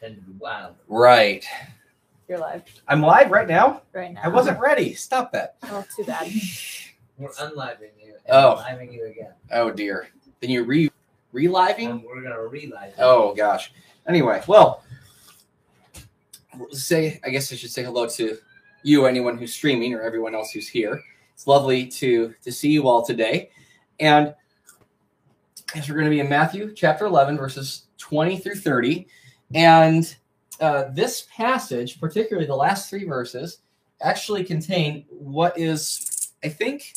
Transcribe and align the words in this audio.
tend 0.00 0.16
to 0.16 0.22
be 0.22 0.32
wild. 0.38 0.74
Right. 0.88 1.44
You're 2.28 2.38
live 2.38 2.62
I'm 2.86 3.00
live 3.00 3.30
right 3.30 3.48
now. 3.48 3.82
right 3.92 4.12
now. 4.12 4.20
I 4.22 4.28
wasn't 4.28 4.60
ready. 4.60 4.94
Stop 4.94 5.32
that. 5.32 5.56
Oh, 5.64 5.84
too 5.96 6.04
bad. 6.04 6.30
We're 7.16 7.30
unliving 7.40 7.90
you 7.98 8.14
and 8.26 8.36
Oh. 8.36 8.62
living 8.70 8.92
you 8.92 9.06
again. 9.06 9.32
Oh 9.50 9.70
dear. 9.70 10.08
Then 10.40 10.50
you 10.50 10.62
re 10.64 10.90
reliving. 11.32 11.90
And 11.90 12.02
we're 12.04 12.22
gonna 12.22 12.38
relive 12.40 12.70
you. 12.70 12.94
Oh 12.98 13.34
gosh. 13.34 13.72
Anyway, 14.06 14.42
well, 14.46 14.84
say 16.70 17.20
I 17.24 17.30
guess 17.30 17.52
I 17.52 17.56
should 17.56 17.70
say 17.70 17.82
hello 17.84 18.06
to 18.08 18.38
you, 18.82 19.06
anyone 19.06 19.36
who's 19.38 19.52
streaming, 19.54 19.94
or 19.94 20.02
everyone 20.02 20.34
else 20.34 20.50
who's 20.52 20.68
here. 20.68 21.00
It's 21.34 21.46
lovely 21.46 21.86
to 21.86 22.34
to 22.42 22.52
see 22.52 22.70
you 22.70 22.88
all 22.88 23.04
today, 23.04 23.50
and 24.00 24.34
as 25.74 25.88
we're 25.88 25.94
going 25.96 26.06
to 26.06 26.10
be 26.10 26.20
in 26.20 26.28
Matthew 26.28 26.72
chapter 26.74 27.04
eleven, 27.06 27.36
verses 27.36 27.86
twenty 27.98 28.38
through 28.38 28.56
thirty, 28.56 29.08
and 29.54 30.16
uh, 30.60 30.84
this 30.92 31.26
passage, 31.34 32.00
particularly 32.00 32.46
the 32.46 32.54
last 32.54 32.90
three 32.90 33.04
verses, 33.04 33.58
actually 34.00 34.44
contain 34.44 35.04
what 35.10 35.58
is, 35.58 36.32
I 36.44 36.48
think, 36.48 36.92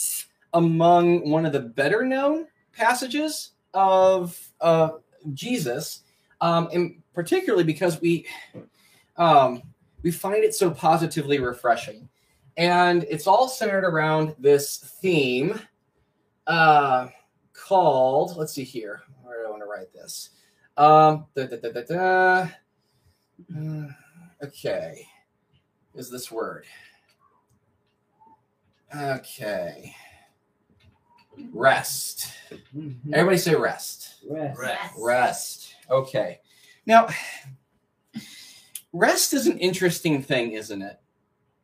among 0.54 1.30
one 1.30 1.46
of 1.46 1.54
the 1.54 1.60
better 1.60 2.06
known 2.06 2.48
passages 2.74 3.52
of 3.74 4.38
uh, 4.60 4.92
Jesus, 5.34 6.02
um, 6.42 6.70
and 6.74 7.02
particularly 7.14 7.64
because 7.64 8.02
we 8.02 8.26
um, 9.18 9.62
we 10.04 10.12
find 10.12 10.44
it 10.44 10.56
so 10.56 10.72
positively 10.72 11.40
refreshing, 11.40 12.10
and 12.58 13.06
it's 13.10 13.28
all 13.28 13.48
centered 13.48 13.84
around 13.84 14.36
this 14.40 14.78
theme 15.02 15.60
uh, 16.48 17.08
called. 17.54 18.36
Let's 18.36 18.54
see 18.54 18.64
here. 18.64 19.02
Where 19.22 19.42
do 19.42 19.48
I 19.48 19.52
want 19.52 19.62
to 19.62 19.68
write 19.68 19.94
this? 19.94 20.32
Um, 20.82 21.28
da, 21.36 21.46
da, 21.46 21.58
da, 21.58 21.70
da, 21.70 21.82
da. 21.82 22.48
Uh, 23.56 23.88
okay, 24.44 25.06
is 25.94 26.10
this 26.10 26.32
word? 26.32 26.66
Okay, 28.96 29.96
rest. 31.54 32.34
Mhm. 32.76 33.14
Everybody 33.14 33.38
say 33.38 33.54
rest. 33.54 34.16
Rest. 34.28 34.60
Rest. 34.60 34.94
Rest. 34.98 35.76
Okay. 35.92 36.40
Now, 36.88 37.10
rest 38.92 39.36
is 39.36 39.46
an 39.46 39.60
interesting 39.60 40.24
thing, 40.24 40.54
isn't 40.54 40.82
it? 40.82 41.00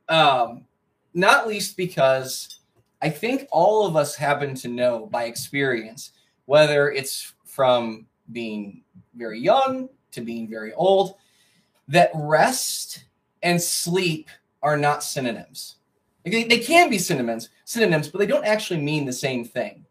Um, 0.09 0.67
not 1.15 1.47
least 1.47 1.75
because 1.75 2.59
I 3.01 3.09
think 3.09 3.47
all 3.51 3.87
of 3.87 3.95
us 3.95 4.13
happen 4.13 4.53
to 4.57 4.67
know 4.67 5.07
by 5.07 5.23
experience, 5.23 6.11
whether 6.45 6.91
it's 6.91 7.33
from 7.45 8.05
being 8.31 8.83
very 9.17 9.39
young 9.39 9.89
to 10.11 10.21
being 10.21 10.47
very 10.49 10.73
old, 10.73 11.15
that 11.87 12.11
rest 12.13 13.05
and 13.43 13.61
sleep 13.61 14.29
are 14.61 14.77
not 14.77 15.03
synonyms. 15.03 15.75
They, 16.23 16.43
they 16.43 16.59
can 16.59 16.89
be 16.89 16.97
synonyms, 16.97 17.49
synonyms, 17.65 18.09
but 18.09 18.19
they 18.19 18.25
don't 18.25 18.45
actually 18.45 18.81
mean 18.81 19.05
the 19.05 19.13
same 19.13 19.45
thing. 19.45 19.85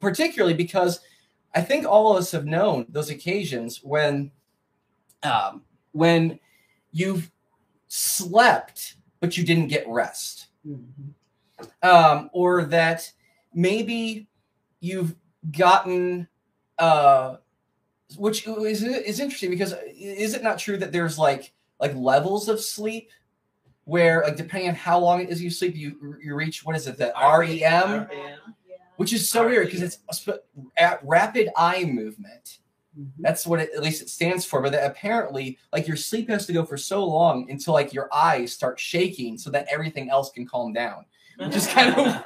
Particularly 0.00 0.54
because 0.54 1.00
I 1.54 1.60
think 1.60 1.86
all 1.86 2.12
of 2.12 2.18
us 2.18 2.30
have 2.30 2.46
known 2.46 2.86
those 2.88 3.10
occasions 3.10 3.80
when, 3.82 4.30
um, 5.22 5.62
when 5.92 6.38
you've 6.92 7.30
slept 7.88 8.96
but 9.20 9.36
you 9.36 9.44
didn't 9.44 9.68
get 9.68 9.86
rest, 9.86 10.48
Mhm. 10.66 11.14
um, 11.82 12.28
or 12.32 12.64
that 12.64 13.12
maybe 13.54 14.26
you've 14.80 15.14
gotten, 15.52 16.26
uh, 16.78 17.36
which 18.18 18.46
is 18.46 18.82
is 18.82 19.20
interesting 19.20 19.50
because 19.50 19.74
is 19.96 20.34
it 20.34 20.42
not 20.42 20.58
true 20.58 20.76
that 20.76 20.92
there's 20.92 21.18
like 21.18 21.52
like 21.80 21.94
levels 21.94 22.48
of 22.48 22.60
sleep 22.60 23.10
where 23.84 24.22
like 24.22 24.36
depending 24.36 24.68
on 24.68 24.74
how 24.74 24.98
long 24.98 25.20
it 25.20 25.28
is 25.30 25.42
you 25.42 25.50
sleep 25.50 25.74
you 25.74 26.16
you 26.22 26.34
reach 26.34 26.64
what 26.64 26.76
is 26.76 26.86
it 26.86 26.96
the 26.98 27.12
REM 27.16 28.06
REM. 28.08 28.08
which 28.96 29.12
is 29.12 29.28
so 29.28 29.46
weird 29.46 29.66
because 29.66 29.82
it's 29.82 29.98
at 30.76 31.00
rapid 31.04 31.48
eye 31.56 31.84
movement. 31.84 32.58
Mhm. 32.98 33.08
That's 33.20 33.46
what 33.46 33.58
it, 33.60 33.70
at 33.74 33.82
least 33.82 34.02
it 34.02 34.10
stands 34.10 34.44
for. 34.44 34.60
But 34.60 34.72
that 34.72 34.84
apparently, 34.88 35.58
like 35.72 35.88
your 35.88 35.96
sleep 35.96 36.28
has 36.28 36.46
to 36.46 36.52
go 36.52 36.64
for 36.64 36.76
so 36.76 37.04
long 37.04 37.50
until 37.50 37.72
like 37.72 37.92
your 37.94 38.12
eyes 38.14 38.52
start 38.52 38.78
shaking, 38.78 39.38
so 39.38 39.50
that 39.50 39.66
everything 39.70 40.10
else 40.10 40.30
can 40.30 40.46
calm 40.46 40.72
down. 40.74 41.06
Which 41.38 41.56
is 41.56 41.66
kind 41.66 41.94
of 41.94 42.22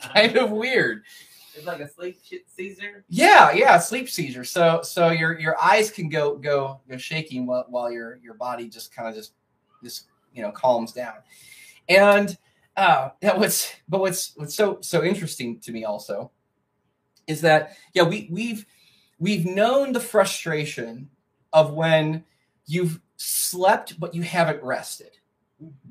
kind 0.14 0.36
of 0.38 0.50
weird. 0.50 1.02
It's 1.56 1.66
like 1.66 1.80
a 1.80 1.88
sleep 1.88 2.20
seizure. 2.46 3.04
Yeah, 3.08 3.52
yeah, 3.52 3.78
sleep 3.78 4.08
seizure. 4.08 4.44
So 4.44 4.80
so 4.82 5.10
your 5.10 5.38
your 5.38 5.56
eyes 5.62 5.90
can 5.90 6.08
go 6.08 6.36
go 6.36 6.80
go 6.88 6.96
shaking 6.96 7.46
while 7.46 7.64
while 7.68 7.90
your 7.90 8.18
your 8.22 8.34
body 8.34 8.68
just 8.68 8.94
kind 8.94 9.08
of 9.08 9.14
just 9.14 9.32
just 9.82 10.06
you 10.34 10.42
know 10.42 10.50
calms 10.50 10.92
down. 10.92 11.14
And 11.88 12.36
uh 12.76 13.10
that 13.20 13.38
was 13.38 13.72
but 13.88 14.00
what's 14.00 14.36
what's 14.36 14.54
so 14.54 14.78
so 14.80 15.02
interesting 15.02 15.58
to 15.60 15.72
me 15.72 15.84
also 15.84 16.30
is 17.26 17.40
that 17.40 17.76
yeah 17.94 18.02
we 18.02 18.28
we've 18.30 18.66
we've 19.18 19.46
known 19.46 19.92
the 19.92 20.00
frustration 20.00 21.08
of 21.52 21.72
when 21.72 22.22
you've 22.66 23.00
slept 23.16 23.98
but 23.98 24.14
you 24.14 24.22
haven't 24.22 24.62
rested 24.62 25.16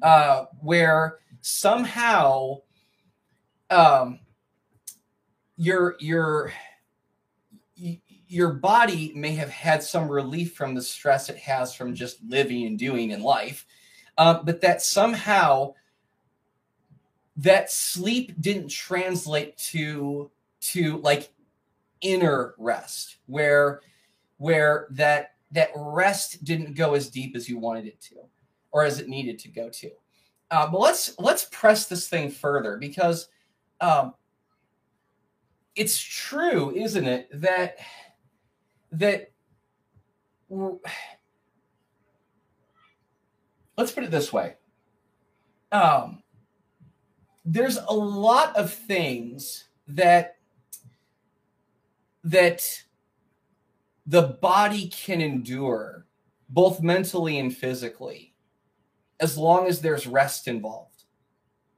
uh 0.04 0.46
where 0.62 1.18
somehow 1.42 2.56
um 3.72 4.20
your 5.58 5.96
your 6.00 6.52
your 8.28 8.54
body 8.54 9.12
may 9.16 9.32
have 9.32 9.50
had 9.50 9.84
some 9.84 10.10
relief 10.10 10.54
from 10.54 10.74
the 10.74 10.82
stress 10.82 11.30
it 11.30 11.38
has 11.38 11.74
from 11.74 11.94
just 11.94 12.24
living 12.28 12.66
and 12.66 12.80
doing 12.80 13.12
in 13.12 13.22
life 13.22 13.66
um, 14.18 14.42
but 14.44 14.62
that 14.62 14.82
somehow 14.82 15.74
that 17.38 17.70
sleep 17.70 18.34
didn't 18.40 18.70
translate 18.70 19.58
to 19.58 20.32
to 20.62 20.98
like 20.98 21.32
inner 22.02 22.56
rest 22.58 23.18
where 23.26 23.82
where 24.38 24.88
that 24.92 25.36
that 25.52 25.70
rest 25.76 26.44
didn't 26.44 26.76
go 26.76 26.96
as 26.96 27.10
deep 27.10 27.36
as 27.36 27.48
you 27.48 27.58
wanted 27.58 27.86
it 27.86 28.00
to 28.02 28.16
or 28.72 28.84
as 28.84 29.00
it 29.00 29.08
needed 29.08 29.40
to 29.40 29.48
go 29.48 29.70
to. 29.70 29.90
Uh, 30.52 30.68
but 30.70 30.80
let's 30.80 31.18
let's 31.20 31.48
press 31.52 31.88
this 31.88 32.08
thing 32.08 32.30
further 32.30 32.78
because 32.78 33.30
um, 33.82 34.14
it's 35.76 36.02
true 36.02 36.72
isn't 36.76 37.06
it 37.06 37.30
that 37.42 37.78
that 38.92 39.32
let's 43.78 43.92
put 43.92 44.04
it 44.04 44.12
this 44.12 44.32
way. 44.32 44.56
Um, 45.72 46.24
there's 47.44 47.78
a 47.78 47.94
lot 47.94 48.56
of 48.56 48.74
things 48.74 49.66
that 49.88 50.38
that 52.24 52.84
the 54.08 54.38
body 54.42 54.88
can 54.88 55.22
endure 55.22 56.08
both 56.50 56.82
mentally 56.82 57.40
and 57.40 57.56
physically 57.56 58.34
as 59.20 59.38
long 59.38 59.68
as 59.68 59.82
there's 59.82 60.08
rest 60.08 60.48
involved. 60.48 61.04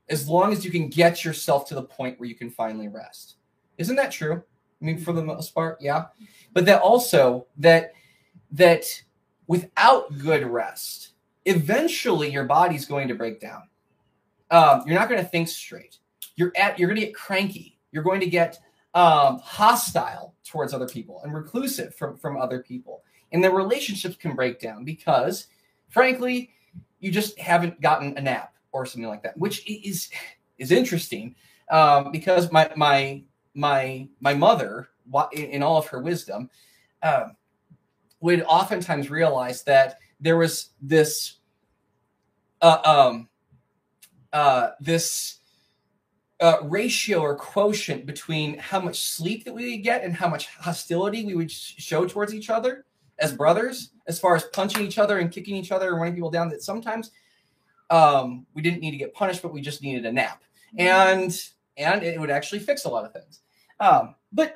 As 0.10 0.30
long 0.30 0.54
as 0.54 0.64
you 0.64 0.72
can 0.72 0.90
get 0.90 1.26
yourself 1.26 1.68
to 1.68 1.76
the 1.76 1.84
point 1.84 2.18
where 2.18 2.30
you 2.30 2.36
can 2.36 2.50
finally 2.50 2.88
rest 2.88 3.37
isn't 3.78 3.96
that 3.96 4.12
true? 4.12 4.44
I 4.82 4.86
mean 4.86 5.00
for 5.00 5.14
the 5.14 5.24
most 5.24 5.54
part 5.54 5.78
yeah. 5.82 6.06
But 6.54 6.66
that 6.66 6.82
also 6.82 7.48
that 7.58 7.94
that 8.52 8.86
without 9.48 10.18
good 10.18 10.46
rest 10.46 11.14
eventually 11.46 12.30
your 12.30 12.44
body's 12.44 12.86
going 12.86 13.08
to 13.08 13.16
break 13.16 13.40
down. 13.40 13.64
Um, 14.52 14.84
you're 14.86 15.00
not 15.00 15.10
going 15.10 15.22
to 15.22 15.28
think 15.28 15.48
straight. 15.48 15.98
You're 16.36 16.52
at 16.56 16.78
you're 16.78 16.90
going 16.90 17.00
to 17.00 17.06
get 17.06 17.16
cranky. 17.16 17.80
You're 17.92 18.04
going 18.04 18.20
to 18.20 18.28
get 18.28 18.60
um, 18.94 19.40
hostile 19.40 20.36
towards 20.46 20.74
other 20.74 20.88
people 20.88 21.22
and 21.24 21.34
reclusive 21.34 21.96
from 21.96 22.18
from 22.18 22.38
other 22.38 22.62
people. 22.62 23.04
And 23.32 23.44
the 23.44 23.52
relationships 23.52 24.16
can 24.16 24.36
break 24.36 24.60
down 24.60 24.84
because 24.84 25.48
frankly 25.90 26.52
you 27.00 27.12
just 27.12 27.38
haven't 27.40 27.80
gotten 27.82 28.18
a 28.18 28.22
nap 28.22 28.54
or 28.72 28.86
something 28.86 29.08
like 29.08 29.24
that 29.24 29.38
which 29.38 29.68
is 29.70 30.10
is 30.58 30.72
interesting 30.72 31.36
um, 31.72 32.12
because 32.12 32.52
my 32.52 32.70
my 32.76 33.22
my 33.58 34.08
my 34.22 34.34
mother 34.34 34.88
in 35.34 35.46
in 35.46 35.64
all 35.64 35.78
of 35.78 35.88
her 35.88 36.02
wisdom 36.02 36.50
um, 37.02 37.36
would 38.22 38.44
oftentimes 38.44 39.10
realize 39.10 39.64
that 39.64 39.98
there 40.20 40.38
was 40.38 40.70
this 40.82 41.38
uh, 42.62 42.80
um, 42.86 43.28
uh, 44.32 44.70
this 44.80 45.40
uh, 46.40 46.58
ratio 46.64 47.20
or 47.20 47.36
quotient 47.36 48.06
between 48.06 48.58
how 48.60 48.80
much 48.80 49.02
sleep 49.02 49.44
that 49.44 49.54
we 49.54 49.72
would 49.72 49.84
get 49.84 50.04
and 50.04 50.14
how 50.14 50.28
much 50.28 50.48
hostility 50.48 51.26
we 51.26 51.36
would 51.36 51.52
sh- 51.52 51.74
show 51.78 52.06
towards 52.06 52.34
each 52.34 52.52
other 52.52 52.86
as 53.18 53.34
brothers, 53.34 53.92
as 54.08 54.20
far 54.20 54.36
as 54.36 54.44
punching 54.54 54.86
each 54.86 55.00
other 55.00 55.18
and 55.18 55.32
kicking 55.32 55.56
each 55.56 55.72
other 55.72 55.90
and 55.90 55.98
running 55.98 56.14
people 56.14 56.30
down. 56.30 56.50
That 56.50 56.62
sometimes 56.62 57.10
um, 57.90 58.46
we 58.54 58.62
didn't 58.62 58.82
need 58.82 58.92
to 58.92 58.98
get 58.98 59.16
punished, 59.16 59.42
but 59.42 59.52
we 59.52 59.62
just 59.62 59.82
needed 59.82 60.06
a 60.06 60.12
nap, 60.12 60.44
and 60.78 61.36
and 61.78 62.04
it 62.04 62.20
would 62.20 62.32
actually 62.32 62.60
fix 62.60 62.86
a 62.86 62.90
lot 62.90 63.06
of 63.06 63.14
things. 63.14 63.42
Um, 63.80 64.16
but 64.32 64.56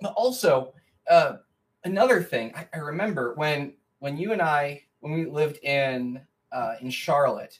but 0.00 0.12
also 0.14 0.72
uh, 1.08 1.36
another 1.84 2.22
thing 2.22 2.52
I, 2.54 2.68
I 2.74 2.78
remember 2.78 3.34
when 3.34 3.74
when 3.98 4.16
you 4.16 4.32
and 4.32 4.42
I 4.42 4.82
when 5.00 5.12
we 5.12 5.26
lived 5.26 5.58
in 5.64 6.20
uh, 6.52 6.74
in 6.80 6.90
Charlotte, 6.90 7.58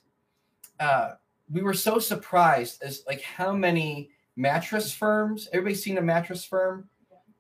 uh, 0.78 1.12
we 1.50 1.62
were 1.62 1.74
so 1.74 1.98
surprised 1.98 2.82
as 2.82 3.02
like 3.06 3.22
how 3.22 3.52
many 3.52 4.10
mattress 4.36 4.92
firms. 4.92 5.48
Everybody 5.52 5.74
seen 5.74 5.98
a 5.98 6.02
mattress 6.02 6.44
firm 6.44 6.88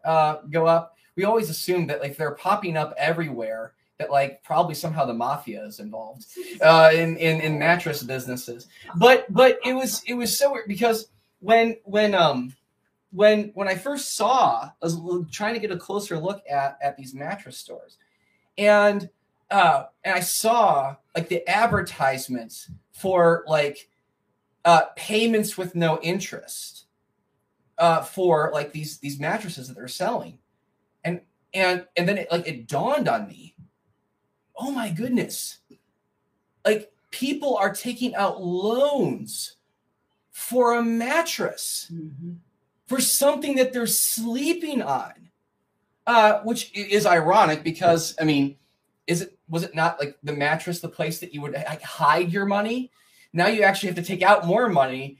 uh, 0.04 0.36
go 0.50 0.66
up? 0.66 0.96
We 1.16 1.24
always 1.24 1.50
assumed 1.50 1.90
that 1.90 2.00
like 2.00 2.16
they're 2.16 2.34
popping 2.34 2.76
up 2.76 2.94
everywhere. 2.96 3.74
That 3.98 4.10
like 4.10 4.42
probably 4.42 4.74
somehow 4.74 5.04
the 5.04 5.12
mafia 5.12 5.62
is 5.62 5.78
involved 5.78 6.24
uh, 6.62 6.90
in, 6.94 7.18
in 7.18 7.40
in 7.42 7.58
mattress 7.58 8.02
businesses. 8.02 8.68
But 8.96 9.30
but 9.30 9.58
it 9.64 9.74
was 9.74 10.02
it 10.06 10.14
was 10.14 10.38
so 10.38 10.52
weird 10.52 10.68
because 10.68 11.08
when 11.40 11.76
when 11.84 12.14
um 12.14 12.54
when 13.12 13.50
when 13.54 13.68
I 13.68 13.74
first 13.74 14.16
saw, 14.16 14.64
I 14.64 14.72
was 14.80 14.98
trying 15.30 15.54
to 15.54 15.60
get 15.60 15.72
a 15.72 15.76
closer 15.76 16.18
look 16.18 16.42
at 16.48 16.78
at 16.82 16.96
these 16.96 17.14
mattress 17.14 17.58
stores, 17.58 17.98
and 18.56 19.08
uh, 19.50 19.84
and 20.04 20.14
I 20.14 20.20
saw 20.20 20.96
like 21.14 21.28
the 21.28 21.46
advertisements 21.48 22.70
for 22.92 23.44
like 23.46 23.88
uh, 24.64 24.82
payments 24.96 25.58
with 25.58 25.74
no 25.74 25.98
interest 26.02 26.86
uh, 27.78 28.02
for 28.02 28.50
like 28.54 28.72
these 28.72 28.98
these 28.98 29.18
mattresses 29.18 29.68
that 29.68 29.74
they're 29.74 29.88
selling, 29.88 30.38
and 31.04 31.20
and 31.52 31.86
and 31.96 32.08
then 32.08 32.18
it 32.18 32.30
like 32.30 32.46
it 32.46 32.68
dawned 32.68 33.08
on 33.08 33.26
me, 33.26 33.56
oh 34.56 34.70
my 34.70 34.90
goodness, 34.90 35.58
like 36.64 36.92
people 37.10 37.56
are 37.56 37.74
taking 37.74 38.14
out 38.14 38.40
loans 38.40 39.56
for 40.30 40.74
a 40.74 40.82
mattress 40.82 41.90
for 42.90 43.00
something 43.00 43.54
that 43.54 43.72
they're 43.72 43.86
sleeping 43.86 44.82
on, 44.82 45.12
uh, 46.08 46.40
which 46.40 46.76
is 46.76 47.06
ironic 47.06 47.62
because 47.62 48.16
I 48.20 48.24
mean, 48.24 48.56
is 49.06 49.22
it 49.22 49.38
was 49.48 49.62
it 49.62 49.76
not 49.76 50.00
like 50.00 50.18
the 50.24 50.32
mattress 50.32 50.80
the 50.80 50.88
place 50.88 51.20
that 51.20 51.32
you 51.32 51.40
would 51.40 51.52
like, 51.52 51.82
hide 51.82 52.32
your 52.32 52.46
money? 52.46 52.90
Now 53.32 53.46
you 53.46 53.62
actually 53.62 53.90
have 53.90 53.96
to 53.96 54.02
take 54.02 54.22
out 54.22 54.44
more 54.44 54.68
money 54.68 55.18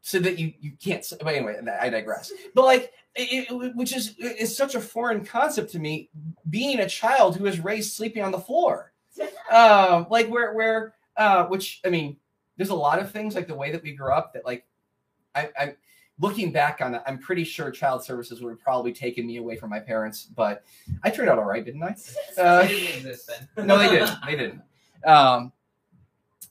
so 0.00 0.18
that 0.20 0.38
you 0.38 0.54
you 0.58 0.72
can't. 0.82 1.06
But 1.20 1.34
anyway, 1.34 1.60
I 1.78 1.90
digress. 1.90 2.32
But 2.54 2.64
like, 2.64 2.94
it, 3.14 3.76
which 3.76 3.94
is 3.94 4.16
is 4.18 4.56
such 4.56 4.74
a 4.74 4.80
foreign 4.80 5.22
concept 5.22 5.72
to 5.72 5.78
me, 5.78 6.08
being 6.48 6.80
a 6.80 6.88
child 6.88 7.36
who 7.36 7.44
was 7.44 7.60
raised 7.60 7.92
sleeping 7.92 8.22
on 8.22 8.32
the 8.32 8.40
floor, 8.40 8.94
um, 9.52 10.06
like 10.08 10.28
where 10.28 10.54
where 10.54 10.94
uh, 11.18 11.44
which 11.44 11.82
I 11.84 11.90
mean, 11.90 12.16
there's 12.56 12.70
a 12.70 12.74
lot 12.74 13.00
of 13.00 13.10
things 13.10 13.34
like 13.34 13.48
the 13.48 13.54
way 13.54 13.70
that 13.72 13.82
we 13.82 13.92
grew 13.92 14.14
up 14.14 14.32
that 14.32 14.46
like 14.46 14.64
I, 15.34 15.50
I 15.58 15.74
looking 16.18 16.50
back 16.52 16.80
on 16.80 16.94
it, 16.94 17.02
I'm 17.06 17.18
pretty 17.18 17.44
sure 17.44 17.70
child 17.70 18.04
services 18.04 18.40
would 18.40 18.50
have 18.50 18.60
probably 18.60 18.92
taken 18.92 19.26
me 19.26 19.36
away 19.36 19.56
from 19.56 19.70
my 19.70 19.80
parents, 19.80 20.24
but 20.24 20.64
I 21.02 21.10
turned 21.10 21.28
out 21.28 21.38
all 21.38 21.44
right, 21.44 21.64
didn't 21.64 21.82
I? 21.82 21.94
Uh, 22.38 22.62
They 22.62 22.68
didn't 22.68 22.96
exist 22.96 23.30
then. 23.54 23.66
no, 23.66 23.78
they 23.78 23.88
didn't. 23.88 24.16
They 24.24 24.36
didn't. 24.36 24.62
Um, 25.04 25.52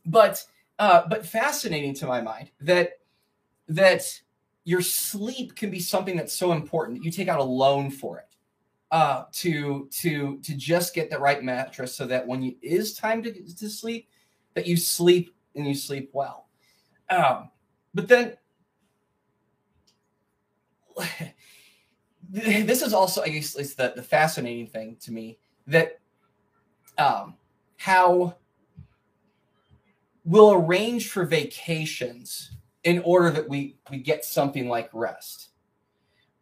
but 0.05 0.43
uh, 0.77 1.03
but 1.09 1.25
fascinating 1.25 1.93
to 1.95 2.05
my 2.05 2.21
mind 2.21 2.51
that 2.61 2.99
that 3.69 4.03
your 4.65 4.81
sleep 4.81 5.55
can 5.55 5.71
be 5.71 5.79
something 5.79 6.15
that's 6.15 6.33
so 6.33 6.51
important 6.51 6.97
that 6.97 7.05
you 7.05 7.11
take 7.11 7.27
out 7.27 7.39
a 7.39 7.43
loan 7.43 7.89
for 7.89 8.19
it 8.19 8.35
uh, 8.91 9.23
to 9.31 9.89
to 9.91 10.39
to 10.39 10.55
just 10.55 10.93
get 10.93 11.09
the 11.09 11.17
right 11.17 11.43
mattress 11.43 11.95
so 11.95 12.05
that 12.05 12.25
when 12.25 12.43
it 12.43 12.55
is 12.61 12.93
time 12.93 13.23
to, 13.23 13.31
to 13.31 13.69
sleep 13.69 14.09
that 14.53 14.67
you 14.67 14.77
sleep 14.77 15.35
and 15.55 15.65
you 15.67 15.75
sleep 15.75 16.09
well. 16.13 16.47
Um, 17.09 17.49
but 17.93 18.07
then 18.07 18.35
this 22.29 22.81
is 22.81 22.93
also 22.93 23.21
I 23.21 23.29
guess 23.29 23.55
is 23.55 23.75
the, 23.75 23.93
the 23.95 24.03
fascinating 24.03 24.67
thing 24.67 24.97
to 25.01 25.11
me 25.11 25.37
that 25.67 25.99
um, 26.97 27.35
how 27.77 28.35
we'll 30.23 30.53
arrange 30.53 31.09
for 31.09 31.25
vacations 31.25 32.51
in 32.83 32.99
order 32.99 33.29
that 33.31 33.47
we 33.47 33.77
we 33.89 33.97
get 33.97 34.25
something 34.25 34.69
like 34.69 34.89
rest. 34.93 35.49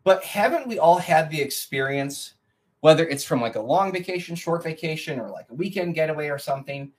But 0.04 0.24
haven't 0.24 0.68
we 0.68 0.80
all 0.80 0.98
had 0.98 1.30
the 1.30 1.42
experience, 1.42 2.34
whether 2.82 3.08
it's 3.08 3.24
from 3.24 3.42
like 3.42 3.56
a 3.56 3.62
long 3.62 3.92
vacation, 3.92 4.36
short 4.36 4.64
vacation, 4.64 5.20
or 5.20 5.30
like 5.30 5.48
a 5.50 5.54
weekend 5.54 5.96
getaway 5.96 6.28
or 6.28 6.38
something, 6.38 6.92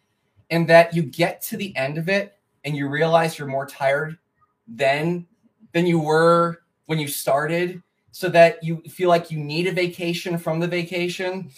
and 0.50 0.68
that 0.68 0.94
you 0.94 1.02
get 1.02 1.42
to 1.42 1.56
the 1.56 1.76
end 1.76 1.98
of 1.98 2.08
it 2.08 2.38
and 2.64 2.76
you 2.76 2.88
realize 2.88 3.38
you're 3.38 3.48
more 3.48 3.66
tired 3.66 4.18
than 4.66 5.26
than 5.72 5.86
you 5.86 6.00
were 6.00 6.63
when 6.86 6.98
you 6.98 7.08
started, 7.08 7.82
so 8.12 8.28
that 8.28 8.62
you 8.62 8.82
feel 8.88 9.08
like 9.08 9.30
you 9.30 9.38
need 9.38 9.66
a 9.66 9.72
vacation 9.72 10.38
from 10.38 10.60
the 10.60 10.68
vacation? 10.68 11.50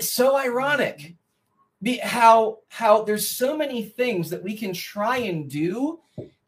so 0.00 0.36
ironic 0.36 1.14
how 2.02 2.58
how 2.68 3.02
there's 3.02 3.28
so 3.28 3.56
many 3.56 3.82
things 3.82 4.30
that 4.30 4.42
we 4.42 4.56
can 4.56 4.72
try 4.72 5.18
and 5.18 5.50
do 5.50 6.00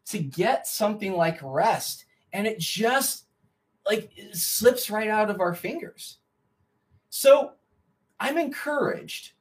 to 0.05 0.19
get 0.19 0.67
something 0.67 1.13
like 1.13 1.39
rest 1.43 2.05
and 2.33 2.47
it 2.47 2.59
just 2.59 3.25
like 3.85 4.11
slips 4.33 4.89
right 4.89 5.09
out 5.09 5.29
of 5.29 5.39
our 5.39 5.53
fingers 5.53 6.17
so 7.09 7.51
i'm 8.19 8.37
encouraged 8.37 9.33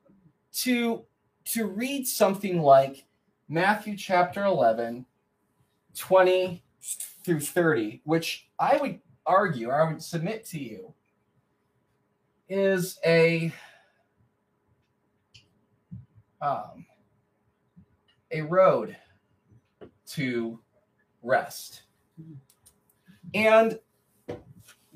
to 0.53 1.03
to 1.45 1.67
read 1.67 2.07
something 2.07 2.61
like 2.61 3.07
matthew 3.49 3.97
chapter 3.97 4.45
11 4.45 5.07
20 5.97 6.63
through 7.27 7.41
30 7.41 8.01
which 8.05 8.49
i 8.59 8.79
would 8.79 8.99
argue 9.27 9.69
or 9.69 9.83
i 9.83 9.91
would 9.91 10.03
submit 10.03 10.47
to 10.47 10.59
you 10.59 10.95
is 12.49 12.99
a 13.05 13.53
um, 16.41 16.87
a 18.31 18.43
road 18.43 18.97
to 20.07 20.61
rest. 21.23 21.83
And 23.35 23.79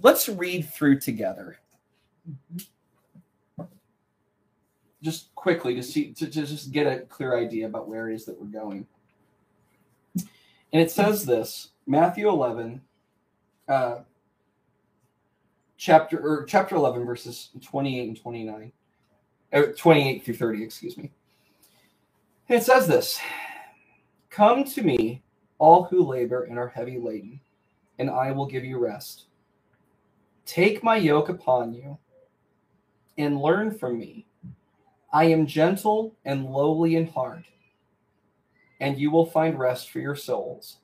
let's 0.00 0.28
read 0.28 0.68
through 0.72 1.00
together. 1.00 1.58
Just 5.02 5.34
quickly 5.34 5.74
to 5.74 5.82
see 5.82 6.12
to, 6.12 6.26
to 6.26 6.46
just 6.46 6.72
get 6.72 6.86
a 6.86 7.00
clear 7.06 7.36
idea 7.36 7.66
about 7.66 7.88
where 7.88 8.10
it 8.10 8.14
is 8.14 8.24
that 8.26 8.38
we're 8.38 8.46
going. 8.46 8.86
And 10.72 10.80
it 10.80 10.90
says 10.90 11.26
this, 11.26 11.70
Matthew 11.90 12.28
11, 12.28 12.80
uh, 13.66 13.96
chapter 15.76 16.20
or 16.20 16.44
chapter 16.44 16.76
11 16.76 17.04
verses 17.04 17.50
28 17.60 18.06
and 18.06 18.16
29. 18.16 18.72
Uh, 19.52 19.62
28 19.76 20.24
through 20.24 20.34
30, 20.36 20.62
excuse 20.62 20.96
me. 20.96 21.10
It 22.48 22.62
says 22.62 22.86
this 22.86 23.18
Come 24.30 24.62
to 24.62 24.82
me, 24.84 25.24
all 25.58 25.82
who 25.82 26.06
labor 26.06 26.44
and 26.44 26.60
are 26.60 26.68
heavy 26.68 26.96
laden, 26.96 27.40
and 27.98 28.08
I 28.08 28.30
will 28.30 28.46
give 28.46 28.64
you 28.64 28.78
rest. 28.78 29.24
Take 30.46 30.84
my 30.84 30.94
yoke 30.94 31.28
upon 31.28 31.74
you 31.74 31.98
and 33.18 33.42
learn 33.42 33.76
from 33.76 33.98
me. 33.98 34.26
I 35.12 35.24
am 35.24 35.44
gentle 35.44 36.14
and 36.24 36.46
lowly 36.46 36.94
in 36.94 37.08
heart, 37.08 37.46
and 38.78 38.96
you 38.96 39.10
will 39.10 39.26
find 39.26 39.58
rest 39.58 39.90
for 39.90 39.98
your 39.98 40.14
souls. 40.14 40.76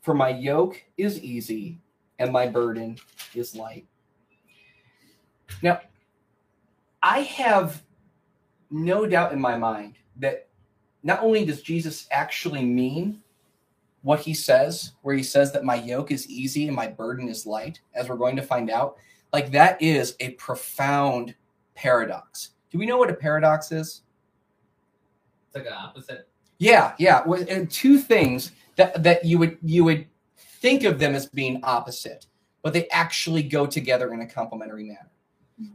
For 0.00 0.14
my 0.14 0.30
yoke 0.30 0.82
is 0.96 1.20
easy 1.20 1.78
and 2.18 2.32
my 2.32 2.46
burden 2.46 2.98
is 3.34 3.54
light. 3.54 3.86
Now, 5.62 5.80
I 7.02 7.20
have 7.20 7.82
no 8.70 9.06
doubt 9.06 9.32
in 9.32 9.40
my 9.40 9.56
mind 9.56 9.96
that 10.16 10.48
not 11.02 11.22
only 11.22 11.44
does 11.44 11.62
Jesus 11.62 12.06
actually 12.10 12.64
mean 12.64 13.22
what 14.02 14.20
he 14.20 14.32
says, 14.34 14.92
where 15.02 15.14
he 15.14 15.22
says 15.22 15.52
that 15.52 15.64
my 15.64 15.74
yoke 15.74 16.10
is 16.10 16.28
easy 16.28 16.66
and 16.66 16.76
my 16.76 16.86
burden 16.86 17.28
is 17.28 17.46
light, 17.46 17.80
as 17.94 18.08
we're 18.08 18.16
going 18.16 18.36
to 18.36 18.42
find 18.42 18.70
out, 18.70 18.96
like 19.32 19.50
that 19.50 19.80
is 19.80 20.14
a 20.20 20.30
profound 20.32 21.34
paradox. 21.74 22.50
Do 22.70 22.78
we 22.78 22.86
know 22.86 22.98
what 22.98 23.10
a 23.10 23.14
paradox 23.14 23.72
is? 23.72 24.02
It's 25.46 25.56
like 25.56 25.66
an 25.66 25.72
opposite. 25.72 26.28
Yeah, 26.58 26.94
yeah. 26.98 27.22
And 27.48 27.70
two 27.70 27.98
things 27.98 28.52
that 28.80 29.02
that 29.02 29.24
you 29.24 29.38
would 29.38 29.58
you 29.62 29.84
would 29.84 30.06
think 30.36 30.84
of 30.84 30.98
them 30.98 31.14
as 31.14 31.26
being 31.26 31.60
opposite, 31.62 32.26
but 32.62 32.72
they 32.72 32.88
actually 32.88 33.42
go 33.42 33.66
together 33.66 34.12
in 34.14 34.22
a 34.22 34.26
complementary 34.26 34.84
manner. 34.84 35.10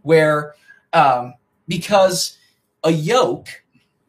Where 0.01 0.55
um, 0.93 1.35
because 1.67 2.37
a 2.83 2.91
yoke, 2.91 3.49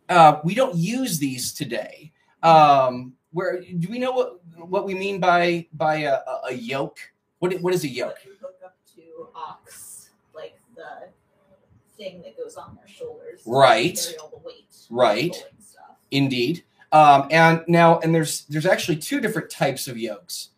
uh, 0.08 0.40
we 0.42 0.54
don't 0.54 0.74
use 0.76 1.18
these 1.18 1.52
today. 1.52 2.12
Um, 2.42 3.12
where 3.32 3.60
do 3.60 3.88
we 3.90 3.98
know 3.98 4.12
what 4.12 4.40
what 4.68 4.86
we 4.86 4.94
mean 4.94 5.20
by 5.20 5.66
by 5.74 5.96
a, 5.96 6.20
a- 6.48 6.54
yoke? 6.54 6.98
What 7.40 7.52
what 7.60 7.74
is 7.74 7.84
a 7.84 7.88
yoke? 7.88 8.16
You 8.24 8.32
hook 8.40 8.56
up 8.64 8.76
to 8.94 9.28
ox, 9.34 10.10
like 10.34 10.56
the 10.74 11.08
thing 11.98 12.22
that 12.22 12.38
goes 12.38 12.56
on 12.56 12.76
their 12.76 12.88
shoulders. 12.88 13.42
Right. 13.44 13.98
Right. 14.88 15.36
Indeed. 16.10 16.64
Um, 16.96 17.28
and 17.30 17.62
now, 17.68 17.98
and 17.98 18.14
there's 18.14 18.46
there's 18.46 18.64
actually 18.64 18.96
two 18.96 19.20
different 19.20 19.50
types 19.50 19.86
of 19.86 19.98
yokes, 19.98 20.48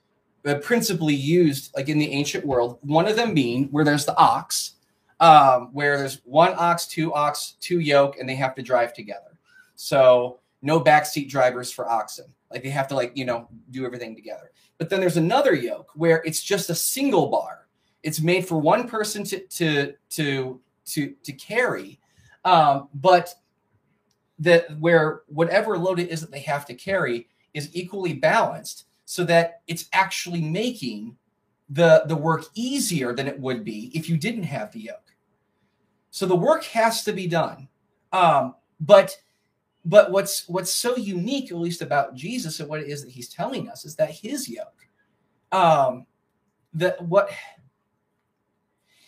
uh, 0.47 0.55
principally 0.63 1.17
used 1.17 1.73
like 1.75 1.89
in 1.89 1.99
the 1.99 2.13
ancient 2.13 2.47
world. 2.47 2.79
One 2.83 3.09
of 3.09 3.17
them 3.17 3.35
being 3.35 3.65
where 3.73 3.85
there's 3.85 4.05
the 4.05 4.17
ox, 4.17 4.75
um, 5.19 5.71
where 5.73 5.99
there's 5.99 6.21
one 6.25 6.55
ox, 6.57 6.87
two 6.87 7.13
ox, 7.13 7.57
two 7.61 7.81
yoke, 7.81 8.21
and 8.21 8.29
they 8.29 8.37
have 8.37 8.55
to 8.55 8.63
drive 8.63 8.95
together. 8.95 9.37
So 9.75 10.39
no 10.63 10.81
backseat 10.81 11.29
drivers 11.29 11.73
for 11.73 11.91
oxen. 11.91 12.27
Like 12.53 12.63
they 12.63 12.71
have 12.71 12.87
to 12.89 12.95
like 12.95 13.17
you 13.17 13.25
know 13.25 13.49
do 13.73 13.85
everything 13.85 14.15
together. 14.15 14.53
But 14.79 14.91
then 14.91 15.01
there's 15.01 15.17
another 15.17 15.57
yoke 15.57 15.91
where 15.97 16.23
it's 16.25 16.41
just 16.41 16.71
a 16.71 16.75
single 16.77 17.31
bar. 17.31 17.67
It's 18.05 18.21
made 18.21 18.47
for 18.47 18.61
one 18.61 18.87
person 18.87 19.25
to 19.25 19.41
to 19.41 19.95
to 20.11 20.61
to 20.87 21.15
to 21.21 21.33
carry, 21.33 21.99
um, 22.45 22.91
but 22.95 23.35
that 24.39 24.79
where 24.79 25.23
whatever 25.27 25.77
load 25.77 25.99
it 25.99 26.11
is 26.11 26.21
that 26.21 26.31
they 26.31 26.41
have 26.41 26.65
to 26.67 26.75
carry 26.75 27.29
is 27.55 27.71
equally 27.73 28.13
balanced, 28.15 28.87
so 29.05 29.25
that 29.25 29.63
it's 29.67 29.87
actually 29.93 30.41
making 30.41 31.17
the 31.71 32.05
the 32.07 32.17
work 32.17 32.45
easier 32.55 33.15
than 33.15 33.27
it 33.27 33.39
would 33.39 33.65
be 33.65 33.91
if 33.95 34.09
you 34.09 34.17
didn't 34.17 34.45
have 34.45 34.73
the 34.73 34.81
yoke. 34.81 35.15
So 36.11 36.27
the 36.27 36.37
work 36.37 36.65
has 36.65 37.05
to 37.05 37.13
be 37.13 37.27
done, 37.27 37.69
um, 38.13 38.55
but 38.81 39.21
but 39.85 40.11
what's 40.11 40.49
what's 40.49 40.73
so 40.73 40.97
unique, 40.97 41.51
at 41.51 41.59
least 41.59 41.83
about 41.83 42.15
Jesus 42.15 42.61
and 42.61 42.69
what 42.69 42.81
it 42.81 42.89
is 42.89 43.03
that 43.05 43.11
he's 43.11 43.29
telling 43.29 43.69
us, 43.69 43.85
is 43.85 43.97
that 43.97 44.11
his 44.11 44.49
yoke, 44.49 44.87
um, 45.53 46.07
that 46.75 47.03
what 47.03 47.31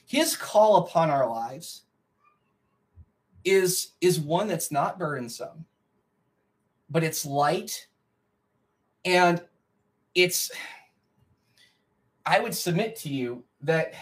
his 0.06 0.37
call 0.37 0.78
upon 0.78 1.10
our 1.10 1.28
lives 1.28 1.82
is 3.44 3.92
is 4.00 4.20
one 4.20 4.49
that's 4.49 4.70
not 4.70 4.99
burdensome, 4.99 5.64
but 6.88 7.04
it's 7.04 7.25
light, 7.25 7.87
and 9.04 9.42
it's. 10.14 10.50
I 12.26 12.38
would 12.38 12.54
submit 12.54 12.97
to 12.97 13.09
you 13.09 13.44
that 13.62 13.94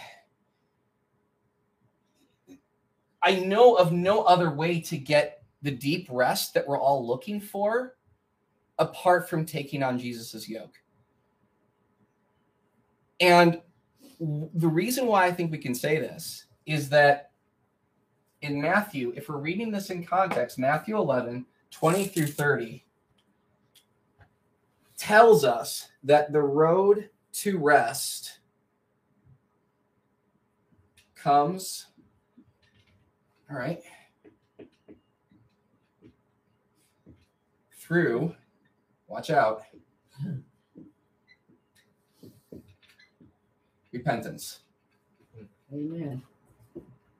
I 3.21 3.39
know 3.39 3.75
of 3.75 3.91
no 3.91 4.23
other 4.23 4.51
way 4.51 4.79
to 4.81 4.97
get 4.97 5.43
the 5.61 5.71
deep 5.71 6.07
rest 6.09 6.53
that 6.53 6.67
we're 6.67 6.79
all 6.79 7.05
looking 7.05 7.39
for 7.41 7.95
apart 8.77 9.29
from 9.29 9.45
taking 9.45 9.83
on 9.83 9.99
Jesus's 9.99 10.47
yoke. 10.47 10.75
And 13.19 13.61
the 14.19 14.67
reason 14.67 15.05
why 15.05 15.25
I 15.25 15.31
think 15.31 15.51
we 15.51 15.57
can 15.57 15.75
say 15.75 15.99
this 15.99 16.45
is 16.65 16.89
that 16.89 17.28
in 18.41 18.61
Matthew, 18.61 19.13
if 19.15 19.29
we're 19.29 19.37
reading 19.37 19.71
this 19.71 19.89
in 19.89 20.03
context, 20.03 20.57
Matthew 20.57 20.97
11, 20.97 21.45
20 21.71 22.07
through 22.07 22.27
30 22.27 22.83
tells 24.97 25.43
us 25.43 25.89
that 26.03 26.31
the 26.31 26.41
road 26.41 27.09
to 27.31 27.57
rest 27.57 28.39
comes. 31.15 31.87
All 33.49 33.57
right. 33.57 33.81
Through, 37.77 38.35
watch 39.07 39.31
out, 39.31 39.63
repentance. 43.91 44.59
Amen. 45.73 46.21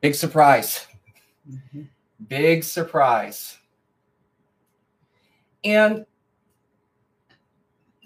Big 0.01 0.13
surprise. 0.13 0.85
Mhm. 1.49 1.87
Big 2.27 2.63
surprise. 2.63 3.57
And 5.63 6.05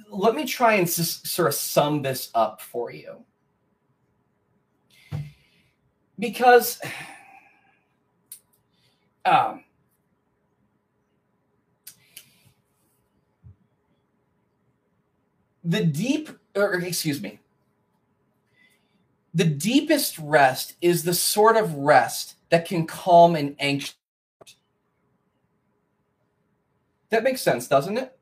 let 0.09 0.35
me 0.35 0.45
try 0.45 0.75
and 0.75 0.87
s- 0.87 1.21
sort 1.29 1.47
of 1.47 1.53
sum 1.55 2.01
this 2.01 2.29
up 2.35 2.61
for 2.61 2.91
you. 2.91 3.23
Because 6.19 6.79
um, 9.25 9.63
the 15.63 15.83
deep, 15.83 16.29
or 16.55 16.75
excuse 16.75 17.21
me, 17.21 17.39
the 19.33 19.45
deepest 19.45 20.19
rest 20.19 20.75
is 20.81 21.03
the 21.03 21.13
sort 21.13 21.57
of 21.57 21.73
rest 21.75 22.35
that 22.53 22.65
can 22.65 22.85
calm 22.85 23.35
an 23.35 23.55
anxious. 23.57 23.95
That 27.09 27.23
makes 27.23 27.41
sense, 27.41 27.67
doesn't 27.67 27.97
it? 27.97 28.15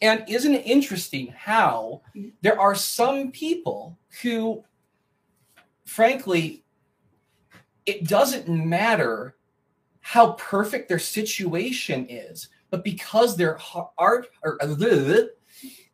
And 0.00 0.24
isn't 0.28 0.54
it 0.54 0.64
interesting 0.64 1.34
how 1.36 2.02
there 2.40 2.60
are 2.60 2.76
some 2.76 3.32
people 3.32 3.98
who, 4.22 4.62
frankly, 5.84 6.62
it 7.84 8.06
doesn't 8.06 8.48
matter 8.48 9.34
how 10.02 10.34
perfect 10.34 10.88
their 10.88 11.00
situation 11.00 12.06
is, 12.08 12.50
but 12.70 12.84
because 12.84 13.36
their 13.36 13.56
heart 13.56 14.28
or 14.44 14.56
uh, 14.62 15.22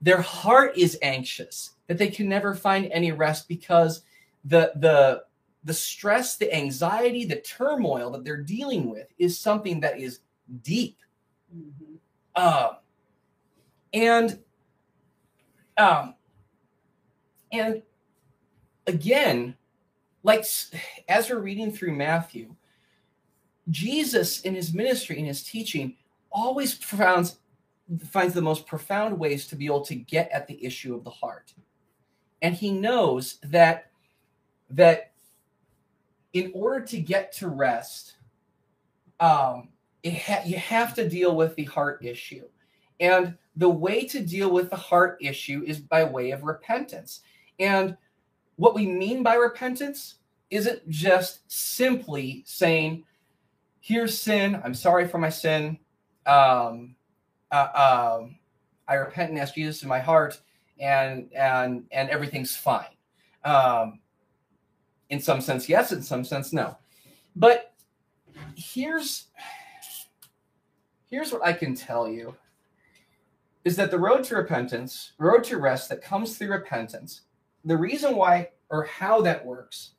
their 0.03 0.21
heart 0.21 0.77
is 0.77 0.99
anxious, 1.01 1.71
that 1.87 1.97
they 1.97 2.09
can 2.09 2.29
never 2.29 2.55
find 2.55 2.91
any 2.93 3.11
rest 3.13 3.49
because 3.49 4.03
the 4.45 4.71
the 4.77 5.23
the 5.65 5.75
stress, 5.75 6.37
the 6.37 6.53
anxiety, 6.55 7.25
the 7.25 7.41
turmoil 7.41 8.11
that 8.11 8.25
they're 8.25 8.37
dealing 8.37 8.89
with 8.89 9.09
is 9.19 9.39
something 9.39 9.81
that 9.81 9.99
is 9.99 10.21
deep. 10.63 10.99
Mhm. 11.55 11.99
Um, 12.37 12.77
and 13.93 14.39
um, 15.77 16.15
and 17.53 17.83
again, 18.87 19.57
like 20.23 20.45
as 21.09 21.31
we're 21.31 21.39
reading 21.39 21.73
through 21.73 21.95
Matthew, 21.95 22.55
Jesus 23.71 24.41
in 24.43 24.55
his 24.55 24.73
ministry 24.73 25.19
in 25.19 25.25
his 25.25 25.43
teaching 25.43 25.97
always 26.31 26.75
finds 26.75 27.39
finds 28.07 28.35
the 28.35 28.43
most 28.43 28.67
profound 28.67 29.19
ways 29.19 29.47
to 29.49 29.57
be 29.57 29.67
able 29.67 29.81
to 29.83 29.95
get 29.95 30.31
at 30.31 30.47
the 30.47 30.65
issue 30.65 30.95
of 30.95 31.05
the 31.05 31.11
heart, 31.11 31.53
and 32.43 32.55
he 32.55 32.71
knows 32.71 33.39
that 33.43 33.91
that 34.71 35.10
in 36.33 36.51
order 36.55 36.85
to 36.87 37.01
get 37.01 37.33
to 37.33 37.49
rest, 37.49 38.17
um, 39.19 39.69
ha- 40.07 40.43
you 40.45 40.57
have 40.57 40.95
to 40.95 41.09
deal 41.09 41.35
with 41.35 41.55
the 41.57 41.65
heart 41.65 42.05
issue. 42.05 42.45
And 43.01 43.37
the 43.57 43.69
way 43.69 44.05
to 44.07 44.21
deal 44.21 44.51
with 44.51 44.71
the 44.71 44.77
heart 44.77 45.19
issue 45.21 45.65
is 45.67 45.79
by 45.79 46.05
way 46.05 46.31
of 46.31 46.45
repentance. 46.45 47.21
And 47.59 47.97
what 48.57 48.75
we 48.75 48.87
mean 48.87 49.23
by 49.23 49.35
repentance 49.35 50.17
isn't 50.51 50.89
just 50.89 51.41
simply 51.51 52.43
saying, 52.47 53.05
here's 53.81 54.19
sin, 54.19 54.61
I'm 54.65 54.75
sorry 54.75 55.09
for 55.09 55.19
my 55.19 55.31
sin, 55.31 55.79
um, 56.27 56.95
uh, 57.51 58.19
um, 58.21 58.37
I 58.87 58.95
repent 58.95 59.31
and 59.31 59.39
ask 59.39 59.55
Jesus 59.55 59.83
in 59.83 59.89
my 59.89 60.01
heart, 60.01 60.41
and 60.79 61.31
and 61.35 61.85
and 61.93 62.11
everything's 62.11 62.57
fine. 62.57 62.87
Um, 63.45 64.01
in 65.11 65.21
some 65.21 65.41
sense, 65.41 65.69
yes. 65.69 65.93
In 65.93 66.03
some 66.03 66.25
sense, 66.25 66.53
no. 66.53 66.77
But 67.37 67.75
here's 68.57 69.27
here's 71.11 71.33
what 71.33 71.45
I 71.45 71.53
can 71.53 71.75
tell 71.75 72.09
you 72.09 72.35
is 73.65 73.77
that 73.77 73.91
the 73.91 73.99
road 73.99 74.25
to 74.25 74.37
repentance, 74.37 75.13
road 75.19 75.45
to 75.45 75.59
rest 75.59 75.89
that 75.91 76.01
comes 76.01 76.39
through 76.39 76.51
repentance, 76.51 77.23
the 77.65 77.77
reason 77.77 78.17
why 78.17 78.49
or 78.71 78.85
how 78.85 79.21
that 79.21 79.45
works 79.45 79.93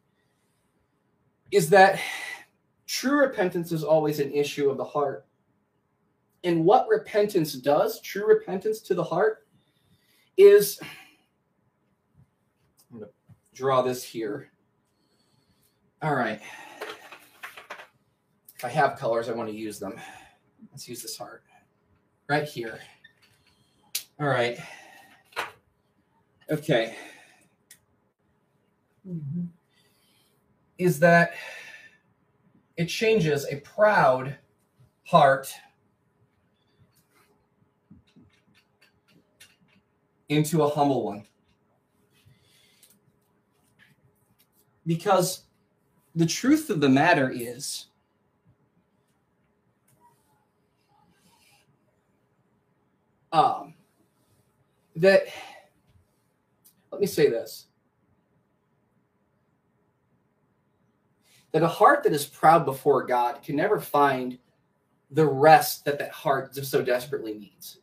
is 1.51 1.69
that 1.69 1.99
true 2.87 3.19
repentance 3.19 3.71
is 3.71 3.83
always 3.83 4.19
an 4.19 4.31
issue 4.33 4.69
of 4.69 4.77
the 4.77 4.83
heart. 4.83 5.25
And 6.43 6.65
what 6.65 6.87
repentance 6.87 7.53
does, 7.53 8.01
true 8.01 8.25
repentance 8.25 8.79
to 8.81 8.95
the 8.95 9.03
heart, 9.03 9.45
is 10.37 10.79
I'm 12.91 12.99
going 12.99 13.09
to 13.09 13.13
draw 13.53 13.81
this 13.81 14.03
here. 14.03 14.50
All 16.01 16.15
right. 16.15 16.41
If 18.55 18.65
I 18.65 18.69
have 18.69 18.97
colors, 18.97 19.29
I 19.29 19.33
want 19.33 19.49
to 19.49 19.55
use 19.55 19.77
them. 19.79 19.93
Let's 20.71 20.87
use 20.87 21.01
this 21.01 21.17
heart 21.17 21.43
right 22.27 22.43
here. 22.47 22.79
All 24.19 24.27
right. 24.27 24.57
Okay. 26.49 26.95
Mhm. 29.07 29.49
Is 30.77 30.99
that 30.99 31.33
it 32.77 32.87
changes 32.87 33.45
a 33.45 33.57
proud 33.57 34.37
heart 35.05 35.53
into 40.29 40.63
a 40.63 40.69
humble 40.69 41.03
one. 41.03 41.27
Because 44.85 45.43
the 46.15 46.25
truth 46.25 46.69
of 46.69 46.81
the 46.81 46.89
matter 46.89 47.29
is 47.29 47.87
um, 53.31 53.73
that 54.95 55.23
let 56.91 57.01
me 57.01 57.07
say 57.07 57.29
this 57.29 57.67
that 61.51 61.63
a 61.63 61.67
heart 61.67 62.03
that 62.03 62.13
is 62.13 62.25
proud 62.25 62.65
before 62.65 63.05
God 63.05 63.41
can 63.43 63.55
never 63.55 63.79
find 63.79 64.37
the 65.11 65.25
rest 65.25 65.83
that 65.85 65.99
that 65.99 66.11
heart 66.11 66.53
just 66.53 66.71
so 66.71 66.81
desperately 66.81 67.33
needs. 67.33 67.79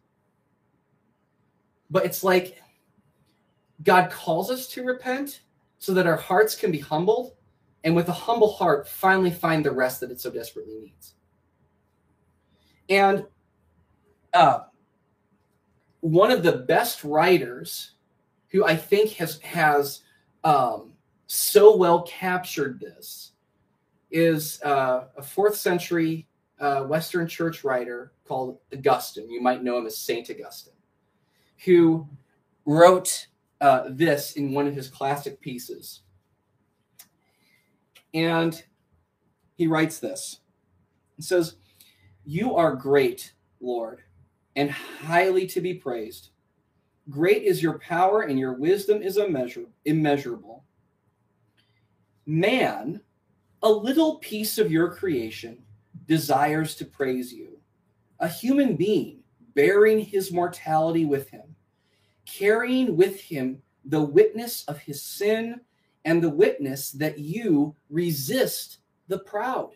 But 1.91 2.05
it's 2.07 2.25
like 2.25 2.63
God 3.83 4.11
calls 4.11 4.51
us 4.51 4.67
to 4.69 4.85
repent 4.85 5.43
so 5.79 5.93
that 5.95 6.07
our 6.07 6.17
hearts 6.17 6.55
can 6.55 6.73
be 6.73 6.79
humbled, 6.79 7.35
and 7.89 7.97
with 7.97 8.11
a 8.11 8.13
humble 8.13 8.53
heart, 8.53 8.87
finally 8.87 9.31
find 9.31 9.65
the 9.65 9.71
rest 9.71 10.01
that 10.01 10.11
it 10.11 10.21
so 10.21 10.31
desperately 10.31 10.75
needs. 10.75 11.15
And 12.91 13.25
uh, 14.35 14.65
one 16.01 16.31
of 16.31 16.43
the 16.43 16.53
best 16.53 17.03
writers 17.03 17.93
who 18.49 18.63
I 18.63 18.77
think 18.77 19.13
has 19.13 19.41
has 19.41 20.03
um, 20.45 20.93
so 21.29 21.79
well 21.79 22.03
captured 22.03 22.79
this 22.79 23.33
is 24.11 24.61
uh, 24.63 25.05
a 25.17 25.23
fourth 25.23 25.57
century 25.57 26.29
uh, 26.61 26.83
Western 26.83 27.27
church 27.27 27.65
writer 27.65 28.13
called 28.27 28.59
Augustine. 28.71 29.31
You 29.31 29.41
might 29.41 29.65
know 29.65 29.79
him 29.79 29.87
as 29.87 29.97
Saint 29.97 30.29
Augustine, 30.29 30.75
who 31.65 32.07
wrote 32.67 33.29
uh, 33.63 33.85
this 33.89 34.33
in 34.33 34.53
one 34.53 34.67
of 34.67 34.75
his 34.75 34.89
classic 34.91 35.41
pieces. 35.41 36.03
And 38.15 38.63
he 39.55 39.67
writes 39.67 39.99
this. 39.99 40.41
He 41.17 41.23
says, 41.23 41.57
You 42.25 42.55
are 42.57 42.75
great, 42.75 43.33
Lord, 43.61 44.03
and 44.57 44.71
highly 44.71 45.47
to 45.49 45.61
be 45.61 45.75
praised. 45.75 46.31
Great 47.11 47.43
is 47.43 47.63
your 47.63 47.79
power, 47.79 48.23
and 48.23 48.39
your 48.39 48.53
wisdom 48.53 49.03
is 49.03 49.17
immeasur- 49.17 49.67
immeasurable. 49.85 50.65
Man, 52.27 53.01
a 53.63 53.71
little 53.71 54.17
piece 54.17 54.59
of 54.59 54.71
your 54.71 54.95
creation, 54.95 55.59
desires 56.07 56.75
to 56.77 56.85
praise 56.85 57.33
you. 57.33 57.59
A 58.21 58.29
human 58.29 58.77
being 58.77 59.21
bearing 59.55 59.99
his 59.99 60.33
mortality 60.33 61.05
with 61.05 61.31
him, 61.31 61.57
carrying 62.27 62.97
with 62.97 63.21
him 63.21 63.61
the 63.85 64.01
witness 64.01 64.65
of 64.67 64.79
his 64.79 65.03
sin 65.03 65.61
and 66.09 66.23
the 66.23 66.31
witness 66.31 66.91
that 66.93 67.19
you 67.19 67.77
resist 67.91 68.79
the 69.09 69.19
proud. 69.19 69.73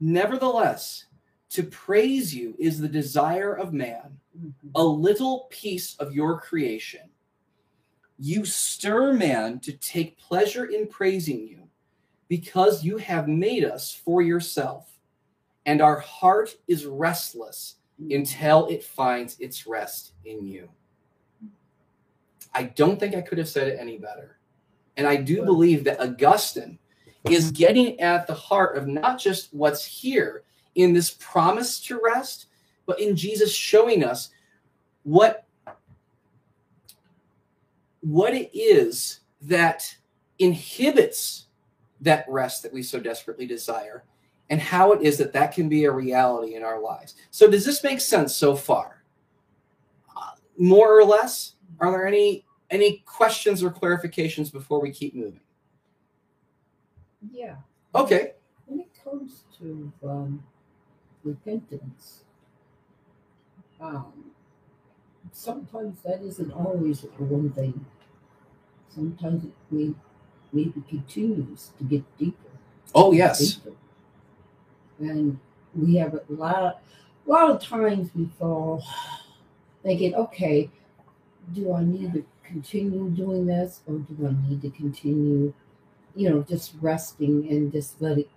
Nevertheless, 0.00 1.04
to 1.50 1.62
praise 1.62 2.34
you 2.34 2.56
is 2.58 2.80
the 2.80 2.88
desire 2.88 3.52
of 3.54 3.72
man, 3.72 4.18
mm-hmm. 4.36 4.68
a 4.74 4.82
little 4.82 5.46
piece 5.50 5.94
of 6.00 6.12
your 6.12 6.40
creation. 6.40 7.08
You 8.18 8.44
stir 8.44 9.12
man 9.12 9.60
to 9.60 9.72
take 9.74 10.18
pleasure 10.18 10.64
in 10.64 10.88
praising 10.88 11.46
you 11.46 11.68
because 12.26 12.82
you 12.82 12.96
have 12.96 13.28
made 13.28 13.64
us 13.64 13.94
for 13.94 14.22
yourself, 14.22 14.90
and 15.66 15.80
our 15.80 16.00
heart 16.00 16.56
is 16.66 16.84
restless 16.84 17.76
mm-hmm. 18.02 18.16
until 18.16 18.66
it 18.66 18.82
finds 18.82 19.38
its 19.38 19.68
rest 19.68 20.14
in 20.24 20.48
you. 20.48 20.68
I 22.54 22.64
don't 22.64 22.98
think 22.98 23.14
I 23.14 23.20
could 23.20 23.38
have 23.38 23.48
said 23.48 23.68
it 23.68 23.78
any 23.80 23.98
better. 23.98 24.38
And 24.96 25.06
I 25.06 25.16
do 25.16 25.44
believe 25.44 25.84
that 25.84 26.00
Augustine 26.00 26.78
is 27.24 27.50
getting 27.50 27.98
at 28.00 28.26
the 28.26 28.34
heart 28.34 28.76
of 28.76 28.86
not 28.86 29.18
just 29.18 29.52
what's 29.54 29.84
here 29.84 30.42
in 30.74 30.92
this 30.92 31.16
promise 31.20 31.80
to 31.80 32.00
rest, 32.02 32.46
but 32.86 33.00
in 33.00 33.16
Jesus 33.16 33.54
showing 33.54 34.04
us 34.04 34.30
what 35.04 35.46
what 38.00 38.34
it 38.34 38.50
is 38.52 39.20
that 39.40 39.96
inhibits 40.40 41.46
that 42.00 42.24
rest 42.28 42.64
that 42.64 42.72
we 42.72 42.82
so 42.82 42.98
desperately 42.98 43.46
desire 43.46 44.04
and 44.50 44.60
how 44.60 44.92
it 44.92 45.02
is 45.02 45.16
that 45.18 45.32
that 45.32 45.54
can 45.54 45.68
be 45.68 45.84
a 45.84 45.90
reality 45.90 46.56
in 46.56 46.64
our 46.64 46.80
lives. 46.80 47.14
So 47.30 47.48
does 47.48 47.64
this 47.64 47.84
make 47.84 48.00
sense 48.00 48.34
so 48.34 48.56
far? 48.56 49.04
Uh, 50.16 50.32
more 50.58 50.98
or 50.98 51.04
less? 51.04 51.54
Are 51.82 51.90
there 51.90 52.06
any 52.06 52.44
any 52.70 53.02
questions 53.04 53.62
or 53.62 53.70
clarifications 53.70 54.50
before 54.50 54.80
we 54.80 54.92
keep 54.92 55.14
moving? 55.14 55.40
Yeah. 57.32 57.56
Okay. 57.94 58.34
When 58.66 58.80
it 58.80 58.88
comes 59.02 59.42
to 59.58 59.92
um, 60.04 60.42
repentance, 61.24 62.22
um, 63.80 64.12
sometimes 65.32 66.00
that 66.04 66.22
isn't 66.22 66.52
always 66.52 67.00
the 67.00 67.08
one 67.24 67.50
thing. 67.50 67.84
Sometimes 68.94 69.44
it 69.44 69.52
may, 69.70 69.92
maybe 70.52 70.82
continues 70.88 71.72
to 71.78 71.84
get 71.84 72.04
deeper. 72.16 72.50
Oh 72.94 73.10
yes. 73.12 73.56
deeper. 73.56 73.76
And 75.00 75.38
we 75.74 75.96
have 75.96 76.14
a 76.14 76.22
lot, 76.28 76.80
a 77.26 77.30
lot 77.30 77.50
of 77.50 77.60
times 77.60 78.10
we 78.14 78.30
fall 78.38 78.84
thinking, 79.82 80.14
okay, 80.14 80.70
do 81.52 81.72
I 81.72 81.82
need 81.84 82.12
to 82.14 82.24
continue 82.44 83.08
doing 83.10 83.46
this 83.46 83.80
or 83.86 83.98
do 83.98 84.26
I 84.26 84.48
need 84.48 84.62
to 84.62 84.70
continue, 84.70 85.52
you 86.14 86.30
know, 86.30 86.42
just 86.42 86.74
resting 86.80 87.48
and 87.50 87.72
just 87.72 88.00
let 88.00 88.18
it, 88.18 88.28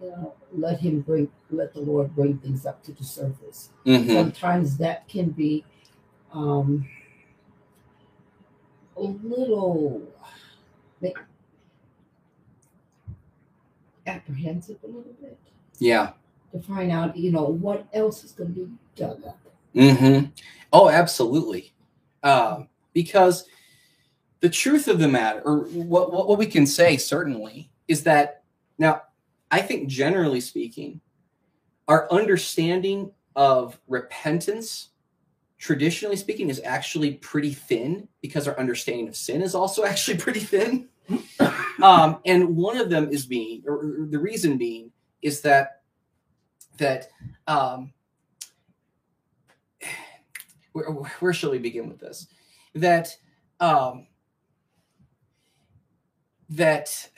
you 0.00 0.08
know, 0.10 0.34
let 0.52 0.80
him 0.80 1.00
bring, 1.00 1.28
let 1.50 1.74
the 1.74 1.80
Lord 1.80 2.14
bring 2.14 2.38
things 2.38 2.66
up 2.66 2.82
to 2.84 2.92
the 2.92 3.04
surface. 3.04 3.70
Mhm. 3.84 4.12
Sometimes 4.12 4.76
that 4.78 5.08
can 5.08 5.30
be 5.30 5.64
um, 6.32 6.86
a 8.96 9.02
little 9.02 10.02
like, 11.00 11.16
apprehensive 14.06 14.78
a 14.84 14.86
little 14.86 15.14
bit 15.20 15.38
Yeah. 15.78 16.12
to 16.52 16.60
find 16.60 16.92
out, 16.92 17.16
you 17.16 17.32
know, 17.32 17.44
what 17.44 17.86
else 17.92 18.24
is 18.24 18.32
going 18.32 18.54
to 18.54 18.66
be 18.66 18.72
dug 18.94 19.24
up. 19.24 19.38
Mm-hmm. 19.74 20.26
Oh, 20.72 20.88
absolutely. 20.88 21.72
Um, 22.26 22.68
because 22.92 23.44
the 24.40 24.50
truth 24.50 24.88
of 24.88 24.98
the 24.98 25.06
matter, 25.06 25.40
or 25.42 25.60
what, 25.66 26.12
what 26.12 26.38
we 26.38 26.46
can 26.46 26.66
say 26.66 26.96
certainly, 26.96 27.70
is 27.86 28.02
that 28.02 28.42
now 28.78 29.02
I 29.52 29.62
think 29.62 29.88
generally 29.88 30.40
speaking, 30.40 31.00
our 31.86 32.10
understanding 32.10 33.12
of 33.36 33.78
repentance, 33.86 34.88
traditionally 35.58 36.16
speaking, 36.16 36.50
is 36.50 36.60
actually 36.64 37.14
pretty 37.14 37.52
thin 37.52 38.08
because 38.20 38.48
our 38.48 38.58
understanding 38.58 39.06
of 39.06 39.14
sin 39.14 39.40
is 39.40 39.54
also 39.54 39.84
actually 39.92 40.18
pretty 40.18 40.40
thin. 40.40 40.88
um, 41.80 42.18
and 42.24 42.56
one 42.56 42.76
of 42.76 42.90
them 42.90 43.08
is 43.10 43.24
being, 43.24 43.62
or, 43.68 43.74
or 43.74 44.06
the 44.10 44.18
reason 44.18 44.58
being, 44.58 44.90
is 45.22 45.42
that 45.42 45.82
that 46.78 47.08
um, 47.46 47.92
where, 50.76 50.90
where 51.20 51.32
shall 51.32 51.50
we 51.50 51.58
begin 51.58 51.88
with 51.88 51.98
this? 51.98 52.26
That 52.74 53.16
um, 53.60 54.08
that 56.50 57.08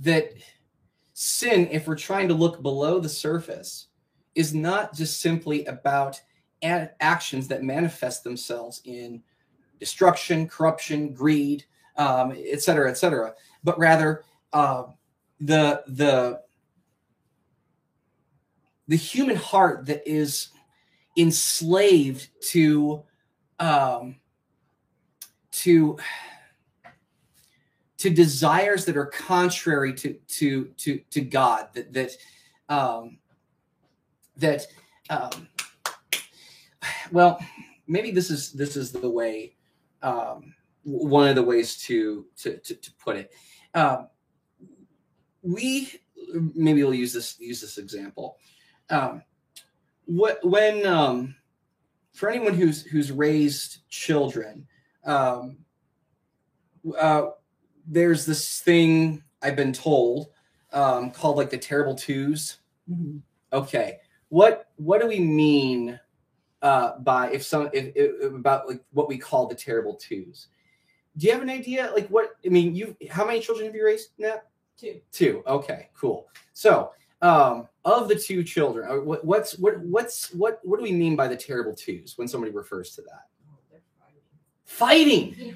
that 0.00 0.32
sin, 1.12 1.68
if 1.70 1.86
we're 1.86 1.94
trying 1.94 2.26
to 2.28 2.34
look 2.34 2.62
below 2.62 2.98
the 2.98 3.08
surface, 3.08 3.86
is 4.34 4.52
not 4.52 4.92
just 4.92 5.20
simply 5.20 5.64
about 5.66 6.20
a- 6.64 6.90
actions 7.00 7.46
that 7.48 7.62
manifest 7.62 8.24
themselves 8.24 8.80
in 8.84 9.22
destruction, 9.78 10.48
corruption, 10.48 11.12
greed, 11.12 11.64
um, 11.96 12.34
et 12.36 12.60
cetera, 12.60 12.90
et 12.90 12.94
cetera, 12.98 13.34
but 13.62 13.78
rather 13.78 14.24
uh, 14.52 14.84
the 15.38 15.84
the 15.86 16.40
the 18.90 18.96
human 18.96 19.36
heart 19.36 19.86
that 19.86 20.02
is 20.04 20.48
enslaved 21.16 22.28
to 22.40 23.04
um, 23.60 24.16
to 25.52 25.96
to 27.98 28.10
desires 28.10 28.84
that 28.86 28.96
are 28.96 29.06
contrary 29.06 29.94
to 29.94 30.14
to 30.26 30.64
to 30.76 31.00
to 31.10 31.20
God 31.20 31.68
that 31.74 31.92
that 31.92 32.10
um, 32.68 33.18
that 34.36 34.66
um, 35.08 35.46
well 37.12 37.38
maybe 37.86 38.10
this 38.10 38.28
is 38.28 38.50
this 38.50 38.76
is 38.76 38.90
the 38.90 39.08
way 39.08 39.54
um, 40.02 40.52
one 40.82 41.28
of 41.28 41.36
the 41.36 41.44
ways 41.44 41.76
to 41.82 42.26
to 42.38 42.56
to, 42.56 42.74
to 42.74 42.92
put 42.94 43.16
it. 43.16 43.32
Um, 43.72 44.08
we 45.42 45.92
maybe 46.56 46.82
we'll 46.82 46.92
use 46.92 47.12
this 47.12 47.38
use 47.38 47.60
this 47.60 47.78
example 47.78 48.36
um, 48.90 49.22
what 50.06 50.38
when 50.44 50.86
um, 50.86 51.34
for 52.12 52.28
anyone 52.28 52.54
who's 52.54 52.82
who's 52.82 53.12
raised 53.12 53.88
children 53.88 54.66
um, 55.04 55.58
uh, 56.98 57.30
there's 57.86 58.26
this 58.26 58.60
thing 58.60 59.22
I've 59.42 59.56
been 59.56 59.72
told 59.72 60.28
um, 60.72 61.10
called 61.10 61.36
like 61.36 61.50
the 61.50 61.58
terrible 61.58 61.94
twos. 61.94 62.58
Okay, 63.52 63.98
what 64.28 64.68
what 64.76 65.00
do 65.00 65.08
we 65.08 65.20
mean 65.20 65.98
uh, 66.62 66.98
by 66.98 67.30
if 67.30 67.42
some 67.42 67.70
if, 67.72 67.92
if, 67.94 68.32
about 68.32 68.68
like 68.68 68.82
what 68.92 69.08
we 69.08 69.18
call 69.18 69.46
the 69.46 69.54
terrible 69.54 69.94
twos? 69.94 70.48
do 71.16 71.26
you 71.26 71.32
have 71.32 71.42
an 71.42 71.50
idea 71.50 71.90
like 71.94 72.08
what 72.08 72.36
i 72.44 72.48
mean 72.48 72.74
you 72.74 72.96
how 73.10 73.26
many 73.26 73.40
children 73.40 73.66
have 73.66 73.74
you 73.74 73.84
raised 73.84 74.10
Nat? 74.18 74.44
Two. 74.76 75.00
two 75.12 75.42
okay 75.46 75.88
cool 75.94 76.28
so 76.52 76.92
um 77.22 77.68
of 77.84 78.08
the 78.08 78.14
two 78.14 78.42
children 78.42 78.90
uh, 78.90 79.00
what, 79.00 79.24
what's 79.24 79.58
what 79.58 79.78
what's 79.80 80.32
what 80.32 80.60
what 80.62 80.78
do 80.78 80.82
we 80.82 80.92
mean 80.92 81.16
by 81.16 81.28
the 81.28 81.36
terrible 81.36 81.74
twos 81.74 82.16
when 82.16 82.28
somebody 82.28 82.52
refers 82.52 82.94
to 82.94 83.02
that? 83.02 83.26
Fighting. 84.64 85.54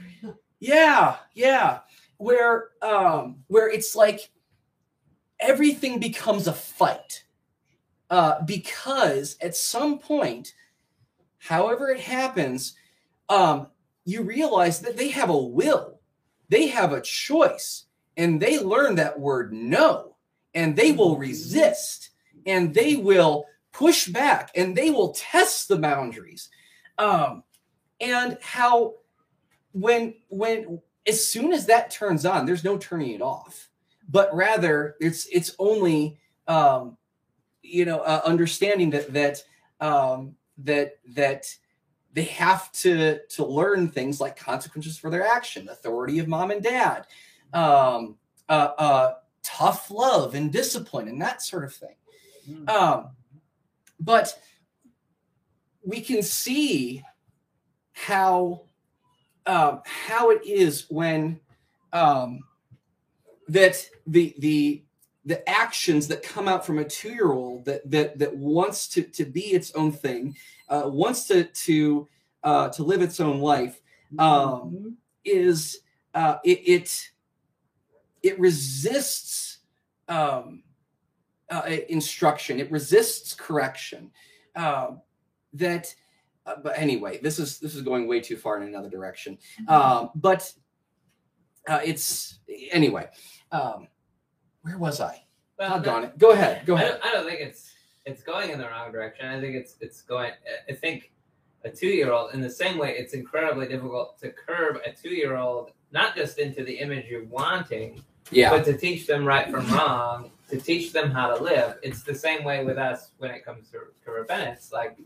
Yeah 0.61 1.16
yeah. 1.35 1.81
Where 2.18 2.70
um 2.83 3.37
where 3.48 3.70
it's 3.70 3.94
like 3.96 4.31
everything 5.40 5.98
becomes 5.98 6.46
a 6.46 6.53
fight. 6.53 7.24
Uh 8.11 8.42
because 8.42 9.37
at 9.40 9.57
some 9.57 9.98
point 9.98 10.55
however 11.38 11.90
it 11.90 12.00
happens 12.00 12.74
um 13.29 13.68
you 14.05 14.22
realize 14.22 14.81
that 14.81 14.96
they 14.96 15.09
have 15.09 15.31
a 15.31 15.37
will. 15.37 16.00
They 16.50 16.66
have 16.68 16.92
a 16.92 17.00
choice 17.00 17.87
and 18.18 18.40
they 18.40 18.59
learn 18.59 18.96
that 18.96 19.18
word 19.18 19.53
no 19.53 20.13
and 20.55 20.77
they 20.77 20.93
will 20.93 21.17
resist 21.17 22.11
and 22.47 22.75
they 22.75 22.97
will 22.97 23.47
push 23.73 24.09
back 24.09 24.51
and 24.55 24.77
they 24.77 24.90
will 24.90 25.12
test 25.12 25.69
the 25.69 25.77
boundaries. 25.77 26.49
Um 26.99 27.43
and 28.01 28.38
how 28.40 28.95
when 29.73 30.14
when 30.29 30.81
as 31.07 31.27
soon 31.27 31.53
as 31.53 31.67
that 31.67 31.90
turns 31.90 32.25
on 32.25 32.47
there's 32.47 32.64
no 32.64 32.79
turning 32.79 33.11
it 33.11 33.23
off. 33.23 33.69
But 34.09 34.35
rather 34.35 34.97
it's 35.01 35.27
it's 35.27 35.55
only 35.59 36.19
um 36.47 36.97
you 37.62 37.85
know 37.85 38.01
uh, 38.01 38.21
understanding 38.25 38.90
that 38.90 39.12
that 39.12 39.43
um 39.81 40.37
that 40.59 40.99
that 41.14 41.47
they 42.12 42.25
have 42.25 42.71
to 42.73 43.21
to 43.29 43.45
learn 43.45 43.88
things 43.88 44.21
like 44.21 44.37
consequences 44.37 44.97
for 44.97 45.11
their 45.11 45.27
action 45.27 45.69
authority 45.69 46.19
of 46.21 46.29
mom 46.29 46.51
and 46.51 46.62
dad 46.62 47.07
um 47.53 48.17
uh, 48.49 48.71
uh 48.79 49.14
tough 49.44 49.90
love 49.90 50.35
and 50.35 50.52
discipline 50.52 51.07
and 51.09 51.20
that 51.22 51.42
sort 51.42 51.64
of 51.64 51.74
thing. 51.74 52.66
Um 52.66 53.11
but 54.00 54.37
we 55.85 56.00
can 56.00 56.22
see 56.22 57.02
how 57.92 58.62
um, 59.46 59.83
how 59.85 60.30
it 60.30 60.44
is 60.44 60.87
when 60.88 61.40
um, 61.92 62.40
that 63.48 63.88
the 64.07 64.35
the 64.38 64.83
the 65.26 65.48
actions 65.48 66.09
that 66.09 66.22
come 66.22 66.48
out 66.48 66.66
from 66.66 66.78
a 66.78 66.85
two 66.85 67.11
year 67.11 67.33
old 67.33 67.64
that 67.66 67.88
that 67.90 68.18
that 68.18 68.37
wants 68.37 68.88
to 68.88 69.02
to 69.02 69.24
be 69.24 69.52
its 69.52 69.70
own 69.74 69.92
thing, 69.92 70.37
uh, 70.68 70.83
wants 70.87 71.26
to 71.28 71.44
to 71.44 72.09
uh, 72.42 72.68
to 72.70 72.83
live 72.83 73.02
its 73.02 73.20
own 73.20 73.40
life, 73.40 73.80
um, 74.18 74.96
is 75.24 75.80
uh, 76.14 76.37
it, 76.44 76.61
it 76.66 77.11
it 78.25 78.41
resists 78.41 79.59
um, 80.09 80.63
uh, 81.51 81.63
instruction. 81.89 82.59
It 82.59 82.71
resists 82.73 83.35
correction. 83.35 84.11
Um, 84.57 85.03
that 85.53 85.95
uh, 86.47 86.57
but 86.63 86.79
anyway, 86.79 87.21
this 87.23 87.39
is 87.39 87.59
this 87.59 87.75
is 87.75 87.83
going 87.83 88.09
way 88.09 88.21
too 88.21 88.37
far 88.37 88.61
in 88.61 88.67
another 88.67 88.91
direction. 88.91 89.39
Um, 89.69 90.11
but 90.15 90.53
uh, 91.69 91.81
it's 91.85 92.39
anyway. 92.73 93.09
Um, 93.53 93.89
where 94.63 94.79
was 94.79 95.01
I? 95.01 95.23
Well, 95.59 95.71
Doggone 95.81 96.05
it. 96.05 96.19
Go 96.19 96.33
ahead. 96.33 96.67
Go 96.67 96.77
I 96.77 96.81
ahead. 96.81 97.01
don't, 97.03 97.05
I 97.07 97.13
don't 97.13 97.29
think 97.29 97.41
it's 97.41 97.73
it's 98.07 98.23
going 98.23 98.51
in 98.51 98.59
the 98.59 98.67
wrong 98.67 98.91
direction. 98.91 99.27
I 99.27 99.41
think 99.41 99.55
it's 99.55 99.77
it's 99.81 100.03
going. 100.03 100.33
I 100.69 100.73
think 100.73 101.13
a 101.65 101.71
two 101.71 101.89
year 101.89 102.13
old 102.13 102.35
in 102.35 102.41
the 102.41 102.51
same 102.51 102.79
way 102.79 102.95
it's 102.99 103.15
incredibly 103.15 103.67
difficult 103.69 104.19
to 104.21 104.31
curb 104.31 104.79
a 104.85 104.93
two 104.93 105.15
year 105.15 105.37
old 105.37 105.71
not 105.93 106.15
just 106.17 106.39
into 106.39 106.65
the 106.65 106.75
image 106.75 107.07
you're 107.07 107.25
wanting, 107.27 108.03
Yeah. 108.31 108.51
but 108.51 108.65
to 108.65 108.77
teach 108.77 109.07
them 109.07 109.25
right 109.25 109.51
from 109.51 109.67
wrong, 109.73 110.31
to 110.51 110.61
teach 110.61 110.93
them 110.93 111.11
how 111.11 111.37
to 111.37 111.43
live. 111.43 111.79
It's 111.83 112.03
the 112.03 112.15
same 112.15 112.43
way 112.45 112.65
with 112.65 112.79
us 112.79 113.11
when 113.19 113.31
it 113.31 113.45
comes 113.45 113.71
to, 113.71 113.79
to 114.05 114.11
repentance. 114.11 114.71
Like 114.73 114.97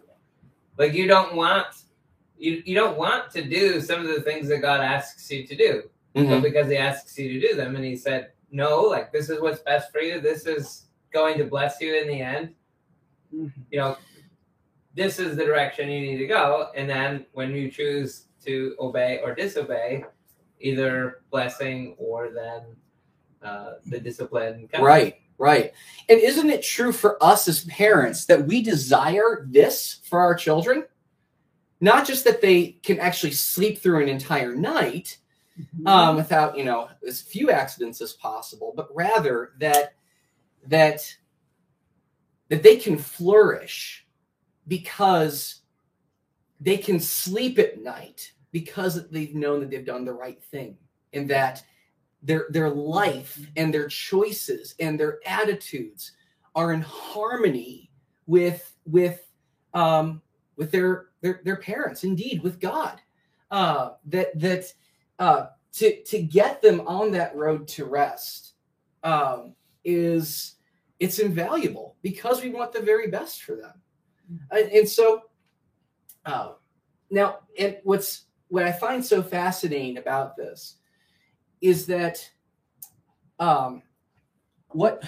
like 0.78 0.94
you 0.94 1.06
don't 1.08 1.34
want 1.34 1.66
you 2.38 2.62
you 2.64 2.74
don't 2.74 2.96
want 2.96 3.30
to 3.32 3.42
do 3.42 3.80
some 3.80 4.00
of 4.00 4.06
the 4.06 4.20
things 4.22 4.48
that 4.48 4.58
God 4.58 4.80
asks 4.80 5.30
you 5.30 5.46
to 5.46 5.56
do. 5.56 5.82
but 6.14 6.22
Mhm. 6.24 6.42
because 6.42 6.68
he 6.68 6.76
asks 6.76 7.18
you 7.18 7.28
to 7.40 7.48
do 7.48 7.54
them 7.54 7.76
and 7.76 7.84
he 7.84 7.96
said 7.96 8.30
no 8.50 8.80
like 8.82 9.12
this 9.12 9.28
is 9.28 9.40
what's 9.40 9.60
best 9.60 9.92
for 9.92 10.00
you 10.00 10.20
this 10.20 10.46
is 10.46 10.86
going 11.12 11.36
to 11.38 11.44
bless 11.44 11.80
you 11.80 11.94
in 12.00 12.08
the 12.08 12.20
end 12.20 12.54
Mhm. 13.34 13.52
you 13.70 13.78
know 13.78 13.98
this 14.94 15.18
is 15.18 15.36
the 15.36 15.44
direction 15.44 15.90
you 15.90 16.00
need 16.00 16.16
to 16.18 16.26
go 16.26 16.70
and 16.74 16.88
then 16.88 17.26
when 17.32 17.50
you 17.54 17.70
choose 17.70 18.24
to 18.46 18.74
obey 18.80 19.20
or 19.22 19.34
disobey 19.34 20.04
either 20.60 21.20
blessing 21.30 21.94
or 21.98 22.30
then 22.30 22.62
uh, 23.42 23.74
the 23.86 24.00
discipline 24.00 24.68
comes. 24.68 24.84
Right. 24.84 25.16
Right. 25.38 25.72
And 26.08 26.20
isn't 26.20 26.50
it 26.50 26.62
true 26.62 26.90
for 26.90 27.22
us 27.22 27.46
as 27.46 27.64
parents 27.66 28.26
that 28.26 28.44
we 28.44 28.60
desire 28.60 29.46
this 29.48 30.00
for 30.04 30.18
our 30.18 30.34
children? 30.34 30.84
Not 31.80 32.06
just 32.06 32.24
that 32.24 32.40
they 32.40 32.72
can 32.82 32.98
actually 32.98 33.32
sleep 33.32 33.78
through 33.78 34.02
an 34.02 34.08
entire 34.08 34.56
night, 34.56 35.18
um, 35.86 36.16
without 36.16 36.56
you 36.56 36.64
know 36.64 36.88
as 37.06 37.20
few 37.20 37.50
accidents 37.50 38.00
as 38.00 38.12
possible, 38.14 38.72
but 38.74 38.88
rather 38.94 39.52
that 39.58 39.94
that 40.66 41.16
that 42.48 42.62
they 42.62 42.76
can 42.76 42.98
flourish 42.98 44.06
because 44.66 45.62
they 46.60 46.76
can 46.76 46.98
sleep 46.98 47.58
at 47.58 47.82
night 47.82 48.32
because 48.52 49.08
they've 49.10 49.34
known 49.34 49.60
that 49.60 49.70
they've 49.70 49.84
done 49.84 50.04
the 50.04 50.12
right 50.12 50.42
thing 50.44 50.76
and 51.12 51.28
that 51.28 51.62
their 52.22 52.46
their 52.50 52.70
life 52.70 53.38
and 53.56 53.72
their 53.72 53.88
choices 53.88 54.74
and 54.80 54.98
their 54.98 55.20
attitudes 55.26 56.12
are 56.54 56.72
in 56.72 56.80
harmony 56.80 57.90
with 58.26 58.74
with 58.86 59.30
um 59.74 60.20
with 60.56 60.70
their 60.70 61.06
their, 61.20 61.40
their 61.44 61.56
parents 61.56 62.04
indeed 62.04 62.42
with 62.42 62.60
god. 62.60 63.00
Uh 63.50 63.90
that 64.06 64.38
that 64.38 64.64
uh 65.18 65.46
to 65.72 66.02
to 66.02 66.22
get 66.22 66.60
them 66.60 66.80
on 66.86 67.12
that 67.12 67.34
road 67.36 67.68
to 67.68 67.84
rest 67.84 68.54
um 69.04 69.54
is 69.84 70.56
it's 70.98 71.20
invaluable 71.20 71.96
because 72.02 72.42
we 72.42 72.50
want 72.50 72.72
the 72.72 72.80
very 72.80 73.08
best 73.08 73.42
for 73.44 73.54
them. 73.54 73.80
And, 74.50 74.70
and 74.72 74.88
so 74.88 75.22
uh 76.26 76.52
now 77.10 77.38
and 77.58 77.78
what's 77.84 78.24
what 78.48 78.64
i 78.64 78.72
find 78.72 79.04
so 79.04 79.22
fascinating 79.22 79.98
about 79.98 80.36
this 80.36 80.77
is 81.60 81.86
that 81.86 82.30
um 83.38 83.82
what 84.68 85.02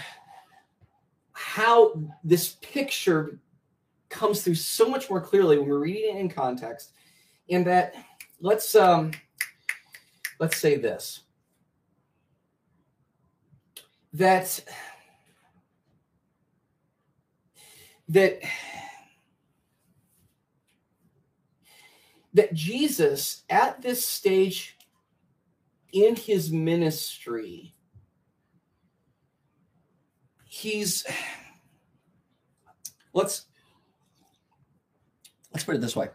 how 1.32 1.94
this 2.24 2.56
picture 2.60 3.38
comes 4.08 4.42
through 4.42 4.54
so 4.54 4.88
much 4.88 5.08
more 5.08 5.20
clearly 5.20 5.58
when 5.58 5.68
we're 5.68 5.78
reading 5.78 6.16
it 6.16 6.20
in 6.20 6.28
context 6.28 6.92
in 7.48 7.64
that 7.64 7.94
let's 8.40 8.74
um 8.74 9.12
let's 10.40 10.56
say 10.56 10.76
this. 10.76 11.20
That 14.14 14.60
that 18.08 18.40
that 22.34 22.54
Jesus 22.54 23.42
at 23.48 23.80
this 23.82 24.04
stage 24.04 24.76
in 25.92 26.16
his 26.16 26.50
ministry 26.50 27.74
he's 30.50 31.06
let's 33.12 33.46
let's 35.52 35.64
put 35.64 35.76
it 35.76 35.80
this 35.80 35.96
way. 35.96 36.08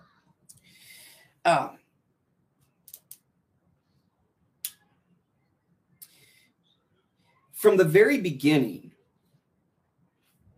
Um, 1.46 1.78
from 7.54 7.78
the 7.78 7.84
very 7.84 8.20
beginning 8.20 8.92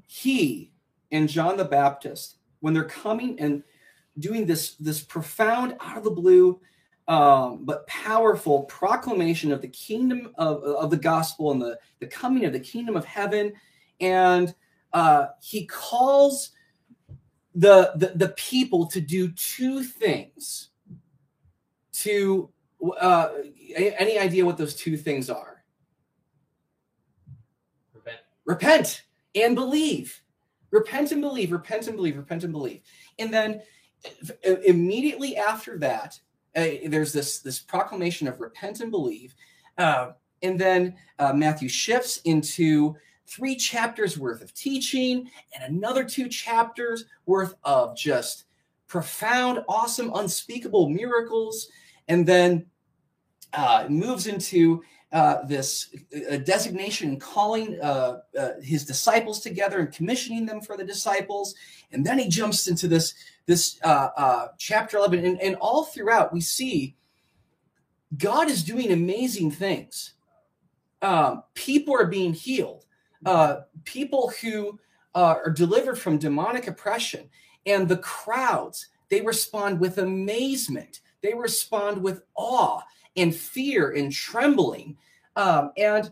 he 0.05 0.71
and 1.11 1.29
john 1.29 1.57
the 1.57 1.65
baptist 1.65 2.37
when 2.61 2.73
they're 2.73 2.83
coming 2.85 3.39
and 3.39 3.63
doing 4.19 4.45
this 4.45 4.75
this 4.75 5.01
profound 5.01 5.75
out 5.81 5.97
of 5.97 6.03
the 6.03 6.09
blue 6.09 6.59
um, 7.07 7.63
but 7.63 7.87
powerful 7.87 8.63
proclamation 8.63 9.51
of 9.51 9.61
the 9.61 9.67
kingdom 9.69 10.33
of, 10.35 10.63
of 10.63 10.89
the 10.89 10.97
gospel 10.97 11.51
and 11.51 11.61
the, 11.61 11.79
the 11.99 12.07
coming 12.07 12.45
of 12.45 12.53
the 12.53 12.59
kingdom 12.59 12.95
of 12.95 13.05
heaven. 13.05 13.53
And 14.01 14.53
uh, 14.93 15.27
he 15.41 15.65
calls 15.65 16.51
the, 17.55 17.93
the, 17.95 18.11
the 18.15 18.29
people 18.29 18.87
to 18.87 19.01
do 19.01 19.29
two 19.31 19.83
things. 19.83 20.69
To 21.93 22.51
uh, 22.99 23.29
any 23.75 24.19
idea 24.19 24.45
what 24.45 24.57
those 24.57 24.75
two 24.75 24.97
things 24.97 25.31
are? 25.31 25.63
Repent. 27.91 28.17
Repent 28.45 29.03
and 29.33 29.55
believe. 29.55 30.21
Repent 30.69 31.11
and 31.11 31.21
believe. 31.21 31.51
Repent 31.51 31.87
and 31.87 31.95
believe. 31.95 32.17
Repent 32.17 32.43
and 32.43 32.53
believe. 32.53 32.81
And 33.17 33.33
then 33.33 33.61
immediately 34.43 35.37
after 35.37 35.79
that, 35.79 36.19
uh, 36.57 36.87
there's 36.87 37.13
this 37.13 37.39
this 37.39 37.59
proclamation 37.59 38.27
of 38.27 38.41
repent 38.41 38.81
and 38.81 38.91
believe, 38.91 39.35
uh, 39.77 40.11
and 40.41 40.59
then 40.59 40.95
uh, 41.19 41.31
Matthew 41.31 41.69
shifts 41.69 42.17
into 42.25 42.95
three 43.27 43.55
chapters 43.55 44.17
worth 44.17 44.41
of 44.41 44.53
teaching 44.53 45.29
and 45.53 45.75
another 45.75 46.03
two 46.03 46.27
chapters 46.29 47.05
worth 47.25 47.55
of 47.63 47.95
just 47.95 48.45
profound, 48.87 49.63
awesome, 49.67 50.11
unspeakable 50.15 50.89
miracles, 50.89 51.69
and 52.07 52.25
then 52.25 52.65
uh, 53.53 53.85
moves 53.89 54.27
into 54.27 54.81
uh, 55.11 55.43
this 55.43 55.95
uh, 56.31 56.37
designation, 56.37 57.17
calling 57.17 57.79
uh, 57.81 58.19
uh, 58.37 58.49
his 58.61 58.85
disciples 58.85 59.39
together 59.39 59.79
and 59.79 59.93
commissioning 59.93 60.45
them 60.45 60.61
for 60.61 60.75
the 60.75 60.83
disciples, 60.83 61.55
and 61.91 62.05
then 62.05 62.19
he 62.19 62.27
jumps 62.27 62.67
into 62.67 62.87
this 62.87 63.13
this 63.47 63.79
uh, 63.83 64.09
uh, 64.15 64.47
chapter 64.59 64.97
eleven, 64.97 65.25
and, 65.25 65.41
and 65.41 65.55
all 65.55 65.85
throughout 65.85 66.31
we 66.31 66.41
see 66.41 66.95
God 68.17 68.49
is 68.49 68.63
doing 68.63 68.91
amazing 68.91 69.51
things. 69.51 70.13
Um, 71.01 71.43
people 71.55 71.95
are 71.95 72.07
being 72.07 72.33
healed. 72.33 72.85
Uh, 73.25 73.61
people 73.83 74.31
who 74.41 74.79
uh, 75.15 75.35
are 75.43 75.49
delivered 75.49 75.97
from 75.97 76.19
demonic 76.19 76.67
oppression, 76.67 77.29
and 77.65 77.87
the 77.87 77.97
crowds 77.97 78.87
they 79.09 79.21
respond 79.21 79.79
with 79.79 79.97
amazement. 79.97 81.01
They 81.21 81.33
respond 81.33 82.03
with 82.03 82.21
awe 82.35 82.81
and 83.15 83.33
fear 83.33 83.91
and 83.91 84.11
trembling. 84.11 84.97
Um, 85.35 85.71
and 85.77 86.11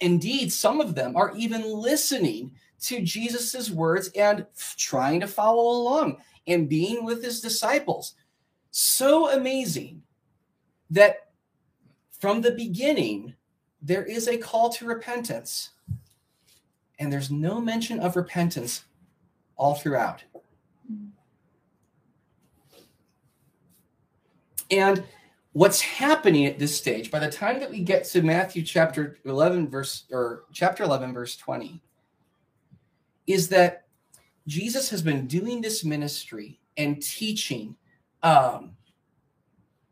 indeed, 0.00 0.52
some 0.52 0.80
of 0.80 0.94
them 0.94 1.16
are 1.16 1.36
even 1.36 1.62
listening 1.64 2.52
to 2.80 3.00
Jesus's 3.00 3.70
words 3.70 4.10
and 4.16 4.46
f- 4.56 4.74
trying 4.78 5.20
to 5.20 5.26
follow 5.26 5.62
along 5.62 6.18
and 6.48 6.68
being 6.68 7.04
with 7.04 7.22
his 7.22 7.40
disciples. 7.40 8.14
So 8.70 9.30
amazing 9.30 10.02
that 10.90 11.28
from 12.18 12.40
the 12.40 12.52
beginning, 12.52 13.34
there 13.80 14.04
is 14.04 14.26
a 14.26 14.38
call 14.38 14.70
to 14.70 14.86
repentance. 14.86 15.70
And 16.98 17.12
there's 17.12 17.30
no 17.30 17.60
mention 17.60 18.00
of 18.00 18.16
repentance 18.16 18.84
all 19.56 19.74
throughout. 19.74 20.24
And 24.70 25.04
what's 25.52 25.80
happening 25.80 26.46
at 26.46 26.58
this 26.58 26.76
stage, 26.76 27.10
by 27.10 27.18
the 27.20 27.30
time 27.30 27.60
that 27.60 27.70
we 27.70 27.80
get 27.80 28.04
to 28.04 28.22
Matthew 28.22 28.62
chapter 28.62 29.18
11, 29.24 29.68
verse 29.68 30.04
or 30.10 30.44
chapter 30.52 30.82
11, 30.82 31.12
verse 31.12 31.36
20, 31.36 31.80
is 33.26 33.48
that 33.48 33.87
Jesus 34.48 34.90
has 34.90 35.02
been 35.02 35.26
doing 35.26 35.60
this 35.60 35.84
ministry 35.84 36.58
and 36.76 37.00
teaching. 37.00 37.76
Um, 38.22 38.72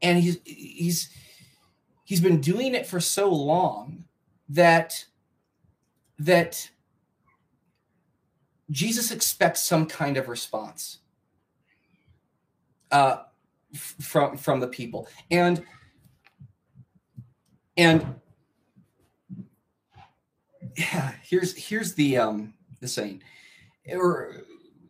and 0.02 0.18
he's 0.18 0.38
he's 0.44 1.10
he's 2.04 2.20
been 2.20 2.40
doing 2.40 2.74
it 2.74 2.86
for 2.86 2.98
so 2.98 3.32
long 3.32 4.04
that 4.48 5.04
that 6.18 6.70
Jesus 8.70 9.12
expects 9.12 9.62
some 9.62 9.86
kind 9.86 10.16
of 10.16 10.28
response. 10.28 10.98
Uh, 12.90 13.18
from 13.76 14.36
from 14.36 14.60
the 14.60 14.66
people 14.66 15.08
and 15.30 15.64
and 17.76 18.14
yeah 20.76 21.12
here's 21.22 21.54
here's 21.56 21.94
the 21.94 22.16
um 22.16 22.54
the 22.80 22.88
saying 22.88 23.22
are, 23.92 24.42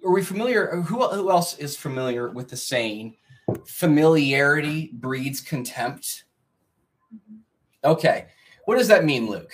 are 0.05 0.13
we 0.13 0.23
familiar 0.23 0.81
who, 0.83 1.07
who 1.09 1.31
else 1.31 1.57
is 1.59 1.77
familiar 1.77 2.31
with 2.31 2.49
the 2.49 2.57
saying 2.57 3.17
familiarity 3.67 4.91
breeds 4.95 5.41
contempt 5.41 6.25
okay 7.85 8.27
what 8.65 8.77
does 8.77 8.89
that 8.89 9.05
mean 9.05 9.29
luke 9.29 9.53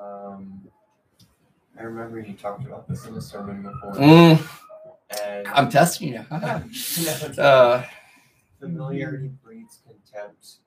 Um, 0.00 0.60
I 1.78 1.82
remember 1.82 2.20
you 2.20 2.34
talked 2.34 2.64
about 2.64 2.88
this 2.88 3.06
in 3.06 3.14
a 3.14 3.20
sermon 3.20 3.62
before. 3.62 3.94
Mm, 3.94 4.48
And 5.24 5.48
i'm 5.48 5.68
testing 5.70 6.08
you. 6.14 6.24
Uh 7.38 7.84
familiarity 8.60 9.28
breeds 9.42 9.80
contempt. 9.84 10.58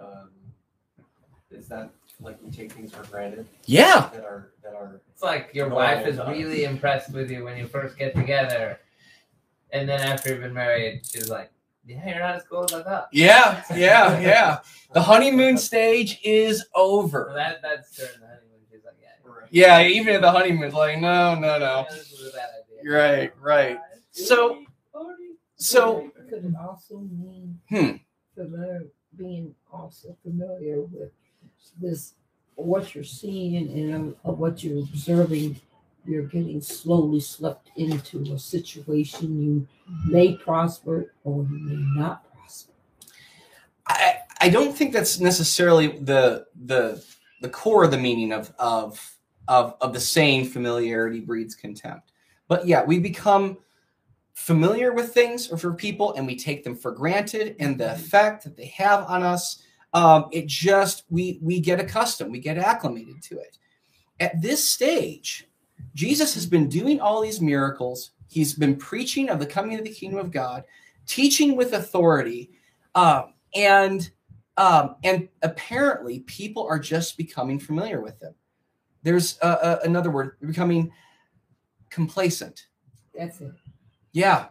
Um, 0.00 0.30
is 1.50 1.68
that 1.68 1.90
like 2.20 2.38
we 2.42 2.50
take 2.50 2.72
things 2.72 2.92
for 2.92 3.02
granted 3.10 3.46
yeah 3.66 4.08
that 4.12 4.24
are 4.24 4.50
that 4.62 4.74
are 4.74 5.00
It's 5.12 5.22
like 5.22 5.50
your 5.52 5.68
wife 5.68 6.06
is 6.06 6.16
does. 6.16 6.28
really 6.28 6.64
impressed 6.64 7.12
with 7.12 7.30
you 7.30 7.44
when 7.44 7.56
you 7.56 7.66
first 7.66 7.96
get 7.98 8.14
together, 8.14 8.78
and 9.72 9.88
then 9.88 10.00
after 10.00 10.30
you've 10.30 10.40
been 10.42 10.52
married, 10.54 11.02
she's 11.04 11.28
like, 11.28 11.50
"Yeah, 11.86 12.06
you're 12.08 12.18
not 12.20 12.36
as 12.36 12.44
cool 12.44 12.64
as 12.64 12.72
I 12.72 12.82
thought." 12.82 13.08
yeah 13.12 13.62
yeah 13.74 14.18
yeah 14.30 14.58
the 14.92 15.02
honeymoon 15.02 15.56
stage 15.58 16.20
is 16.24 16.64
Well, 16.74 16.84
over 16.84 17.32
that 17.34 17.60
that's 17.62 17.96
during 17.96 18.12
the 18.20 18.26
honeymoon. 18.26 18.60
She's 18.70 18.84
like, 18.84 18.94
"Yeah, 19.00 19.08
right. 19.30 19.48
yeah 19.50 19.82
even 19.82 20.14
at 20.14 20.22
the 20.22 20.30
honeymoon 20.30 20.72
like 20.72 21.00
no 21.00 21.34
no 21.34 21.58
no 21.58 21.86
yeah, 21.90 21.96
this 21.96 22.10
was 22.12 22.28
a 22.32 22.36
bad 22.36 22.48
idea." 22.62 22.92
right 22.92 23.32
right 23.40 23.78
so 24.12 24.64
so 25.56 26.10
could 26.28 26.44
it 26.44 26.54
also 26.60 26.98
mean 26.98 27.58
Hmm. 27.68 27.96
familiar, 28.34 28.86
being 29.16 29.54
also 29.72 30.16
familiar 30.22 30.80
with 30.82 31.10
this 31.80 32.14
what 32.56 32.94
you're 32.94 33.04
seeing 33.04 33.68
and 33.70 34.14
uh, 34.24 34.32
what 34.32 34.62
you're 34.62 34.80
observing 34.80 35.60
you're 36.06 36.22
getting 36.22 36.60
slowly 36.60 37.20
swept 37.20 37.70
into 37.76 38.22
a 38.34 38.38
situation 38.38 39.40
you 39.42 39.66
may 40.06 40.36
prosper 40.36 41.12
or 41.24 41.42
you 41.44 41.58
may 41.58 42.00
not 42.00 42.24
prosper 42.32 42.72
I, 43.86 44.16
I 44.40 44.48
don't 44.48 44.76
think 44.76 44.92
that's 44.92 45.20
necessarily 45.20 45.98
the 45.98 46.46
the 46.64 47.04
the 47.40 47.48
core 47.48 47.84
of 47.84 47.90
the 47.90 47.98
meaning 47.98 48.32
of 48.32 48.52
of 48.58 49.14
of 49.48 49.76
of 49.80 49.92
the 49.92 50.00
saying 50.00 50.46
familiarity 50.46 51.20
breeds 51.20 51.54
contempt. 51.54 52.12
But 52.48 52.66
yeah, 52.66 52.84
we 52.84 52.98
become 52.98 53.58
familiar 54.32 54.92
with 54.92 55.14
things 55.14 55.50
or 55.50 55.56
for 55.56 55.72
people 55.72 56.14
and 56.14 56.26
we 56.26 56.36
take 56.36 56.64
them 56.64 56.74
for 56.74 56.90
granted 56.90 57.54
and 57.60 57.78
the 57.78 57.92
effect 57.92 58.42
that 58.44 58.56
they 58.56 58.66
have 58.66 59.04
on 59.04 59.22
us 59.22 59.62
um, 59.94 60.26
it 60.32 60.46
just 60.46 61.04
we 61.08 61.38
we 61.40 61.60
get 61.60 61.80
accustomed 61.80 62.30
we 62.30 62.40
get 62.40 62.58
acclimated 62.58 63.22
to 63.22 63.38
it. 63.38 63.58
At 64.20 64.40
this 64.42 64.62
stage 64.62 65.48
jesus 65.94 66.34
has 66.34 66.46
been 66.46 66.68
doing 66.68 67.00
all 67.00 67.20
these 67.20 67.40
miracles. 67.40 68.10
He's 68.28 68.54
been 68.54 68.76
preaching 68.76 69.30
of 69.30 69.38
the 69.38 69.46
coming 69.46 69.78
of 69.78 69.84
the 69.84 69.90
kingdom 69.90 70.18
of 70.18 70.30
god 70.30 70.64
teaching 71.06 71.56
with 71.56 71.72
authority. 71.72 72.50
Um, 72.94 73.34
and 73.54 74.10
um, 74.56 74.96
and 75.02 75.28
apparently 75.42 76.20
people 76.20 76.66
are 76.66 76.78
just 76.78 77.16
becoming 77.16 77.58
familiar 77.58 78.00
with 78.00 78.22
him. 78.22 78.34
There's 79.02 79.38
uh, 79.42 79.56
uh, 79.62 79.78
another 79.84 80.10
word 80.10 80.36
becoming 80.40 80.92
complacent. 81.90 82.66
That's 83.16 83.40
it. 83.40 83.52
Yeah. 84.12 84.46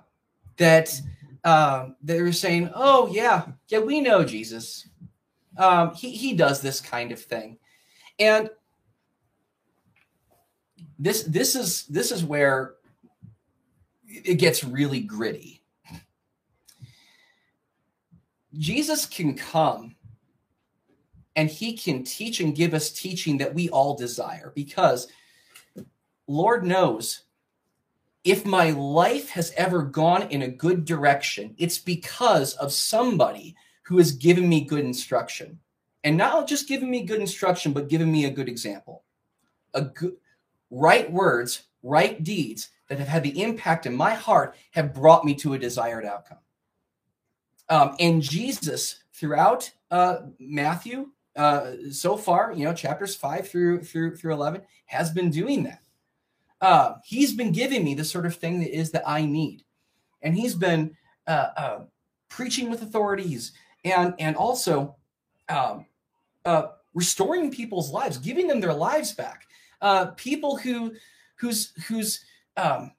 That 0.57 0.99
um, 1.43 1.95
they're 2.01 2.31
saying 2.33 2.69
oh 2.75 3.07
yeah. 3.11 3.45
Yeah 3.69 3.79
we 3.79 4.01
know 4.01 4.23
jesus 4.23 4.87
um, 5.57 5.93
he, 5.93 6.11
he 6.11 6.33
does 6.33 6.61
this 6.61 6.79
kind 6.79 7.11
of 7.11 7.19
thing. 7.19 7.57
And 8.19 8.49
this 10.99 11.23
this 11.23 11.55
is 11.55 11.85
this 11.87 12.11
is 12.11 12.23
where 12.23 12.75
it 14.07 14.35
gets 14.35 14.63
really 14.63 15.01
gritty. 15.01 15.61
Jesus 18.53 19.05
can 19.05 19.35
come 19.35 19.95
and 21.35 21.49
he 21.49 21.75
can 21.75 22.03
teach 22.03 22.39
and 22.39 22.55
give 22.55 22.73
us 22.75 22.91
teaching 22.91 23.39
that 23.39 23.55
we 23.55 23.69
all 23.69 23.95
desire 23.95 24.51
because 24.53 25.07
lord 26.27 26.63
knows 26.63 27.23
if 28.23 28.45
my 28.45 28.71
life 28.71 29.29
has 29.31 29.51
ever 29.57 29.83
gone 29.83 30.23
in 30.29 30.43
a 30.43 30.47
good 30.47 30.85
direction, 30.85 31.53
it's 31.57 31.77
because 31.77 32.53
of 32.55 32.71
somebody 32.71 33.55
who 33.83 33.97
has 33.97 34.11
given 34.11 34.47
me 34.47 34.61
good 34.61 34.85
instruction. 34.85 35.59
And 36.03 36.17
not 36.17 36.47
just 36.47 36.67
giving 36.67 36.89
me 36.89 37.03
good 37.03 37.21
instruction, 37.21 37.71
but 37.71 37.87
giving 37.87 38.11
me 38.11 38.25
a 38.25 38.31
good 38.31 38.49
example. 38.49 39.03
A 39.73 39.83
good 39.83 40.15
right 40.69 41.09
words, 41.11 41.63
right 41.81 42.21
deeds 42.23 42.69
that 42.89 42.99
have 42.99 43.07
had 43.07 43.23
the 43.23 43.41
impact 43.41 43.85
in 43.85 43.95
my 43.95 44.13
heart 44.13 44.55
have 44.71 44.93
brought 44.93 45.23
me 45.23 45.33
to 45.35 45.53
a 45.53 45.59
desired 45.59 46.05
outcome. 46.05 46.39
Um, 47.69 47.95
and 47.99 48.21
Jesus, 48.21 49.03
throughout 49.13 49.71
uh, 49.89 50.17
Matthew, 50.39 51.11
uh, 51.35 51.71
so 51.91 52.17
far, 52.17 52.51
you 52.51 52.65
know, 52.65 52.73
chapters 52.73 53.15
five 53.15 53.47
through 53.47 53.83
through 53.83 54.17
through 54.17 54.33
eleven, 54.33 54.61
has 54.85 55.11
been 55.11 55.31
doing 55.31 55.63
that 55.63 55.83
uh, 56.63 56.95
he's 57.03 57.33
been 57.33 57.51
giving 57.51 57.83
me 57.83 57.93
the 57.93 58.05
sort 58.05 58.25
of 58.25 58.35
thing 58.35 58.61
that 58.61 58.73
is 58.73 58.91
that 58.91 59.03
I 59.05 59.25
need, 59.25 59.65
and 60.21 60.33
he's 60.33 60.55
been 60.55 60.95
uh, 61.27 61.49
uh, 61.57 61.79
preaching 62.29 62.71
with 62.71 62.81
authorities 62.81 63.51
and 63.83 64.13
and 64.19 64.35
also 64.35 64.95
um, 65.49 65.85
uh, 66.45 66.67
restoring 66.93 67.51
people's 67.51 67.91
lives, 67.91 68.17
giving 68.17 68.47
them 68.47 68.59
their 68.61 68.73
lives 68.73 69.13
back. 69.13 69.47
Uh, 69.81 70.07
people 70.15 70.57
who 70.57 70.93
whose 71.35 71.73
whose 71.87 72.23
um, 72.57 72.91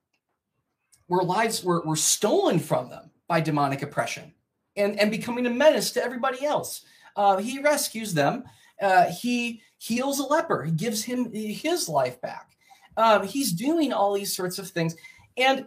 where 1.06 1.22
lives 1.22 1.62
were, 1.64 1.82
were 1.82 1.96
stolen 1.96 2.58
from 2.58 2.90
them 2.90 3.10
by 3.28 3.40
demonic 3.40 3.82
oppression. 3.82 4.32
and, 4.76 4.98
and 4.98 5.10
becoming 5.10 5.46
a 5.46 5.50
menace 5.50 5.92
to 5.92 6.02
everybody 6.02 6.44
else. 6.44 6.82
Uh, 7.16 7.36
he 7.36 7.60
rescues 7.60 8.12
them. 8.14 8.44
Uh, 8.80 9.04
he 9.04 9.62
heals 9.78 10.18
a 10.18 10.24
leper. 10.24 10.64
He 10.64 10.72
gives 10.72 11.04
him 11.04 11.32
his 11.32 11.88
life 11.88 12.20
back. 12.20 12.56
Um, 12.96 13.26
he's 13.26 13.52
doing 13.52 13.92
all 13.92 14.12
these 14.12 14.34
sorts 14.34 14.58
of 14.58 14.68
things. 14.68 14.96
And 15.36 15.66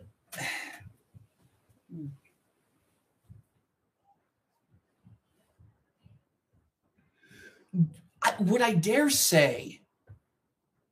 Would 8.39 8.61
I 8.61 8.73
dare 8.73 9.09
say 9.09 9.81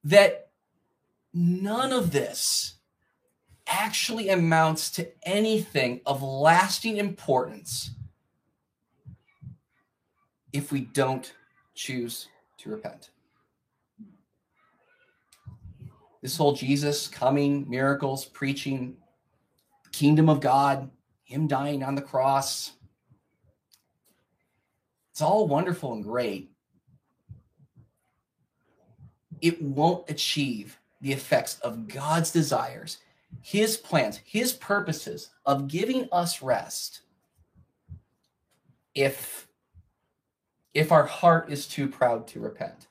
that 0.03 0.49
none 1.33 1.91
of 1.91 2.11
this 2.11 2.75
actually 3.67 4.29
amounts 4.29 4.91
to 4.91 5.07
anything 5.23 6.01
of 6.05 6.21
lasting 6.21 6.97
importance 6.97 7.91
if 10.53 10.71
we 10.71 10.81
don't 10.81 11.33
choose 11.73 12.29
to 12.59 12.69
repent. 12.69 13.09
This 16.21 16.37
whole 16.37 16.53
Jesus 16.53 17.07
coming, 17.07 17.69
miracles, 17.69 18.25
preaching, 18.25 18.97
kingdom 19.91 20.29
of 20.29 20.39
God, 20.39 20.89
him 21.23 21.47
dying 21.47 21.83
on 21.83 21.95
the 21.95 22.01
cross. 22.01 22.71
It's 25.11 25.21
all 25.21 25.47
wonderful 25.47 25.93
and 25.93 26.03
great. 26.03 26.54
It 29.41 29.61
won't 29.61 30.09
achieve 30.09 30.79
the 31.01 31.11
effects 31.11 31.59
of 31.59 31.87
God's 31.87 32.31
desires, 32.31 32.99
his 33.41 33.77
plans, 33.77 34.19
his 34.25 34.53
purposes 34.53 35.29
of 35.45 35.67
giving 35.67 36.07
us 36.11 36.41
rest 36.41 37.01
if 38.93 39.47
if 40.73 40.91
our 40.91 41.05
heart 41.05 41.49
is 41.49 41.67
too 41.67 41.87
proud 41.87 42.27
to 42.27 42.39
repent. 42.39 42.87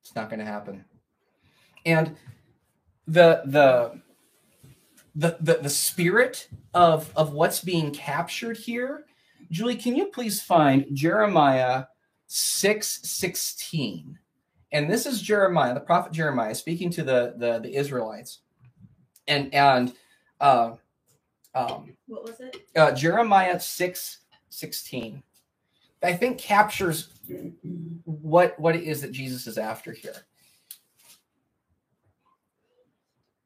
It's 0.00 0.14
not 0.16 0.28
going 0.28 0.40
to 0.40 0.44
happen. 0.44 0.84
And 1.86 2.16
the 3.10 3.42
the 3.44 4.00
the 5.16 5.36
the, 5.40 5.54
the 5.62 5.70
spirit 5.70 6.48
of 6.74 7.12
of 7.16 7.32
what's 7.32 7.60
being 7.60 7.90
captured 7.90 8.56
here 8.56 9.04
julie 9.50 9.74
can 9.74 9.96
you 9.96 10.06
please 10.06 10.40
find 10.40 10.86
jeremiah 10.92 11.86
6 12.28 13.00
16 13.02 14.19
and 14.72 14.90
this 14.90 15.06
is 15.06 15.20
jeremiah 15.22 15.74
the 15.74 15.80
prophet 15.80 16.12
jeremiah 16.12 16.54
speaking 16.54 16.90
to 16.90 17.02
the 17.02 17.34
the, 17.38 17.58
the 17.60 17.74
israelites 17.74 18.40
and 19.28 19.52
and 19.54 19.92
uh, 20.40 20.72
um, 21.54 21.92
What 22.06 22.24
was 22.24 22.40
it? 22.40 22.56
uh, 22.76 22.92
jeremiah 22.92 23.58
6 23.60 24.18
16 24.50 25.22
i 26.02 26.12
think 26.12 26.38
captures 26.38 27.08
what 28.04 28.58
what 28.58 28.74
it 28.76 28.84
is 28.84 29.00
that 29.02 29.12
jesus 29.12 29.46
is 29.46 29.58
after 29.58 29.92
here 29.92 30.26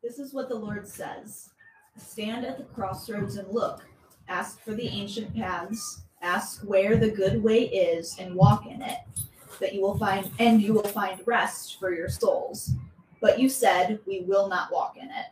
This 0.03 0.19
is 0.19 0.35
what 0.35 0.51
the 0.51 0.55
Lord 0.55 0.87
says 0.87 1.49
Stand 1.97 2.45
at 2.45 2.59
the 2.59 2.65
crossroads 2.65 3.37
and 3.37 3.49
look. 3.53 3.87
Ask 4.29 4.61
for 4.63 4.75
the 4.75 4.87
ancient 4.87 5.35
paths. 5.35 6.03
Ask 6.23 6.63
where 6.63 6.97
the 6.97 7.11
good 7.11 7.43
way 7.43 7.63
is 7.69 8.17
and 8.19 8.35
walk 8.35 8.67
in 8.67 8.83
it. 8.83 8.99
That 9.61 9.75
you 9.75 9.81
will 9.81 9.99
find, 9.99 10.31
and 10.39 10.61
you 10.61 10.73
will 10.75 10.83
find 10.83 11.21
rest 11.27 11.79
for 11.79 11.95
your 11.95 12.09
souls. 12.09 12.73
But 13.21 13.39
you 13.39 13.49
said, 13.49 13.99
We 14.07 14.21
will 14.23 14.49
not 14.49 14.73
walk 14.73 14.97
in 14.97 15.09
it. 15.11 15.27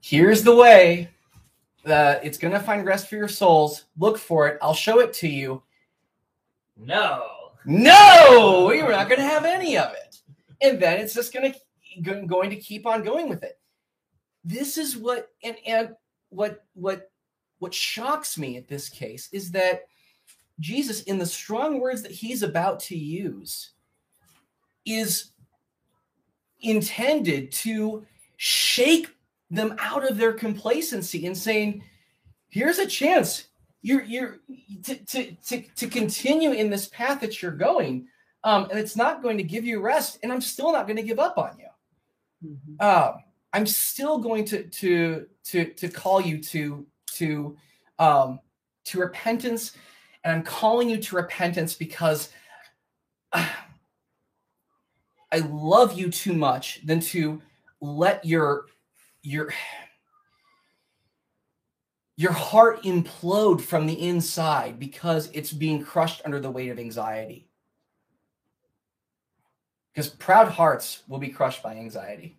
here's 0.00 0.42
the 0.42 0.54
way 0.54 1.08
uh, 1.86 2.16
it's 2.22 2.38
going 2.38 2.52
to 2.52 2.60
find 2.60 2.84
rest 2.86 3.08
for 3.08 3.16
your 3.16 3.26
souls 3.28 3.86
look 3.98 4.18
for 4.18 4.46
it 4.46 4.58
i'll 4.62 4.74
show 4.74 5.00
it 5.00 5.12
to 5.12 5.26
you 5.28 5.62
No. 6.76 7.24
no 7.64 8.66
we're 8.68 8.90
not 8.90 9.08
going 9.08 9.20
to 9.20 9.26
have 9.26 9.44
any 9.44 9.76
of 9.76 9.92
it 9.92 10.18
and 10.60 10.78
then 10.80 11.00
it's 11.00 11.14
just 11.14 11.32
going 11.32 11.52
to 11.52 11.58
going 12.26 12.50
to 12.50 12.56
keep 12.56 12.86
on 12.86 13.02
going 13.02 13.28
with 13.28 13.42
it 13.42 13.58
this 14.44 14.78
is 14.78 14.96
what 14.96 15.30
and 15.42 15.56
and 15.66 15.90
what 16.28 16.64
what 16.74 17.10
what 17.58 17.72
shocks 17.74 18.36
me 18.38 18.56
at 18.56 18.68
this 18.68 18.88
case 18.88 19.28
is 19.32 19.50
that 19.52 19.82
jesus 20.60 21.02
in 21.02 21.18
the 21.18 21.26
strong 21.26 21.80
words 21.80 22.02
that 22.02 22.12
he's 22.12 22.42
about 22.42 22.78
to 22.80 22.96
use 22.96 23.70
is 24.86 25.30
intended 26.60 27.50
to 27.52 28.04
shake 28.36 29.08
them 29.50 29.74
out 29.78 30.08
of 30.08 30.16
their 30.16 30.32
complacency 30.32 31.26
and 31.26 31.36
saying 31.36 31.82
here's 32.48 32.78
a 32.78 32.86
chance 32.86 33.48
you're 33.82 34.02
you're 34.04 34.38
to 34.82 34.94
to 35.04 35.32
to, 35.46 35.62
to 35.76 35.86
continue 35.86 36.52
in 36.52 36.70
this 36.70 36.88
path 36.88 37.20
that 37.20 37.42
you're 37.42 37.52
going 37.52 38.06
um, 38.44 38.68
and 38.70 38.78
it's 38.78 38.96
not 38.96 39.22
going 39.22 39.36
to 39.36 39.42
give 39.42 39.64
you 39.64 39.80
rest 39.80 40.18
and 40.22 40.32
i'm 40.32 40.40
still 40.40 40.72
not 40.72 40.86
going 40.86 40.96
to 40.96 41.02
give 41.02 41.18
up 41.18 41.36
on 41.38 41.56
you 41.58 41.64
Mhm. 42.44 42.82
um, 42.82 43.20
i'm 43.52 43.66
still 43.66 44.18
going 44.18 44.44
to 44.46 44.64
to 44.64 45.26
to 45.44 45.64
to 45.74 45.88
call 45.88 46.20
you 46.20 46.38
to 46.42 46.86
to 47.12 47.56
um, 47.98 48.40
to 48.84 48.98
repentance 49.00 49.72
and 50.24 50.32
i'm 50.32 50.42
calling 50.42 50.88
you 50.88 50.96
to 50.96 51.16
repentance 51.16 51.74
because 51.74 52.30
uh, 53.32 53.48
i 55.32 55.38
love 55.38 55.92
you 55.92 56.10
too 56.10 56.32
much 56.32 56.80
than 56.84 57.00
to 57.00 57.40
let 57.80 58.24
your 58.24 58.66
your 59.22 59.52
your 62.16 62.32
heart 62.32 62.82
implode 62.82 63.60
from 63.60 63.86
the 63.86 64.00
inside 64.08 64.78
because 64.78 65.30
it's 65.32 65.52
being 65.52 65.82
crushed 65.82 66.22
under 66.24 66.38
the 66.38 66.50
weight 66.50 66.70
of 66.70 66.78
anxiety. 66.78 67.48
Because 69.92 70.08
proud 70.08 70.48
hearts 70.48 71.02
will 71.08 71.18
be 71.18 71.28
crushed 71.28 71.62
by 71.62 71.74
anxiety. 71.74 72.36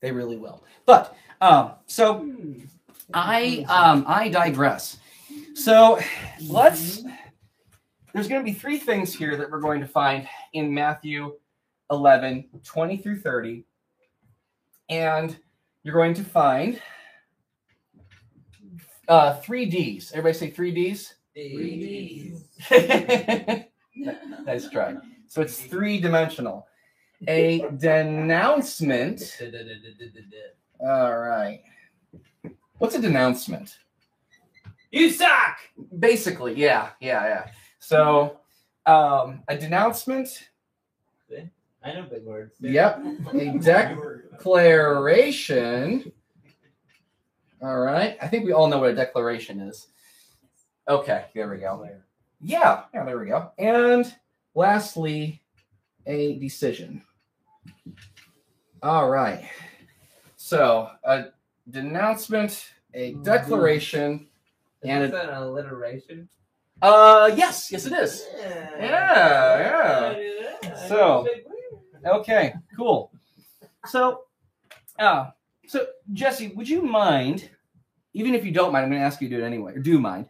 They 0.00 0.12
really 0.12 0.36
will. 0.36 0.64
But 0.86 1.16
um 1.40 1.72
so 1.86 2.18
Hmm. 2.18 2.60
i 3.14 3.64
um 3.68 4.04
i 4.06 4.28
digress 4.28 4.98
so 5.54 5.98
let's 6.48 7.02
there's 8.12 8.28
going 8.28 8.40
to 8.40 8.44
be 8.44 8.52
three 8.52 8.78
things 8.78 9.14
here 9.14 9.36
that 9.36 9.50
we're 9.50 9.60
going 9.60 9.80
to 9.80 9.86
find 9.86 10.28
in 10.52 10.72
matthew 10.72 11.34
11 11.90 12.48
20 12.64 12.96
through 12.98 13.18
30 13.18 13.64
and 14.88 15.36
you're 15.82 15.94
going 15.94 16.14
to 16.14 16.24
find 16.24 16.80
uh 19.08 19.34
three 19.40 19.66
d's. 19.66 20.12
Everybody 20.12 20.34
say 20.34 20.50
three 20.50 20.72
d's? 20.72 21.14
D's. 21.34 22.44
nice 24.44 24.68
try. 24.70 24.96
So 25.28 25.40
it's 25.42 25.58
three 25.60 25.98
dimensional 25.98 26.66
a 27.28 27.66
denouncement. 27.78 29.38
All 30.80 31.18
right. 31.18 31.60
What's 32.78 32.94
a 32.96 33.00
denouncement 33.00 33.78
You 34.92 35.10
suck. 35.10 35.58
basically 35.98 36.54
yeah 36.54 36.90
yeah 37.00 37.26
yeah. 37.26 37.46
So 37.78 38.38
um 38.86 39.42
a 39.48 39.56
denouncement. 39.56 40.48
I 41.84 41.94
know 41.94 42.04
big 42.04 42.24
words. 42.24 42.54
yep. 42.60 43.02
A 43.32 43.58
declaration. 43.58 46.12
All 47.60 47.80
right. 47.80 48.16
I 48.22 48.28
think 48.28 48.44
we 48.44 48.52
all 48.52 48.68
know 48.68 48.78
what 48.78 48.90
a 48.90 48.94
declaration 48.94 49.58
is. 49.60 49.88
Okay 50.88 51.24
there 51.34 51.50
we 51.50 51.56
go. 51.56 51.88
Yeah 52.40 52.82
yeah 52.92 53.04
there 53.04 53.18
we 53.18 53.26
go. 53.26 53.50
And 53.58 54.14
lastly 54.54 55.42
a 56.06 56.38
decision. 56.38 57.02
All 58.82 59.08
right. 59.08 59.48
So 60.36 60.90
a 61.02 61.26
denouncement 61.70 62.68
a 62.94 63.14
declaration 63.14 64.28
and 64.90 65.12
that 65.12 65.28
an 65.28 65.34
alliteration? 65.34 66.28
uh 66.80 67.30
yes 67.36 67.70
yes 67.70 67.86
it 67.86 67.92
is 67.92 68.26
Yeah, 68.38 70.14
yeah. 70.62 70.88
So- 70.88 71.26
Okay, 72.04 72.52
cool. 72.76 73.12
So, 73.86 74.24
uh, 74.98 75.30
so 75.68 75.86
Jesse, 76.12 76.48
would 76.48 76.68
you 76.68 76.82
mind, 76.82 77.48
even 78.12 78.34
if 78.34 78.44
you 78.44 78.50
don't 78.50 78.72
mind, 78.72 78.84
I'm 78.84 78.90
going 78.90 79.00
to 79.00 79.06
ask 79.06 79.20
you 79.20 79.28
to 79.28 79.36
do 79.36 79.42
it 79.42 79.46
anyway, 79.46 79.74
or 79.74 79.78
do 79.78 80.00
mind, 80.00 80.26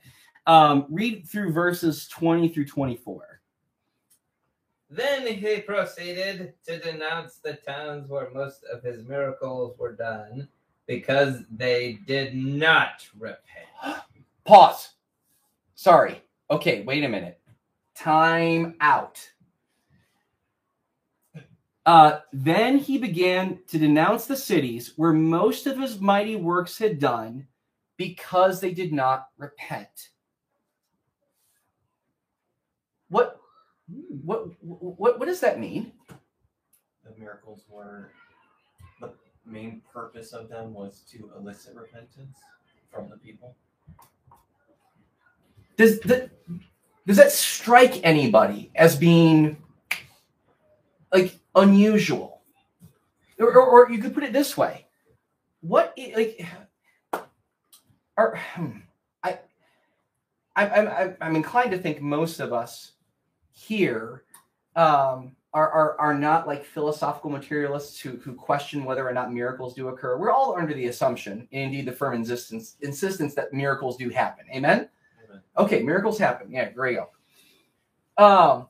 um, 0.47 0.85
read 0.91 1.27
through 1.27 1.53
verses 1.53 2.07
20 2.09 2.49
through 2.51 2.67
24. 2.67 3.41
Then 4.91 5.27
he 5.27 5.61
proceeded 5.61 6.53
to 6.67 6.79
denounce 6.79 7.37
the 7.39 7.55
towns 7.55 8.07
where 8.07 8.29
most 8.31 8.63
of 8.71 8.83
his 8.83 9.03
miracles 9.09 9.79
were 9.79 9.95
done 9.95 10.49
because 10.87 11.39
they 11.51 11.95
did 12.07 12.35
not 12.35 13.09
repent. 13.19 13.41
Pause. 14.45 14.91
Sorry. 15.75 16.23
Okay, 16.51 16.83
wait 16.83 17.05
a 17.05 17.09
minute. 17.09 17.41
Time 17.95 18.75
out. 18.81 19.19
Uh, 21.85 22.21
then 22.33 22.79
he 22.79 22.97
began 22.97 23.59
to 23.67 23.79
denounce 23.79 24.27
the 24.27 24.37
cities 24.37 24.93
where 24.97 25.13
most 25.13 25.67
of 25.67 25.79
his 25.79 26.01
mighty 26.01 26.37
works 26.37 26.79
had 26.79 26.99
done 26.99 27.47
because 27.97 28.61
they 28.61 28.73
did 28.73 28.93
not 28.93 29.29
repent. 29.37 30.11
What 33.09 33.41
what 34.25 34.47
what 34.63 35.19
what 35.19 35.27
does 35.27 35.41
that 35.41 35.59
mean? 35.59 35.93
The 37.05 37.19
miracles 37.19 37.65
were 37.69 38.11
the 39.01 39.13
main 39.45 39.83
purpose 39.93 40.33
of 40.33 40.49
them 40.49 40.73
was 40.73 41.03
to 41.11 41.31
elicit 41.37 41.75
repentance 41.75 42.39
from 42.93 43.11
the 43.11 43.17
people. 43.17 43.57
Does 45.83 45.99
that 46.03 46.31
does 47.09 47.17
that 47.17 47.33
strike 47.33 47.99
anybody 48.05 48.71
as 48.77 48.95
being 48.95 49.61
like 51.13 51.41
unusual? 51.57 52.43
Or, 53.41 53.53
or, 53.53 53.67
or 53.67 53.91
you 53.91 53.99
could 53.99 54.15
put 54.15 54.23
it 54.23 54.33
this 54.33 54.57
way: 54.57 54.87
What 55.61 55.99
like 56.15 56.47
are 58.17 58.37
hmm, 58.55 58.79
I 59.25 59.41
I'm 60.55 60.71
I'm 60.73 61.17
I'm- 61.21 61.35
inclined 61.35 61.73
to 61.73 61.79
think 61.79 62.01
most 62.01 62.39
of 62.39 62.53
us 62.53 62.93
here 63.51 64.23
um, 64.77 65.35
are, 65.53 65.69
are 65.69 65.99
are 65.99 66.15
not 66.15 66.47
like 66.47 66.65
philosophical 66.65 67.29
materialists 67.29 67.99
who 67.99 68.19
who 68.19 68.35
question 68.35 68.85
whether 68.85 69.05
or 69.05 69.13
not 69.13 69.33
miracles 69.33 69.75
do 69.75 69.89
occur. 69.89 70.17
We're 70.17 70.31
all 70.31 70.55
under 70.57 70.75
the 70.75 70.87
assumption, 70.87 71.49
and 71.51 71.61
indeed 71.61 71.87
the 71.87 71.93
firm 71.93 72.15
insistence 72.15 72.77
insistence 72.83 73.35
that 73.35 73.53
miracles 73.53 73.97
do 73.97 74.11
happen. 74.11 74.45
Amen. 74.55 74.89
Amen. 75.33 75.43
Okay, 75.59 75.83
miracles 75.83 76.19
happen. 76.19 76.51
Yeah, 76.51 76.71
go. 76.71 77.09
Um, 78.19 78.69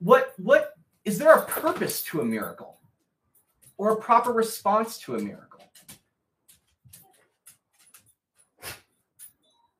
what 0.00 0.34
what 0.36 0.74
is 1.04 1.18
there 1.18 1.32
a 1.32 1.44
purpose 1.46 2.02
to 2.04 2.20
a 2.20 2.24
miracle, 2.24 2.78
or 3.78 3.92
a 3.92 3.96
proper 3.96 4.32
response 4.32 4.98
to 4.98 5.16
a 5.16 5.18
miracle? 5.18 5.60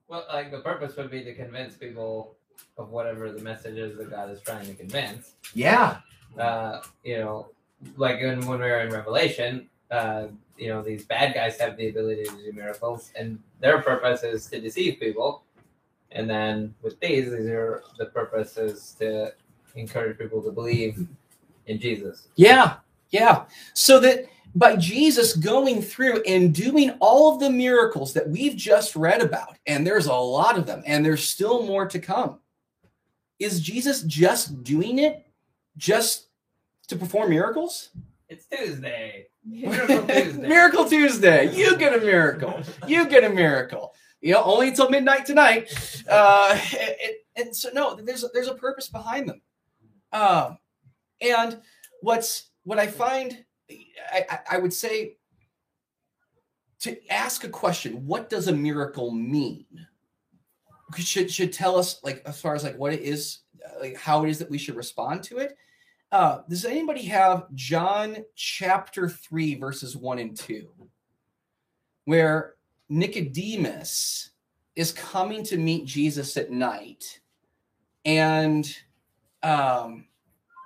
Well, 0.08 0.24
like 0.32 0.50
the 0.50 0.60
purpose 0.60 0.96
would 0.96 1.10
be 1.10 1.24
to 1.24 1.34
convince 1.34 1.74
people 1.74 2.36
of 2.76 2.90
whatever 2.90 3.30
the 3.32 3.40
message 3.40 3.78
is 3.78 3.96
that 3.98 4.10
God 4.10 4.30
is 4.30 4.40
trying 4.40 4.66
to 4.66 4.74
convince. 4.74 5.32
Yeah, 5.54 5.98
Uh, 6.38 6.80
you 7.04 7.18
know, 7.18 7.48
like 7.96 8.20
when, 8.20 8.40
when 8.46 8.60
we 8.60 8.66
were 8.66 8.80
in 8.80 8.92
Revelation, 8.92 9.68
uh, 9.90 10.26
you 10.56 10.68
know, 10.68 10.82
these 10.82 11.04
bad 11.04 11.34
guys 11.34 11.58
have 11.58 11.76
the 11.76 11.88
ability 11.88 12.24
to 12.24 12.36
do 12.36 12.52
miracles, 12.52 13.12
and 13.16 13.38
their 13.60 13.80
purpose 13.80 14.22
is 14.22 14.46
to 14.46 14.60
deceive 14.60 14.98
people. 14.98 15.43
And 16.14 16.30
then 16.30 16.74
with 16.80 16.98
these, 17.00 17.30
these 17.30 17.46
are 17.46 17.82
the 17.98 18.06
purpose 18.06 18.56
is 18.56 18.96
to 19.00 19.32
encourage 19.74 20.16
people 20.16 20.42
to 20.42 20.52
believe 20.52 21.06
in 21.66 21.78
Jesus. 21.78 22.28
yeah, 22.36 22.76
yeah. 23.10 23.44
So 23.74 23.98
that 24.00 24.26
by 24.54 24.76
Jesus 24.76 25.34
going 25.34 25.82
through 25.82 26.22
and 26.22 26.54
doing 26.54 26.90
all 27.00 27.32
of 27.32 27.40
the 27.40 27.50
miracles 27.50 28.12
that 28.12 28.28
we've 28.28 28.56
just 28.56 28.94
read 28.94 29.20
about, 29.20 29.56
and 29.66 29.86
there's 29.86 30.06
a 30.06 30.14
lot 30.14 30.56
of 30.56 30.66
them, 30.66 30.82
and 30.86 31.04
there's 31.04 31.28
still 31.28 31.66
more 31.66 31.86
to 31.86 31.98
come. 31.98 32.38
Is 33.40 33.60
Jesus 33.60 34.02
just 34.02 34.62
doing 34.62 35.00
it 35.00 35.26
just 35.76 36.28
to 36.86 36.96
perform 36.96 37.30
miracles? 37.30 37.90
It's 38.28 38.46
Tuesday. 38.46 39.26
Miracle 39.44 40.06
Tuesday. 40.06 40.48
miracle 40.48 40.88
Tuesday. 40.88 41.54
You 41.54 41.76
get 41.76 41.94
a 41.94 42.00
miracle. 42.00 42.62
You 42.86 43.06
get 43.08 43.24
a 43.24 43.28
miracle. 43.28 43.92
You 44.24 44.32
know, 44.32 44.42
only 44.42 44.68
until 44.68 44.88
midnight 44.88 45.26
tonight. 45.26 45.70
Uh, 46.08 46.58
and, 46.80 47.14
and 47.36 47.54
so 47.54 47.68
no, 47.74 47.94
there's 47.94 48.24
a, 48.24 48.28
there's 48.32 48.48
a 48.48 48.54
purpose 48.54 48.88
behind 48.88 49.28
them. 49.28 49.42
Um, 50.12 50.56
and 51.20 51.60
what's 52.00 52.50
what 52.62 52.78
I 52.78 52.86
find, 52.86 53.44
I, 53.70 54.38
I, 54.52 54.58
would 54.58 54.72
say, 54.72 55.18
to 56.80 56.96
ask 57.12 57.44
a 57.44 57.50
question: 57.50 58.06
What 58.06 58.30
does 58.30 58.48
a 58.48 58.52
miracle 58.52 59.10
mean? 59.10 59.66
Should 60.96 61.30
should 61.30 61.52
tell 61.52 61.76
us 61.76 62.00
like 62.02 62.22
as 62.24 62.40
far 62.40 62.54
as 62.54 62.64
like 62.64 62.78
what 62.78 62.94
it 62.94 63.02
is, 63.02 63.40
uh, 63.62 63.78
like 63.78 63.98
how 63.98 64.24
it 64.24 64.30
is 64.30 64.38
that 64.38 64.50
we 64.50 64.56
should 64.56 64.76
respond 64.76 65.22
to 65.24 65.36
it. 65.36 65.54
Uh, 66.12 66.38
does 66.48 66.64
anybody 66.64 67.02
have 67.02 67.52
John 67.54 68.24
chapter 68.36 69.06
3, 69.06 69.56
verses 69.56 69.96
1 69.96 70.18
and 70.18 70.34
2, 70.34 70.68
where 72.06 72.54
Nicodemus 72.88 74.30
is 74.76 74.92
coming 74.92 75.44
to 75.44 75.56
meet 75.56 75.86
Jesus 75.86 76.36
at 76.36 76.50
night 76.50 77.20
and 78.04 78.76
um 79.42 80.06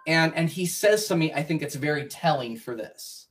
and 0.06 0.34
and 0.34 0.48
he 0.48 0.66
says 0.66 1.06
something 1.06 1.32
I 1.34 1.42
think 1.42 1.62
it's 1.62 1.74
very 1.74 2.06
telling 2.06 2.56
for 2.56 2.74
this. 2.74 3.28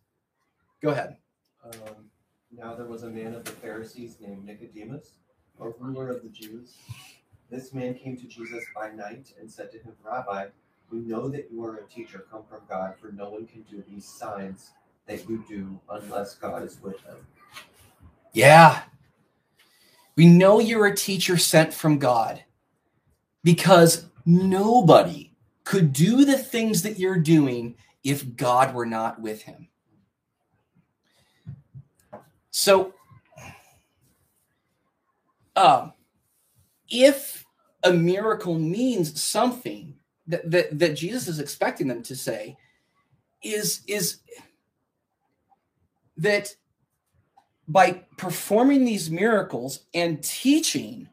Go 0.82 0.90
ahead. 0.90 1.18
Um, 1.66 2.10
now 2.52 2.76
there 2.76 2.86
was 2.86 3.04
a 3.04 3.10
man 3.10 3.34
of 3.34 3.44
the 3.44 3.52
Pharisees 3.52 4.18
named 4.22 4.46
Nicodemus, 4.46 5.14
a 5.60 5.70
ruler 5.70 6.10
of 6.10 6.24
the 6.24 6.30
Jews. 6.30 6.78
This 7.50 7.74
man 7.74 7.96
came 7.96 8.16
to 8.18 8.28
Jesus 8.28 8.64
by 8.76 8.90
night 8.92 9.34
and 9.40 9.52
said 9.52 9.72
to 9.72 9.78
him, 9.80 9.94
Rabbi, 10.04 10.48
we 10.92 11.00
know 11.00 11.30
that 11.30 11.50
you 11.52 11.64
are 11.66 11.78
a 11.78 11.88
teacher 11.88 12.26
come 12.30 12.44
from 12.50 12.62
God, 12.70 12.96
for 13.00 13.12
no 13.12 13.30
one 13.30 13.48
can 13.48 13.64
do 13.64 13.84
these 13.90 14.06
signs 14.06 14.72
that 15.08 15.28
you 15.30 15.44
do 15.48 15.80
unless 15.90 16.36
God 16.36 16.64
is 16.64 16.80
with 16.82 17.02
them. 17.06 17.18
Yeah. 18.38 18.84
We 20.16 20.28
know 20.28 20.60
you're 20.60 20.86
a 20.86 20.96
teacher 20.96 21.38
sent 21.38 21.74
from 21.74 21.98
God 21.98 22.44
because 23.44 24.06
nobody 24.28 25.32
could 25.64 25.92
do 25.92 26.24
the 26.24 26.38
things 26.38 26.84
that 26.84 27.00
you're 27.00 27.18
doing 27.18 27.78
if 28.04 28.36
God 28.36 28.76
were 28.76 28.86
not 28.86 29.20
with 29.20 29.42
him. 29.42 29.70
So, 32.52 32.94
um, 35.56 35.94
if 36.92 37.44
a 37.82 37.92
miracle 37.92 38.60
means 38.60 39.20
something 39.20 39.96
that, 40.28 40.52
that, 40.52 40.78
that 40.78 40.94
Jesus 40.94 41.28
is 41.28 41.40
expecting 41.40 41.88
them 41.88 42.04
to 42.04 42.16
say, 42.16 42.56
is, 43.42 43.82
is 43.88 44.20
that 46.18 46.56
by 47.68 48.04
performing 48.18 48.86
these 48.86 49.12
miracles 49.12 49.82
and 49.94 50.24
teaching 50.24 51.10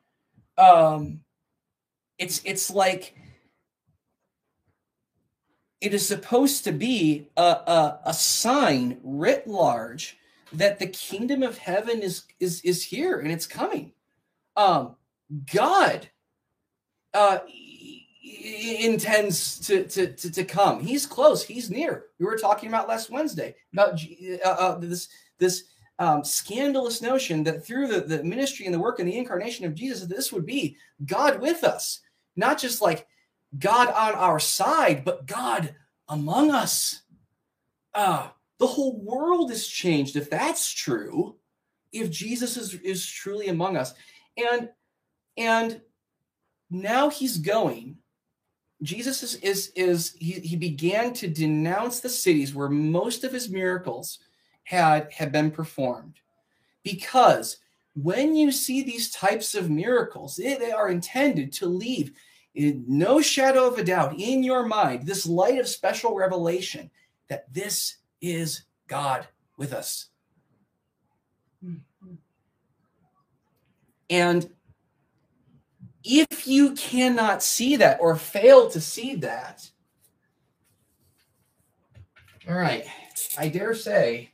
um 0.56 1.20
it's 2.18 2.40
it's 2.44 2.70
like 2.70 3.14
it 5.84 5.92
is 5.92 6.08
supposed 6.08 6.64
to 6.64 6.72
be 6.72 7.28
a, 7.36 7.42
a, 7.42 8.00
a 8.06 8.14
sign 8.14 8.98
writ 9.02 9.46
large 9.46 10.16
that 10.54 10.78
the 10.78 10.86
kingdom 10.86 11.42
of 11.42 11.58
heaven 11.58 12.00
is 12.00 12.24
is 12.40 12.62
is 12.62 12.84
here 12.84 13.18
and 13.18 13.30
it's 13.30 13.46
coming. 13.46 13.92
Um 14.56 14.96
god 15.52 16.08
uh 17.12 17.40
intends 18.24 19.58
to, 19.66 19.84
to 19.84 20.12
to 20.14 20.30
to 20.30 20.44
come. 20.44 20.80
He's 20.80 21.06
close. 21.06 21.44
He's 21.44 21.70
near. 21.70 22.06
We 22.18 22.26
were 22.26 22.38
talking 22.38 22.68
about 22.68 22.88
last 22.88 23.10
wednesday 23.10 23.54
about 23.72 24.00
uh, 24.44 24.48
uh, 24.48 24.78
this 24.78 25.08
this 25.38 25.64
um, 25.98 26.24
scandalous 26.24 27.00
notion 27.00 27.44
that 27.44 27.64
through 27.64 27.88
the, 27.88 28.00
the 28.00 28.24
ministry 28.24 28.66
and 28.66 28.74
the 28.74 28.80
work 28.80 28.98
and 28.98 29.08
the 29.08 29.16
incarnation 29.16 29.64
of 29.64 29.74
Jesus, 29.74 30.06
this 30.06 30.32
would 30.32 30.44
be 30.44 30.76
God 31.04 31.40
with 31.40 31.62
us, 31.62 32.00
not 32.36 32.58
just 32.58 32.82
like 32.82 33.06
God 33.58 33.88
on 33.88 34.14
our 34.14 34.40
side, 34.40 35.04
but 35.04 35.26
God 35.26 35.74
among 36.08 36.50
us. 36.50 37.02
Uh, 37.94 38.28
the 38.58 38.66
whole 38.66 39.00
world 39.00 39.50
is 39.50 39.68
changed 39.68 40.16
if 40.16 40.30
that's 40.30 40.72
true, 40.72 41.36
if 41.92 42.10
Jesus 42.10 42.56
is, 42.56 42.74
is 42.74 43.06
truly 43.06 43.48
among 43.48 43.76
us. 43.76 43.94
And 44.36 44.70
and 45.36 45.80
now 46.70 47.08
he's 47.08 47.38
going. 47.38 47.98
Jesus 48.82 49.22
is 49.22 49.34
is 49.36 49.72
is 49.76 50.16
he, 50.18 50.32
he 50.40 50.56
began 50.56 51.12
to 51.14 51.28
denounce 51.28 52.00
the 52.00 52.08
cities 52.08 52.54
where 52.54 52.68
most 52.68 53.22
of 53.22 53.32
his 53.32 53.48
miracles 53.48 54.18
had 54.64 55.12
had 55.12 55.32
been 55.32 55.50
performed. 55.50 56.14
Because 56.82 57.58
when 57.94 58.34
you 58.34 58.50
see 58.50 58.82
these 58.82 59.10
types 59.10 59.54
of 59.54 59.70
miracles 59.70 60.36
they, 60.36 60.56
they 60.56 60.72
are 60.72 60.88
intended 60.88 61.52
to 61.52 61.66
leave 61.66 62.12
in 62.54 62.84
no 62.88 63.20
shadow 63.20 63.66
of 63.66 63.78
a 63.78 63.84
doubt 63.84 64.18
in 64.18 64.42
your 64.42 64.66
mind 64.66 65.06
this 65.06 65.26
light 65.26 65.58
of 65.58 65.68
special 65.68 66.14
revelation 66.14 66.90
that 67.28 67.52
this 67.52 67.96
is 68.20 68.62
god 68.88 69.26
with 69.56 69.72
us. 69.72 70.08
And 74.10 74.50
if 76.04 76.46
you 76.46 76.72
cannot 76.72 77.42
see 77.42 77.76
that 77.76 77.98
or 78.00 78.14
fail 78.14 78.68
to 78.70 78.80
see 78.80 79.14
that 79.16 79.68
all 82.46 82.54
right 82.54 82.84
i 83.38 83.48
dare 83.48 83.74
say 83.74 84.30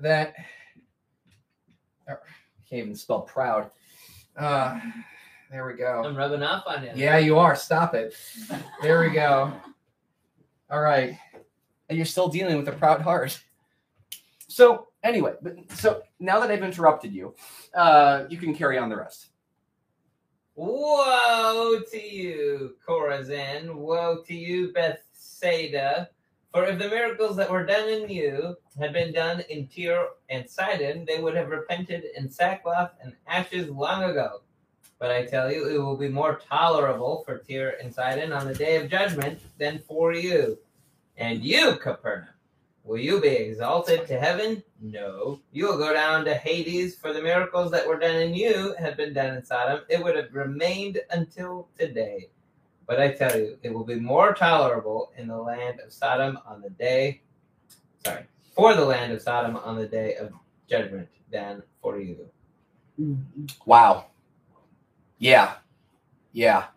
that 0.00 0.34
oh, 2.08 2.16
can't 2.68 2.82
even 2.82 2.94
spell 2.94 3.22
proud. 3.22 3.70
Uh, 4.36 4.78
there 5.50 5.66
we 5.66 5.74
go. 5.74 6.02
I'm 6.04 6.16
rubbing 6.16 6.42
off 6.42 6.64
on 6.66 6.84
you. 6.84 6.90
Yeah, 6.94 7.18
you 7.18 7.38
are. 7.38 7.56
Stop 7.56 7.94
it. 7.94 8.14
There 8.82 9.00
we 9.00 9.10
go. 9.10 9.52
All 10.70 10.80
right. 10.80 11.18
And 11.88 11.96
you're 11.96 12.06
still 12.06 12.28
dealing 12.28 12.56
with 12.56 12.68
a 12.68 12.72
proud 12.72 13.00
heart. 13.00 13.40
So 14.48 14.88
anyway, 15.02 15.34
so 15.74 16.02
now 16.20 16.40
that 16.40 16.50
I've 16.50 16.62
interrupted 16.62 17.12
you, 17.12 17.34
uh, 17.74 18.24
you 18.28 18.36
can 18.36 18.54
carry 18.54 18.78
on 18.78 18.88
the 18.88 18.96
rest. 18.96 19.28
Woe 20.54 21.80
to 21.90 22.02
you, 22.02 22.74
Chorazin! 22.86 23.74
Woe 23.74 24.22
to 24.26 24.34
you, 24.34 24.72
Bethsaida! 24.72 26.10
For 26.52 26.64
if 26.64 26.78
the 26.78 26.88
miracles 26.88 27.36
that 27.36 27.50
were 27.50 27.66
done 27.66 27.88
in 27.88 28.08
you 28.08 28.56
had 28.78 28.92
been 28.94 29.12
done 29.12 29.44
in 29.50 29.68
Tyre 29.68 30.08
and 30.30 30.48
Sidon, 30.48 31.04
they 31.04 31.20
would 31.20 31.36
have 31.36 31.50
repented 31.50 32.04
in 32.16 32.30
sackcloth 32.30 32.92
and 33.02 33.14
ashes 33.26 33.68
long 33.68 34.04
ago. 34.04 34.40
But 34.98 35.10
I 35.10 35.26
tell 35.26 35.52
you, 35.52 35.68
it 35.68 35.78
will 35.78 35.96
be 35.96 36.08
more 36.08 36.40
tolerable 36.48 37.22
for 37.24 37.38
Tyre 37.38 37.76
and 37.82 37.94
Sidon 37.94 38.32
on 38.32 38.46
the 38.46 38.54
day 38.54 38.76
of 38.76 38.90
judgment 38.90 39.40
than 39.58 39.78
for 39.80 40.14
you. 40.14 40.58
And 41.18 41.44
you, 41.44 41.76
Capernaum, 41.76 42.28
will 42.82 42.98
you 42.98 43.20
be 43.20 43.28
exalted 43.28 44.06
to 44.06 44.18
heaven? 44.18 44.62
No. 44.80 45.40
You 45.52 45.66
will 45.66 45.78
go 45.78 45.92
down 45.92 46.24
to 46.24 46.34
Hades, 46.34 46.96
for 46.96 47.12
the 47.12 47.22
miracles 47.22 47.70
that 47.72 47.86
were 47.86 47.98
done 47.98 48.16
in 48.16 48.34
you 48.34 48.74
had 48.78 48.96
been 48.96 49.12
done 49.12 49.36
in 49.36 49.44
Sodom. 49.44 49.80
It 49.88 50.02
would 50.02 50.16
have 50.16 50.34
remained 50.34 51.00
until 51.10 51.68
today. 51.78 52.30
But 52.88 53.00
I 53.00 53.12
tell 53.12 53.38
you, 53.38 53.58
it 53.62 53.72
will 53.72 53.84
be 53.84 53.96
more 53.96 54.32
tolerable 54.32 55.12
in 55.18 55.28
the 55.28 55.36
land 55.36 55.78
of 55.80 55.92
Sodom 55.92 56.38
on 56.46 56.62
the 56.62 56.70
day, 56.70 57.20
sorry, 58.02 58.24
for 58.56 58.74
the 58.74 58.84
land 58.84 59.12
of 59.12 59.20
Sodom 59.20 59.56
on 59.56 59.76
the 59.76 59.86
day 59.86 60.16
of 60.16 60.32
judgment 60.68 61.06
than 61.30 61.62
for 61.82 62.00
you. 62.00 62.26
Wow. 63.66 64.06
Yeah. 65.18 65.56
Yeah. 66.32 66.68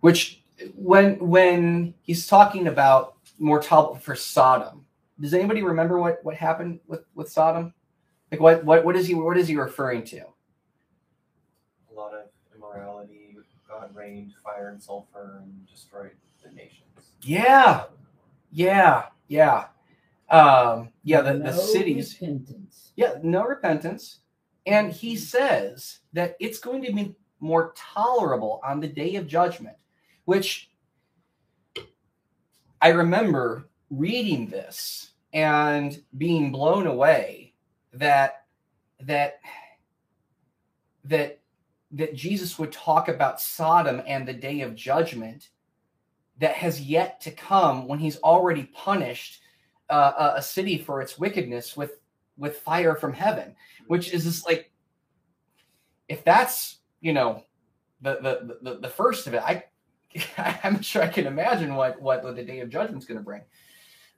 Which 0.00 0.42
when 0.74 1.18
when 1.18 1.92
he's 2.00 2.26
talking 2.26 2.68
about 2.68 3.16
more 3.38 3.60
tolerable 3.60 3.96
for 3.96 4.16
Sodom, 4.16 4.86
does 5.20 5.34
anybody 5.34 5.62
remember 5.62 5.98
what 5.98 6.24
what 6.24 6.34
happened 6.34 6.80
with 6.86 7.04
with 7.14 7.30
Sodom? 7.30 7.74
Like 8.32 8.40
what 8.40 8.64
what 8.64 8.86
what 8.86 8.96
is 8.96 9.06
he 9.06 9.14
what 9.14 9.36
is 9.36 9.48
he 9.48 9.56
referring 9.56 10.02
to? 10.04 10.20
A 11.90 11.94
lot 11.94 12.14
of 12.14 12.26
immorality. 12.54 13.15
God 14.06 14.12
rained 14.12 14.32
fire 14.42 14.68
and 14.68 14.82
sulfur 14.82 15.42
and 15.42 15.66
destroyed 15.66 16.12
the 16.42 16.50
nations. 16.52 17.12
Yeah. 17.22 17.84
Yeah. 18.50 19.06
Yeah. 19.28 19.66
Um 20.28 20.90
yeah, 21.04 21.20
the, 21.20 21.38
the 21.38 21.52
cities 21.52 22.16
repentance. 22.20 22.92
Yeah, 22.96 23.14
no 23.22 23.44
repentance. 23.44 24.20
And 24.66 24.92
he 24.92 25.16
says 25.16 26.00
that 26.12 26.36
it's 26.40 26.58
going 26.58 26.82
to 26.82 26.92
be 26.92 27.14
more 27.38 27.72
tolerable 27.76 28.60
on 28.64 28.80
the 28.80 28.88
day 28.88 29.14
of 29.14 29.28
judgment, 29.28 29.76
which 30.24 30.70
I 32.80 32.88
remember 32.88 33.68
reading 33.90 34.48
this 34.48 35.12
and 35.32 36.02
being 36.18 36.50
blown 36.50 36.88
away 36.88 37.54
that 37.92 38.46
that 39.00 39.40
that 41.04 41.40
that 41.92 42.14
Jesus 42.14 42.58
would 42.58 42.72
talk 42.72 43.08
about 43.08 43.40
Sodom 43.40 44.02
and 44.06 44.26
the 44.26 44.32
day 44.32 44.60
of 44.60 44.74
judgment 44.74 45.50
that 46.38 46.54
has 46.54 46.80
yet 46.80 47.20
to 47.22 47.30
come 47.30 47.86
when 47.88 47.98
he's 47.98 48.18
already 48.18 48.64
punished 48.74 49.40
uh, 49.88 50.32
a- 50.36 50.42
city 50.42 50.78
for 50.78 51.00
its 51.00 51.18
wickedness 51.18 51.76
with 51.76 52.00
with 52.38 52.58
fire 52.58 52.94
from 52.94 53.14
heaven 53.14 53.54
which 53.86 54.12
is 54.12 54.24
just 54.24 54.46
like 54.46 54.70
if 56.08 56.22
that's 56.24 56.78
you 57.00 57.12
know 57.12 57.42
the 58.02 58.18
the 58.20 58.58
the, 58.62 58.78
the 58.80 58.88
first 58.88 59.26
of 59.26 59.34
it 59.34 59.42
i 59.42 59.62
i'm 60.64 60.82
sure 60.82 61.02
i 61.02 61.08
can 61.08 61.26
imagine 61.26 61.74
what 61.74 62.00
what 62.00 62.22
the 62.22 62.42
day 62.42 62.60
of 62.60 62.68
judgment's 62.68 63.06
going 63.06 63.18
to 63.18 63.24
bring. 63.24 63.42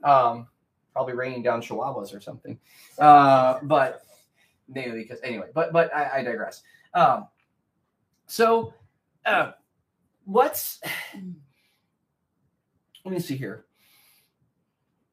Um 0.05 0.47
probably 0.93 1.15
raining 1.15 1.43
down 1.43 1.63
chihuahuas 1.63 2.15
or 2.15 2.21
something. 2.21 2.59
Uh 2.99 3.59
but 3.63 4.03
maybe 4.69 4.93
because 4.93 5.21
anyway 5.23 5.47
but 5.55 5.73
but 5.73 5.95
i, 5.95 6.19
I 6.19 6.23
digress. 6.23 6.63
Um 6.95 7.29
so 8.29 8.75
uh 9.27 9.53
what's 10.25 10.81
let 13.05 13.15
me 13.15 13.21
see 13.21 13.37
here. 13.37 13.65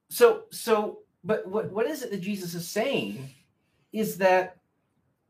So 0.09 0.43
so 0.51 0.99
but 1.23 1.47
what 1.47 1.71
what 1.71 1.87
is 1.87 2.03
it 2.03 2.11
that 2.11 2.21
jesus 2.21 2.53
is 2.53 2.67
saying 2.67 3.29
is 3.93 4.17
that 4.17 4.57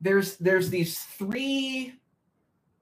there's 0.01 0.37
there's 0.37 0.69
these 0.69 0.99
three 0.99 1.93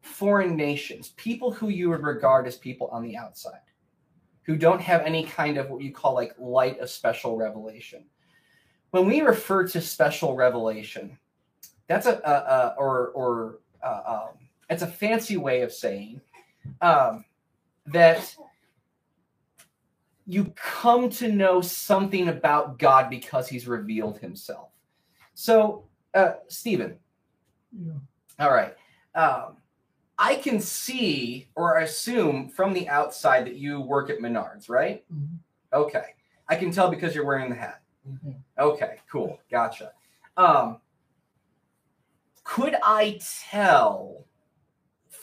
foreign 0.01 0.55
nations 0.55 1.09
people 1.17 1.51
who 1.51 1.69
you 1.69 1.89
would 1.89 2.03
regard 2.03 2.47
as 2.47 2.57
people 2.57 2.87
on 2.87 3.03
the 3.03 3.15
outside 3.17 3.61
who 4.43 4.57
don't 4.57 4.81
have 4.81 5.01
any 5.01 5.23
kind 5.23 5.57
of 5.57 5.69
what 5.69 5.81
you 5.81 5.93
call 5.93 6.13
like 6.13 6.33
light 6.37 6.79
of 6.79 6.89
special 6.89 7.37
revelation. 7.37 8.05
When 8.91 9.07
we 9.07 9.21
refer 9.21 9.67
to 9.69 9.81
special 9.81 10.35
revelation 10.35 11.17
that's 11.87 12.07
a, 12.07 12.21
a, 12.25 12.31
a 12.31 12.75
or 12.77 13.09
or 13.09 13.59
uh, 13.83 14.01
um, 14.05 14.42
it's 14.73 14.81
a 14.83 14.87
fancy 14.87 15.37
way 15.37 15.61
of 15.61 15.71
saying 15.71 16.19
um, 16.81 17.23
that 17.85 18.35
you 20.25 20.45
come 20.55 21.09
to 21.09 21.31
know 21.31 21.61
something 21.61 22.27
about 22.29 22.79
God 22.79 23.09
because 23.09 23.47
he's 23.47 23.67
revealed 23.67 24.17
himself. 24.19 24.69
So, 25.35 25.85
uh, 26.13 26.33
Stephen, 26.47 26.97
Yeah. 27.71 27.93
all 28.39 28.51
right. 28.51 28.75
Um, 29.15 29.57
I 30.17 30.35
can 30.35 30.59
see 30.59 31.49
or 31.55 31.77
assume 31.79 32.49
from 32.49 32.73
the 32.73 32.87
outside 32.89 33.45
that 33.45 33.55
you 33.55 33.81
work 33.81 34.09
at 34.09 34.19
Menards, 34.19 34.69
right? 34.69 35.05
Mhm. 35.13 35.37
Okay. 35.71 36.15
I 36.47 36.55
can 36.55 36.71
tell 36.71 36.89
because 36.89 37.13
you're 37.15 37.25
wearing 37.25 37.49
the 37.49 37.55
hat. 37.55 37.81
Mhm. 38.07 38.35
Okay, 38.57 38.99
cool. 39.09 39.39
Gotcha. 39.49 39.93
Um, 40.37 40.79
could 42.43 42.75
I 42.83 43.19
tell 43.49 44.25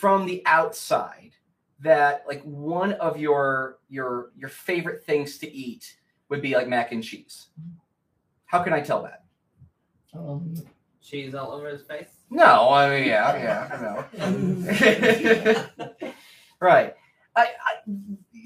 from 0.00 0.24
the 0.24 0.42
outside 0.46 1.32
that 1.80 2.24
like 2.26 2.42
one 2.42 2.94
of 2.94 3.18
your 3.18 3.78
your 3.90 4.30
your 4.34 4.48
favorite 4.48 5.04
things 5.04 5.36
to 5.38 5.50
eat 5.52 5.94
would 6.30 6.40
be 6.40 6.54
like 6.54 6.68
mac 6.68 6.92
and 6.92 7.04
cheese? 7.04 7.48
How 8.46 8.62
can 8.62 8.72
I 8.72 8.80
tell 8.80 9.02
that? 9.02 9.24
Um, 10.18 10.54
Cheese 11.02 11.34
all 11.34 11.52
over 11.52 11.68
his 11.68 11.82
face. 11.82 12.08
No, 12.30 12.70
I 12.70 12.88
mean, 12.88 13.08
yeah, 13.08 13.36
yeah, 13.36 13.68
I 13.72 13.80
know. 15.82 16.12
right. 16.60 16.94
I, 17.36 17.42
I 17.42 17.48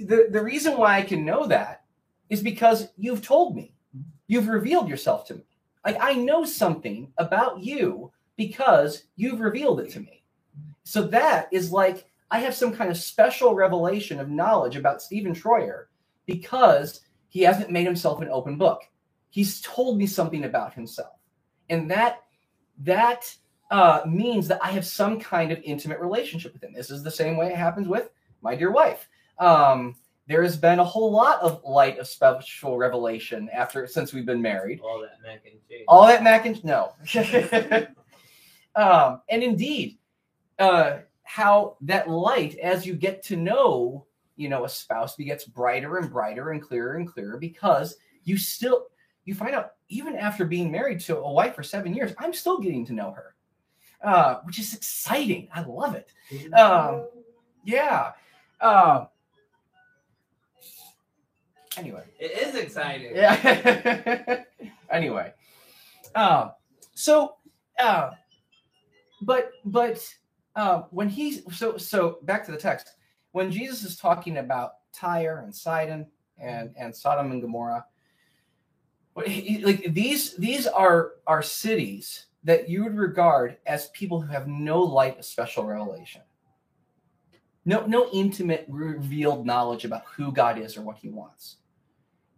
the 0.07 0.27
the 0.31 0.43
reason 0.43 0.77
why 0.77 0.97
I 0.97 1.03
can 1.03 1.25
know 1.25 1.47
that 1.47 1.85
is 2.31 2.43
because 2.43 2.89
you've 2.97 3.23
told 3.23 3.55
me. 3.55 3.71
You've 4.27 4.49
revealed 4.49 4.89
yourself 4.89 5.25
to 5.27 5.35
me. 5.35 5.47
Like 5.85 5.99
I 6.01 6.15
know 6.15 6.45
something 6.45 7.13
about 7.17 7.61
you 7.61 8.11
because 8.37 9.05
you've 9.15 9.39
revealed 9.39 9.79
it 9.81 9.91
to 9.93 10.01
me. 10.01 10.24
So 10.85 11.03
that 11.09 11.49
is 11.51 11.73
like 11.73 12.07
I 12.31 12.39
have 12.41 12.55
some 12.55 12.75
kind 12.75 12.91
of 12.91 12.97
special 12.97 13.55
revelation 13.55 14.21
of 14.21 14.31
knowledge 14.31 14.77
about 14.77 15.03
Stephen 15.03 15.35
Troyer 15.35 15.87
because 16.27 17.01
he 17.29 17.41
hasn't 17.41 17.71
made 17.71 17.85
himself 17.85 18.21
an 18.21 18.29
open 18.29 18.57
book. 18.57 18.83
He's 19.31 19.61
told 19.61 19.99
me 19.99 20.07
something 20.07 20.45
about 20.45 20.75
himself. 20.75 21.19
And 21.69 21.91
that 21.91 22.23
that 22.79 23.35
uh, 23.71 24.03
means 24.07 24.49
that 24.49 24.61
I 24.63 24.71
have 24.71 24.87
some 24.87 25.19
kind 25.19 25.53
of 25.53 25.61
intimate 25.65 26.01
relationship 26.01 26.53
with 26.53 26.63
him. 26.63 26.73
This 26.73 26.91
is 26.91 27.03
the 27.03 27.11
same 27.11 27.37
way 27.37 27.49
it 27.49 27.57
happens 27.57 27.89
with 27.89 28.11
my 28.43 28.55
dear 28.55 28.71
wife. 28.71 29.09
Um, 29.39 29.97
there 30.27 30.43
has 30.43 30.57
been 30.57 30.79
a 30.79 30.85
whole 30.85 31.11
lot 31.11 31.41
of 31.41 31.63
light 31.65 31.99
of 31.99 32.07
special 32.07 32.79
revelation 32.79 33.51
after 33.53 33.87
since 33.87 34.13
we've 34.13 34.27
been 34.27 34.41
married. 34.41 34.81
All 34.81 35.01
that 35.01 35.21
mac 35.23 35.43
and 35.45 35.61
cheese. 35.69 35.85
All 35.89 36.07
that 36.07 36.23
mac 36.23 36.47
and 36.47 36.65
no. 36.65 36.95
um, 38.77 39.21
and 39.29 39.43
indeed, 39.43 39.99
uh, 40.59 40.99
how 41.25 41.77
that 41.83 42.09
light, 42.09 42.57
as 42.59 42.87
you 42.87 42.95
get 42.95 43.23
to 43.25 43.37
know, 43.37 44.07
you 44.37 44.49
know, 44.49 44.65
a 44.65 44.69
spouse, 44.69 45.17
gets 45.17 45.45
brighter 45.45 45.99
and 45.99 46.11
brighter 46.11 46.51
and 46.51 46.63
clearer 46.63 46.97
and 46.97 47.09
clearer 47.09 47.39
because 47.39 47.97
you 48.25 48.37
still 48.37 48.87
you 49.25 49.35
find 49.35 49.55
out 49.55 49.73
even 49.89 50.17
after 50.17 50.45
being 50.45 50.71
married 50.71 51.01
to 51.01 51.17
a 51.19 51.33
wife 51.33 51.55
for 51.55 51.63
seven 51.63 51.95
years, 51.95 52.13
I'm 52.19 52.35
still 52.35 52.59
getting 52.59 52.85
to 52.87 52.93
know 52.93 53.13
her, 53.13 53.35
uh, 54.03 54.41
which 54.45 54.59
is 54.59 54.75
exciting. 54.75 55.49
I 55.55 55.63
love 55.63 55.95
it. 55.95 56.13
Um, 56.53 57.09
yeah. 57.65 58.13
Um, 58.61 59.09
anyway. 61.77 62.05
It 62.19 62.49
is 62.49 62.55
exciting. 62.55 63.15
Yeah. 63.15 64.45
anyway, 64.91 65.33
um, 66.15 66.53
so, 66.95 67.37
uh, 67.79 68.11
but 69.23 69.53
but 69.65 70.07
uh, 70.57 70.83
when 70.91 71.09
he's 71.09 71.43
so 71.57 71.77
so 71.77 72.19
back 72.23 72.45
to 72.47 72.53
the 72.53 72.59
text, 72.59 72.95
when 73.33 73.51
Jesus 73.51 73.83
is 73.85 73.97
talking 73.97 74.39
about 74.39 74.75
Tyre 74.93 75.43
and 75.45 75.55
Sidon 75.55 76.07
and 76.39 76.75
and 76.77 76.95
Sodom 76.95 77.33
and 77.33 77.43
Gomorrah, 77.43 77.85
he- 79.27 79.65
like 79.65 79.93
these 79.93 80.37
these 80.37 80.67
are 80.67 81.13
are 81.27 81.43
cities 81.43 82.27
that 82.45 82.69
you 82.69 82.85
would 82.85 82.97
regard 82.97 83.57
as 83.67 83.89
people 83.89 84.21
who 84.21 84.31
have 84.31 84.47
no 84.47 84.81
light 84.81 85.19
of 85.19 85.25
special 85.25 85.65
revelation. 85.65 86.21
No, 87.65 87.87
no 87.87 88.11
intimate 88.13 88.67
revealed 88.69 89.47
knowledge 89.47 89.87
about 89.87 90.05
who 90.05 90.31
God 90.31 90.59
is 90.59 90.77
or 90.77 90.83
what 90.83 90.99
he 90.99 91.09
wants. 91.09 91.57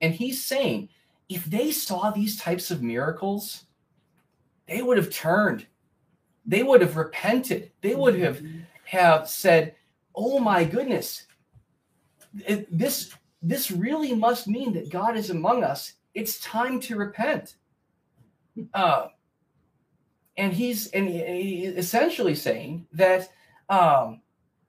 And 0.00 0.14
he's 0.14 0.44
saying, 0.44 0.88
if 1.28 1.44
they 1.46 1.72
saw 1.72 2.10
these 2.10 2.38
types 2.38 2.70
of 2.70 2.82
miracles, 2.82 3.64
they 4.68 4.82
would 4.82 4.96
have 4.96 5.10
turned. 5.10 5.66
They 6.46 6.62
would 6.62 6.80
have 6.80 6.96
repented. 6.96 7.72
They 7.80 7.94
would 7.94 8.18
have 8.18 8.40
have 8.84 9.28
said, 9.28 9.74
"Oh 10.14 10.38
my 10.38 10.64
goodness, 10.64 11.26
this 12.70 13.12
this 13.42 13.70
really 13.70 14.14
must 14.14 14.46
mean 14.48 14.72
that 14.74 14.90
God 14.90 15.16
is 15.16 15.30
among 15.30 15.64
us. 15.64 15.94
It's 16.14 16.40
time 16.40 16.80
to 16.80 16.96
repent." 16.96 17.56
Uh, 18.72 19.08
and 20.36 20.52
he's 20.52 20.88
and 20.88 21.08
he- 21.08 21.66
essentially 21.66 22.34
saying 22.34 22.86
that 22.92 23.28
um, 23.68 24.20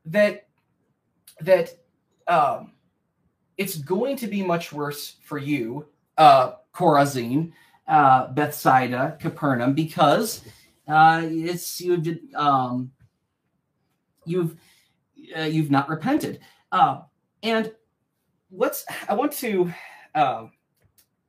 that 0.06 0.48
that 1.42 1.70
um, 2.28 2.74
it's 3.58 3.78
going 3.78 4.16
to 4.18 4.28
be 4.28 4.44
much 4.44 4.74
worse 4.74 5.18
for 5.24 5.38
you, 5.38 5.86
uh, 6.18 6.54
Chorazin, 6.74 7.52
uh, 7.88 8.28
Bethsaida, 8.34 9.18
Capernaum, 9.20 9.74
because 9.74 10.42
uh, 10.88 11.22
it's 11.24 11.82
you 11.82 11.98
did 11.98 12.34
um, 12.34 12.92
you've 14.26 14.56
uh, 15.38 15.44
you've 15.44 15.72
not 15.72 15.90
repented. 15.90 16.40
Uh, 16.72 17.02
and 17.44 17.72
let's 18.52 18.86
I 19.10 19.14
want 19.14 19.32
to 19.34 19.72
um, 20.16 20.52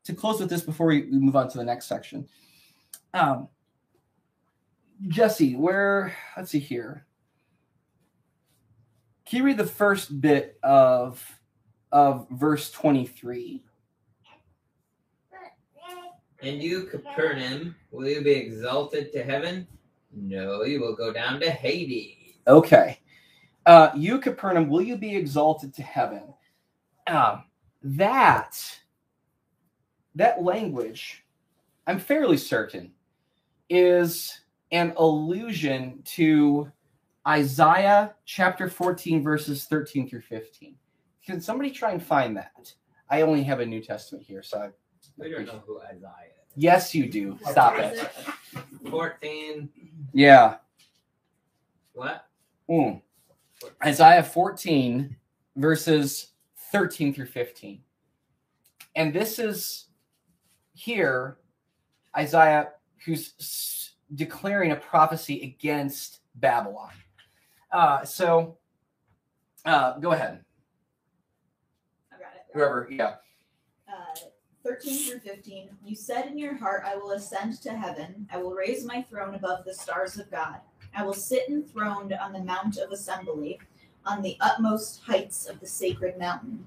to 0.05 0.15
close 0.15 0.41
with 0.41 0.51
this 0.51 0.63
before 0.63 0.87
we, 0.87 1.03
we 1.03 1.19
move 1.19 1.37
on 1.37 1.49
to 1.51 1.59
the 1.59 1.65
next 1.65 1.87
section. 1.87 2.29
Um, 3.15 3.49
Jesse, 5.09 5.55
where 5.55 6.15
let's 6.37 6.51
see 6.51 6.59
here. 6.59 7.07
Can 9.27 9.39
you 9.39 9.45
read 9.45 9.59
the 9.59 9.67
first 9.67 10.21
bit 10.21 10.59
of 10.63 11.25
of 11.93 12.29
verse 12.31 12.71
23? 12.71 13.63
And 16.41 16.62
you, 16.62 16.84
Capernaum, 16.84 17.74
will 17.91 18.09
you 18.09 18.22
be 18.22 18.32
exalted 18.32 19.12
to 19.12 19.24
heaven? 19.24 19.66
No, 20.12 20.62
you 20.62 20.80
will 20.80 20.95
go 20.95 21.12
down 21.12 21.41
to 21.41 21.51
Hades. 21.51 22.34
Okay. 22.47 23.01
Uh, 23.66 23.91
you, 23.95 24.18
Capernaum, 24.18 24.68
will 24.68 24.82
you 24.82 24.97
be 24.97 25.14
exalted 25.14 25.74
to 25.74 25.82
heaven? 25.82 26.22
Um, 27.07 27.45
that 27.82 28.57
that 30.14 30.43
language, 30.43 31.24
I'm 31.86 31.99
fairly 31.99 32.36
certain, 32.36 32.93
is 33.68 34.41
an 34.72 34.93
allusion 34.97 36.03
to 36.05 36.70
Isaiah 37.26 38.14
chapter 38.24 38.68
14, 38.68 39.22
verses 39.22 39.64
13 39.64 40.09
through 40.09 40.22
15. 40.22 40.74
Can 41.24 41.41
somebody 41.41 41.70
try 41.70 41.93
and 41.93 42.03
find 42.03 42.36
that? 42.36 42.72
I 43.11 43.22
only 43.22 43.43
have 43.45 43.61
a 43.61 43.66
New 43.66 43.82
Testament 43.82 44.24
here, 44.24 44.43
so 44.43 44.59
I, 44.59 44.68
We 45.19 45.31
don't 45.31 45.47
know 45.47 45.62
who 45.66 45.81
Isaiah 45.81 46.33
yes, 46.55 46.95
you 46.95 47.09
do. 47.09 47.39
Stop 47.51 47.79
it. 47.79 47.95
it. 47.97 48.11
is. 48.85 48.91
14, 48.91 49.69
Yeah. 50.12 50.57
what? 51.93 52.27
Mm. 52.71 53.03
Isaiah 53.85 54.23
14, 54.23 55.16
verses 55.57 56.33
13 56.73 57.12
through 57.14 57.27
15. 57.27 57.83
And 58.97 59.12
this 59.12 59.39
is 59.39 59.87
here 60.75 61.39
Isaiah 62.16 62.69
who's 63.05 63.35
s- 63.41 63.93
declaring 64.14 64.73
a 64.73 64.77
prophecy 64.77 65.43
against 65.43 66.21
Babylon. 66.37 66.91
Uh, 67.73 68.05
so 68.05 68.59
uh, 69.64 69.99
go 69.99 70.12
ahead. 70.12 70.45
I 72.12 72.16
got 72.16 72.33
it. 72.35 72.43
Whoever, 72.55 72.89
yeah. 72.91 73.14
Uh, 74.65 74.71
13 74.71 75.11
through 75.11 75.21
15. 75.21 75.69
You 75.85 75.97
said 75.97 76.27
in 76.27 76.39
your 76.39 76.55
heart, 76.55 76.83
I 76.87 76.97
will 76.97 77.13
ascend 77.13 77.61
to 77.63 77.71
heaven. 77.71 78.27
I 78.33 78.39
will 78.39 78.55
raise 78.55 78.85
my 78.85 79.03
throne 79.03 79.35
above 79.35 79.65
the 79.65 79.75
stars 79.75 80.19
of 80.19 80.31
God. 80.31 80.57
I 80.95 81.05
will 81.05 81.15
sit 81.15 81.49
enthroned 81.49 82.13
on 82.13 82.33
the 82.33 82.41
mount 82.41 82.79
of 82.79 82.91
assembly, 82.91 83.59
on 84.05 84.23
the 84.23 84.37
utmost 84.41 85.03
heights 85.03 85.47
of 85.47 85.61
the 85.61 85.67
sacred 85.67 86.19
mountain. 86.19 86.65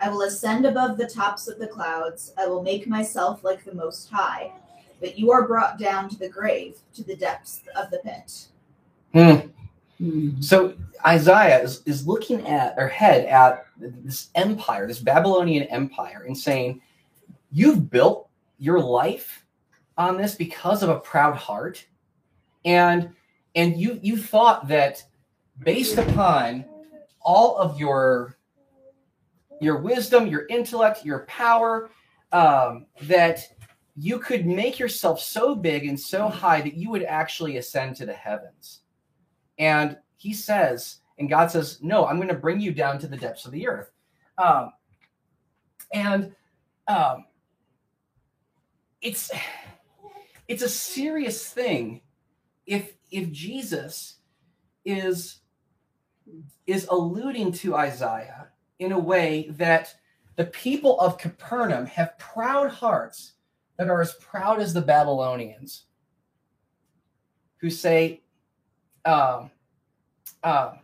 I 0.00 0.08
will 0.08 0.22
ascend 0.22 0.66
above 0.66 0.96
the 0.96 1.06
tops 1.08 1.48
of 1.48 1.58
the 1.58 1.66
clouds. 1.66 2.32
I 2.38 2.46
will 2.46 2.62
make 2.62 2.86
myself 2.86 3.42
like 3.44 3.64
the 3.64 3.74
Most 3.74 4.10
High. 4.10 4.52
But 5.00 5.18
you 5.18 5.32
are 5.32 5.46
brought 5.46 5.78
down 5.78 6.08
to 6.10 6.18
the 6.18 6.28
grave, 6.28 6.76
to 6.94 7.02
the 7.02 7.16
depths 7.16 7.62
of 7.76 7.90
the 7.90 7.98
pit. 7.98 8.48
Hmm. 9.12 9.48
Mhm. 10.00 10.42
So 10.42 10.74
Isaiah 11.06 11.62
is, 11.62 11.82
is 11.86 12.06
looking 12.06 12.46
at 12.46 12.74
or 12.76 12.88
head 12.88 13.26
at 13.26 13.66
this 13.76 14.28
empire, 14.34 14.86
this 14.86 14.98
Babylonian 14.98 15.64
empire, 15.64 16.24
and 16.26 16.36
saying, 16.36 16.80
You've 17.56 17.88
built 17.88 18.28
your 18.58 18.80
life 18.80 19.46
on 19.96 20.16
this 20.16 20.34
because 20.34 20.82
of 20.82 20.88
a 20.88 20.98
proud 20.98 21.36
heart. 21.36 21.86
And 22.64 23.10
and 23.54 23.76
you 23.80 24.00
you 24.02 24.16
thought 24.16 24.66
that 24.66 25.04
based 25.62 25.96
upon 25.96 26.64
all 27.20 27.56
of 27.56 27.78
your 27.78 28.36
your 29.60 29.78
wisdom, 29.78 30.26
your 30.26 30.46
intellect, 30.50 31.04
your 31.04 31.20
power, 31.26 31.90
um, 32.32 32.86
that 33.02 33.46
you 33.94 34.18
could 34.18 34.46
make 34.46 34.80
yourself 34.80 35.20
so 35.20 35.54
big 35.54 35.86
and 35.86 35.98
so 35.98 36.28
high 36.28 36.60
that 36.60 36.74
you 36.74 36.90
would 36.90 37.04
actually 37.04 37.58
ascend 37.58 37.94
to 37.94 38.04
the 38.04 38.12
heavens. 38.12 38.80
And 39.60 39.96
he 40.16 40.34
says, 40.34 40.98
and 41.20 41.30
God 41.30 41.52
says, 41.52 41.78
No, 41.82 42.04
I'm 42.06 42.16
going 42.16 42.26
to 42.26 42.34
bring 42.34 42.58
you 42.58 42.72
down 42.72 42.98
to 42.98 43.06
the 43.06 43.16
depths 43.16 43.46
of 43.46 43.52
the 43.52 43.68
earth. 43.68 43.92
Um, 44.38 44.72
and 45.92 46.34
um, 46.88 47.26
it's 49.04 49.30
it's 50.48 50.62
a 50.62 50.68
serious 50.68 51.48
thing 51.48 52.00
if 52.66 52.94
if 53.12 53.30
Jesus 53.30 54.16
is 54.84 55.40
is 56.66 56.88
alluding 56.90 57.52
to 57.52 57.76
Isaiah 57.76 58.48
in 58.78 58.92
a 58.92 58.98
way 58.98 59.48
that 59.50 59.94
the 60.36 60.46
people 60.46 60.98
of 60.98 61.18
Capernaum 61.18 61.86
have 61.86 62.18
proud 62.18 62.70
hearts 62.70 63.34
that 63.76 63.88
are 63.88 64.00
as 64.00 64.14
proud 64.14 64.60
as 64.60 64.72
the 64.72 64.80
Babylonians 64.80 65.84
who 67.58 67.70
say 67.70 68.22
um, 69.04 69.50
um, 70.42 70.80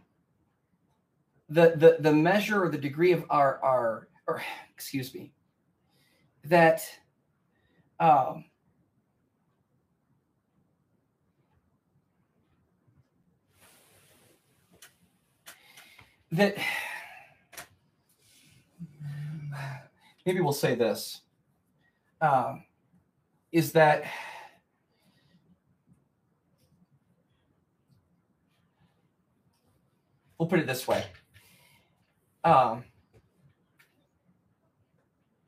the, 1.49 1.73
the 1.77 1.97
the 2.01 2.13
measure 2.13 2.65
or 2.65 2.69
the 2.69 2.79
degree 2.79 3.13
of 3.13 3.25
our 3.31 3.59
our 3.65 4.09
or 4.27 4.43
excuse 4.75 5.15
me 5.15 5.33
that 6.45 6.83
um, 8.01 8.45
that 16.33 16.57
maybe 20.27 20.41
we'll 20.41 20.53
say 20.53 20.75
this 20.75 21.21
um, 22.21 22.65
is 23.53 23.73
that 23.73 24.05
we'll 30.39 30.49
put 30.49 30.59
it 30.59 30.67
this 30.67 30.89
way. 30.89 31.05
Um, 32.45 32.85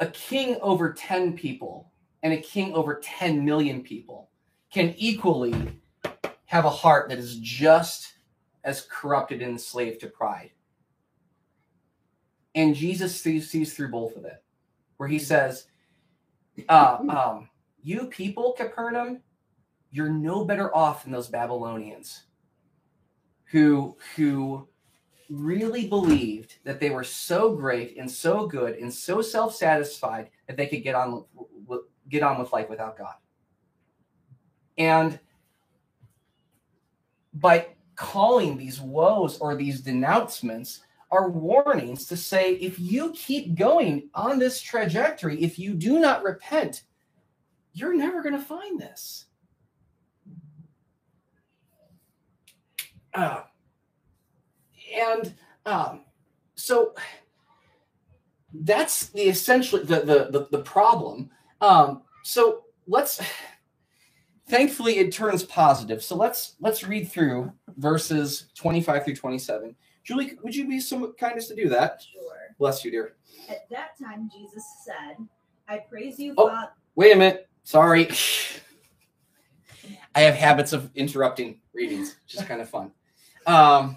a 0.01 0.07
king 0.07 0.59
over 0.61 0.93
10 0.93 1.35
people 1.35 1.92
and 2.23 2.33
a 2.33 2.39
king 2.39 2.73
over 2.75 3.01
10 3.03 3.45
million 3.45 3.83
people 3.83 4.31
can 4.73 4.95
equally 4.97 5.81
have 6.47 6.65
a 6.65 6.71
heart 6.71 7.09
that 7.09 7.19
is 7.19 7.39
just 7.39 8.15
as 8.65 8.87
corrupted 8.91 9.43
and 9.43 9.53
enslaved 9.53 10.01
to 10.01 10.07
pride. 10.07 10.51
And 12.55 12.75
jesus 12.75 13.21
sees, 13.21 13.51
sees 13.51 13.75
through 13.75 13.91
both 13.91 14.17
of 14.17 14.25
it 14.25 14.43
where 14.99 15.09
he 15.09 15.19
says 15.19 15.67
uh, 16.69 16.99
um, 17.09 17.49
you 17.83 18.07
people 18.07 18.53
capernaum 18.53 19.21
you're 19.91 20.09
no 20.09 20.45
better 20.45 20.75
off 20.75 21.03
than 21.05 21.13
those 21.13 21.29
babylonians 21.29 22.25
who 23.45 23.97
who 24.17 24.69
really 25.29 25.89
believed 25.89 26.57
that 26.65 26.79
they 26.79 26.91
were 26.91 27.05
so 27.05 27.55
great 27.55 27.97
and 27.97 28.11
so 28.11 28.47
good 28.47 28.77
and 28.77 28.93
so 28.93 29.23
self-satisfied 29.23 30.29
that 30.47 30.57
they 30.57 30.67
could 30.67 30.83
get 30.83 30.95
on 30.95 31.25
get 32.13 32.23
on 32.23 32.39
with 32.39 32.53
life 32.53 32.69
without 32.69 32.97
God. 32.97 33.15
And 34.79 35.19
by 37.35 37.69
calling 37.97 38.57
these 38.57 38.81
woes 38.81 39.39
or 39.39 39.57
these 39.57 39.81
denouncements 39.81 40.81
are 41.11 41.29
warnings 41.29 42.07
to 42.07 42.17
say 42.17 42.55
if 42.55 42.79
you 42.79 43.13
keep 43.13 43.55
going 43.55 44.09
on 44.15 44.39
this 44.39 44.61
trajectory, 44.61 45.43
if 45.43 45.59
you 45.59 45.75
do 45.75 45.99
not 45.99 46.23
repent, 46.23 46.85
you're 47.73 47.97
never 47.97 48.23
going 48.23 48.35
to 48.35 48.43
find 48.43 48.79
this. 48.79 49.27
Uh, 53.15 53.43
and 54.95 55.35
um, 55.67 56.05
so 56.55 56.95
that's 58.55 59.07
the 59.07 59.23
essentially 59.23 59.83
the 59.83 60.01
the 60.01 60.29
the, 60.31 60.49
the 60.51 60.63
problem. 60.63 61.31
Um, 61.63 62.03
so 62.25 62.65
let's 62.87 63.21
thankfully 64.49 64.99
it 64.99 65.13
turns 65.13 65.45
positive. 65.45 66.03
So 66.03 66.17
let's 66.17 66.57
let's 66.61 66.85
read 66.85 67.09
through 67.11 67.51
verses 67.79 68.49
25 68.57 69.05
through 69.05 69.17
27. 69.17 69.75
Julie, 70.05 70.33
would 70.43 70.55
you 70.55 70.67
be 70.69 70.81
so 70.81 71.13
kind 71.19 71.37
as 71.37 71.47
to 71.49 71.55
do 71.55 71.69
that? 71.71 72.03
Sure. 72.13 72.23
Bless 72.59 72.85
you, 72.85 72.91
dear. 72.91 73.15
At 73.49 73.71
that 73.71 73.97
time, 73.99 74.29
Jesus 74.37 74.65
said, 74.85 75.17
I 75.69 75.79
praise 75.79 76.19
you, 76.19 76.35
Oh. 76.37 76.49
Father. 76.49 76.73
Wait 76.97 77.13
a 77.13 77.17
minute. 77.17 77.49
Sorry. 77.63 78.09
I 80.15 80.21
have 80.21 80.35
habits 80.35 80.73
of 80.75 80.91
interrupting 80.95 81.61
readings, 81.73 82.17
which 82.25 82.35
is 82.35 82.43
kind 82.43 82.61
of 82.61 82.69
fun. 82.69 82.91
Um, 83.47 83.97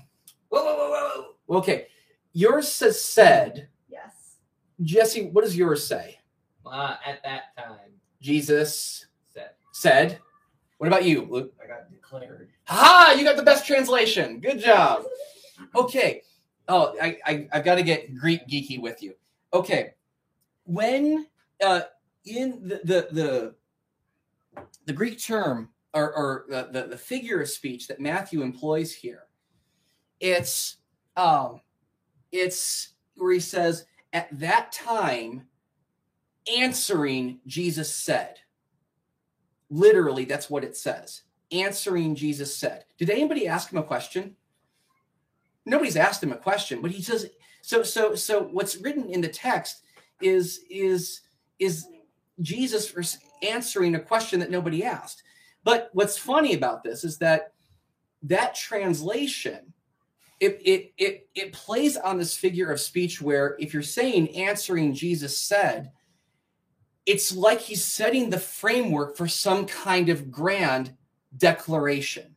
Whoa, 0.49 0.63
whoa, 0.63 0.75
whoa, 0.77 0.89
whoa, 0.89 1.25
whoa. 1.47 1.57
okay. 1.57 1.87
Yours 2.33 2.71
says 2.71 3.01
said. 3.01 3.67
Yes. 3.89 4.37
Jesse, 4.81 5.25
what 5.29 5.43
does 5.43 5.57
yours 5.57 5.85
say? 5.85 6.19
Uh, 6.65 6.97
at 7.05 7.23
that 7.23 7.55
time, 7.57 7.91
Jesus 8.21 9.05
said. 9.33 9.51
said. 9.71 10.19
What 10.77 10.87
about 10.87 11.05
you, 11.05 11.27
Luke? 11.29 11.53
I 11.63 11.67
got 11.67 11.91
declared. 11.91 12.49
Ha! 12.65 13.15
You 13.17 13.23
got 13.23 13.37
the 13.37 13.43
best 13.43 13.65
translation. 13.65 14.39
Good 14.39 14.59
job. 14.59 15.03
Okay. 15.75 16.21
Oh, 16.67 16.95
I, 17.01 17.17
I 17.25 17.47
I've 17.53 17.63
got 17.63 17.75
to 17.75 17.83
get 17.83 18.15
Greek 18.15 18.47
geeky 18.47 18.81
with 18.81 19.01
you. 19.01 19.13
Okay. 19.53 19.93
When 20.65 21.27
uh 21.63 21.81
in 22.25 22.67
the 22.67 22.81
the 22.83 23.07
the, 23.11 23.55
the 24.85 24.93
Greek 24.93 25.23
term 25.23 25.69
or, 25.93 26.13
or 26.13 26.45
the, 26.49 26.69
the 26.71 26.87
the 26.87 26.97
figure 26.97 27.41
of 27.41 27.49
speech 27.49 27.87
that 27.87 27.99
Matthew 27.99 28.41
employs 28.41 28.91
here, 28.93 29.23
it's 30.19 30.77
um 31.15 31.61
it's 32.31 32.95
where 33.15 33.33
he 33.33 33.39
says 33.39 33.85
at 34.11 34.27
that 34.39 34.71
time 34.71 35.47
answering 36.47 37.39
Jesus 37.47 37.93
said. 37.93 38.39
Literally, 39.69 40.25
that's 40.25 40.49
what 40.49 40.63
it 40.63 40.77
says. 40.77 41.21
Answering 41.51 42.15
Jesus 42.15 42.55
said. 42.55 42.85
Did 42.97 43.09
anybody 43.09 43.47
ask 43.47 43.71
him 43.71 43.79
a 43.79 43.83
question? 43.83 44.35
Nobody's 45.65 45.95
asked 45.95 46.21
him 46.21 46.31
a 46.31 46.37
question, 46.37 46.81
but 46.81 46.91
he 46.91 47.01
says 47.01 47.27
so 47.61 47.81
so 47.81 48.13
so 48.13 48.43
what's 48.51 48.77
written 48.77 49.09
in 49.09 49.21
the 49.21 49.27
text 49.27 49.81
is 50.21 50.61
is 50.69 51.21
is 51.57 51.87
Jesus 52.41 53.17
answering 53.41 53.95
a 53.95 53.99
question 53.99 54.39
that 54.39 54.51
nobody 54.51 54.83
asked. 54.83 55.23
But 55.63 55.89
what's 55.93 56.17
funny 56.17 56.53
about 56.53 56.83
this 56.83 57.03
is 57.03 57.17
that 57.17 57.53
that 58.23 58.55
translation 58.55 59.73
it 60.39 60.61
it 60.63 60.93
it 60.97 61.29
it 61.33 61.53
plays 61.53 61.97
on 61.97 62.17
this 62.17 62.35
figure 62.35 62.71
of 62.71 62.79
speech 62.79 63.21
where 63.21 63.55
if 63.59 63.73
you're 63.73 63.83
saying 63.83 64.35
answering 64.35 64.93
Jesus 64.93 65.37
said, 65.37 65.91
it's 67.05 67.35
like 67.35 67.61
he's 67.61 67.83
setting 67.83 68.29
the 68.29 68.39
framework 68.39 69.15
for 69.15 69.27
some 69.27 69.65
kind 69.65 70.09
of 70.09 70.31
grand 70.31 70.95
declaration. 71.37 72.35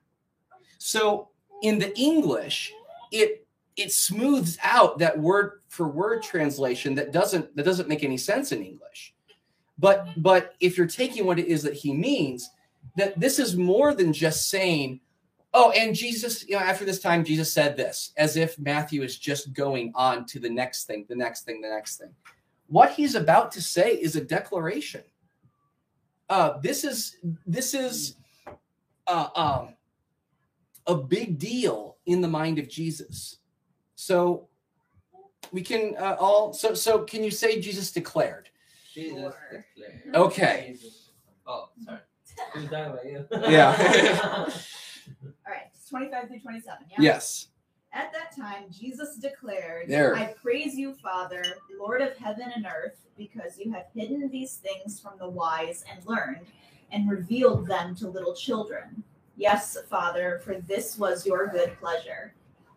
So 0.78 1.28
in 1.62 1.78
the 1.78 1.96
English, 1.98 2.72
it 3.10 3.46
it 3.76 3.92
smooths 3.92 4.58
out 4.62 4.98
that 4.98 5.18
word 5.18 5.60
for 5.68 5.88
word 5.88 6.22
translation 6.22 6.94
that 6.96 7.12
doesn't 7.12 7.54
that 7.56 7.64
doesn't 7.64 7.88
make 7.88 8.04
any 8.04 8.16
sense 8.16 8.52
in 8.52 8.62
English. 8.62 9.14
But 9.78 10.08
but 10.16 10.54
if 10.60 10.76
you're 10.76 10.86
taking 10.86 11.24
what 11.24 11.38
it 11.38 11.46
is 11.46 11.62
that 11.62 11.74
he 11.74 11.94
means, 11.94 12.50
that 12.96 13.18
this 13.18 13.38
is 13.38 13.56
more 13.56 13.94
than 13.94 14.12
just 14.12 14.50
saying, 14.50 15.00
oh, 15.54 15.70
and 15.70 15.94
Jesus, 15.94 16.46
you 16.46 16.56
know, 16.56 16.62
after 16.62 16.84
this 16.84 17.00
time, 17.00 17.24
Jesus 17.24 17.52
said 17.52 17.76
this, 17.76 18.12
as 18.16 18.36
if 18.36 18.58
Matthew 18.58 19.02
is 19.02 19.16
just 19.16 19.52
going 19.52 19.92
on 19.94 20.26
to 20.26 20.40
the 20.40 20.50
next 20.50 20.84
thing, 20.84 21.06
the 21.08 21.16
next 21.16 21.44
thing, 21.44 21.60
the 21.60 21.68
next 21.68 21.96
thing. 21.96 22.10
What 22.68 22.92
he's 22.92 23.14
about 23.14 23.52
to 23.52 23.62
say 23.62 23.92
is 23.92 24.14
a 24.14 24.20
declaration. 24.20 25.02
Uh, 26.28 26.58
this 26.58 26.84
is 26.84 27.16
this 27.46 27.72
is 27.72 28.16
uh, 29.06 29.28
um, 29.34 29.74
a 30.86 30.94
big 30.94 31.38
deal 31.38 31.96
in 32.04 32.20
the 32.20 32.28
mind 32.28 32.58
of 32.58 32.68
Jesus. 32.68 33.38
So 33.94 34.48
we 35.50 35.62
can 35.62 35.96
uh, 35.98 36.16
all. 36.20 36.52
So 36.52 36.74
so 36.74 37.00
can 37.00 37.24
you 37.24 37.30
say 37.30 37.60
Jesus 37.60 37.90
declared? 37.90 38.50
Jesus 38.92 39.34
declared. 39.50 39.64
Okay. 40.14 40.76
Oh, 41.46 41.70
sorry. 41.82 42.00
Who's 42.52 42.68
talking 42.68 42.92
about 42.92 43.06
you? 43.06 43.26
Yeah. 43.50 43.74
All 45.46 45.52
right. 45.52 45.62
It's 45.72 45.88
25 45.88 46.28
through 46.28 46.40
27. 46.40 46.78
Yeah. 46.90 46.96
Yes. 47.00 47.48
At 47.92 48.12
that 48.12 48.36
time, 48.36 48.64
Jesus 48.70 49.16
declared, 49.16 49.88
There. 49.88 50.14
I 50.14 50.26
praise 50.26 50.74
you, 50.74 50.94
Father, 50.94 51.42
Lord 51.78 52.02
of 52.02 52.16
heaven 52.16 52.52
and 52.54 52.66
earth, 52.66 52.98
because 53.16 53.58
you 53.58 53.72
have 53.72 53.86
hidden 53.94 54.28
these 54.28 54.56
things 54.56 55.00
from 55.00 55.14
the 55.18 55.28
wise 55.28 55.84
and 55.90 56.04
learned 56.06 56.46
and 56.92 57.10
revealed 57.10 57.66
them 57.66 57.94
to 57.96 58.08
little 58.08 58.34
children. 58.34 59.02
Yes, 59.36 59.76
Father, 59.88 60.40
for 60.44 60.56
this 60.56 60.98
was 60.98 61.26
your 61.26 61.46
good 61.48 61.78
pleasure. 61.80 62.34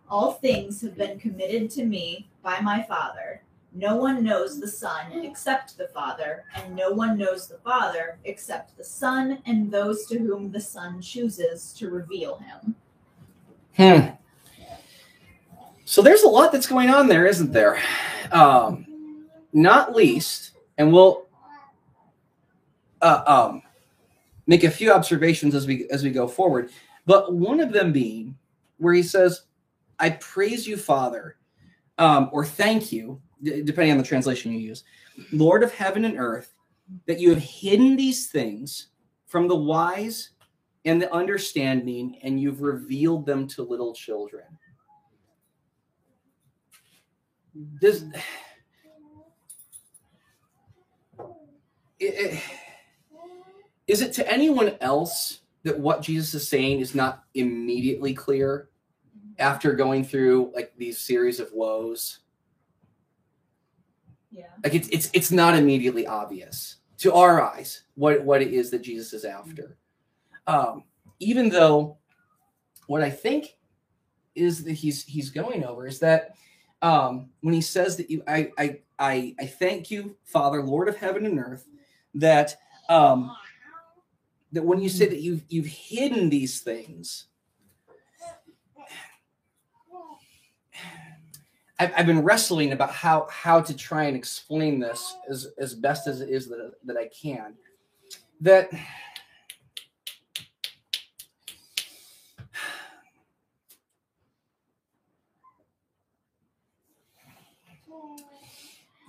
All 0.10 0.34
things 0.34 0.82
have 0.82 0.98
been 0.98 1.20
committed 1.20 1.70
to 1.72 1.86
me 1.86 2.30
by 2.42 2.60
my 2.62 2.84
Father. 2.84 3.44
No 3.74 3.96
one 3.96 4.24
knows 4.24 4.60
the 4.60 4.68
Son 4.68 5.24
except 5.24 5.78
the 5.78 5.88
Father, 5.88 6.44
and 6.56 6.76
no 6.76 6.92
one 6.92 7.18
knows 7.18 7.48
the 7.48 7.58
Father 7.60 8.18
except 8.26 8.78
the 8.78 8.84
Son 8.84 9.40
and 9.46 9.72
those 9.72 10.06
to 10.08 10.20
whom 10.20 10.52
the 10.52 10.60
Son 10.60 11.02
chooses 11.02 11.74
to 11.74 11.90
reveal 11.90 12.40
him. 12.40 12.76
Hmm. 13.78 14.16
So 15.92 16.02
there's 16.02 16.24
a 16.24 16.30
lot 16.30 16.54
that's 16.54 16.68
going 16.68 16.90
on 16.90 17.10
there, 17.10 17.26
isn't 17.26 17.52
there? 17.52 17.78
Um, 18.32 19.28
not 19.52 19.94
least, 19.94 20.52
and 20.78 20.94
we'll 20.94 21.28
uh, 23.02 23.24
um, 23.28 23.62
make 24.48 24.64
a 24.64 24.72
few 24.72 24.94
observations 24.94 25.54
as 25.54 25.68
we 25.68 25.90
as 25.90 26.02
we 26.02 26.12
go 26.12 26.30
forward. 26.30 26.70
But 27.06 27.34
one 27.34 27.60
of 27.60 27.74
them 27.74 27.92
being 27.92 28.38
where 28.78 28.94
he 28.94 29.04
says, 29.04 29.42
"I 30.00 30.12
praise 30.12 30.66
you, 30.66 30.78
Father," 30.78 31.36
um, 31.98 32.30
or 32.32 32.46
"Thank 32.46 32.94
you," 32.94 33.22
d- 33.44 33.62
depending 33.62 33.92
on 33.92 33.98
the 33.98 34.06
translation 34.06 34.54
you 34.54 34.60
use, 34.60 34.86
Lord 35.34 35.62
of 35.62 35.74
heaven 35.74 36.06
and 36.06 36.18
earth, 36.18 36.54
that 37.06 37.20
you 37.20 37.32
have 37.32 37.44
hidden 37.44 37.98
these 37.98 38.28
things 38.30 38.88
from 39.28 39.50
the 39.50 39.58
wise 39.58 40.30
and 40.86 41.02
the 41.02 41.14
understanding, 41.14 42.18
and 42.24 42.40
you've 42.40 42.62
revealed 42.62 43.26
them 43.26 43.46
to 43.50 43.62
little 43.62 43.94
children. 43.94 44.46
Does 47.82 48.04
it- 52.00 52.14
it- 52.34 52.44
is 53.88 54.02
it 54.02 54.14
to 54.14 54.32
anyone 54.32 54.78
else 54.80 55.42
that 55.64 55.80
what 55.80 56.02
Jesus 56.02 56.34
is 56.34 56.48
saying 56.48 56.80
is 56.80 56.96
not 56.96 57.26
immediately 57.34 58.14
clear 58.14 58.70
after 59.38 59.74
going 59.74 60.04
through 60.04 60.52
like 60.56 60.76
these 60.78 61.00
series 61.00 61.40
of 61.40 61.52
woes? 61.54 62.20
Yeah. 64.32 64.48
Like 64.64 64.74
it's 64.74 64.88
it's 64.90 65.10
it's 65.14 65.32
not 65.32 65.58
immediately 65.58 66.08
obvious 66.08 66.78
to 67.00 67.14
our 67.14 67.42
eyes 67.42 67.84
what 67.96 68.24
what 68.24 68.42
it 68.42 68.54
is 68.54 68.72
that 68.72 68.82
Jesus 68.82 69.12
is 69.14 69.26
after. 69.26 69.78
Um, 70.48 70.86
even 71.20 71.50
though 71.50 71.98
what 72.88 73.02
I 73.04 73.10
think 73.10 73.58
is 74.36 74.64
that 74.64 74.74
he's 74.74 75.04
he's 75.04 75.30
going 75.30 75.66
over 75.66 75.86
is 75.86 76.00
that 76.00 76.32
um, 76.82 77.30
when 77.42 77.54
he 77.54 77.62
says 77.62 77.98
that 77.98 78.10
you 78.10 78.24
I 78.28 78.52
I 78.58 78.80
I 78.98 79.36
I 79.40 79.46
thank 79.46 79.92
you, 79.92 80.16
Father, 80.24 80.62
Lord 80.62 80.88
of 80.88 80.98
heaven 80.98 81.26
and 81.26 81.40
earth, 81.40 81.68
that 82.16 82.56
um, 82.90 83.36
that 84.52 84.64
when 84.64 84.82
you 84.82 84.90
say 84.90 85.08
that 85.08 85.20
you've 85.22 85.44
you've 85.50 85.68
hidden 85.68 86.30
these 86.30 86.62
things. 86.62 87.26
I've, 91.80 91.92
I've 91.98 92.06
been 92.06 92.22
wrestling 92.22 92.74
about 92.74 92.92
how 92.92 93.28
how 93.32 93.60
to 93.62 93.76
try 93.76 94.04
and 94.04 94.16
explain 94.16 94.80
this 94.80 95.16
as 95.30 95.48
as 95.58 95.74
best 95.74 96.08
as 96.08 96.22
it 96.22 96.30
is 96.30 96.48
that, 96.48 96.74
that 96.86 96.98
I 96.98 97.10
can. 97.10 97.56
That 98.40 98.70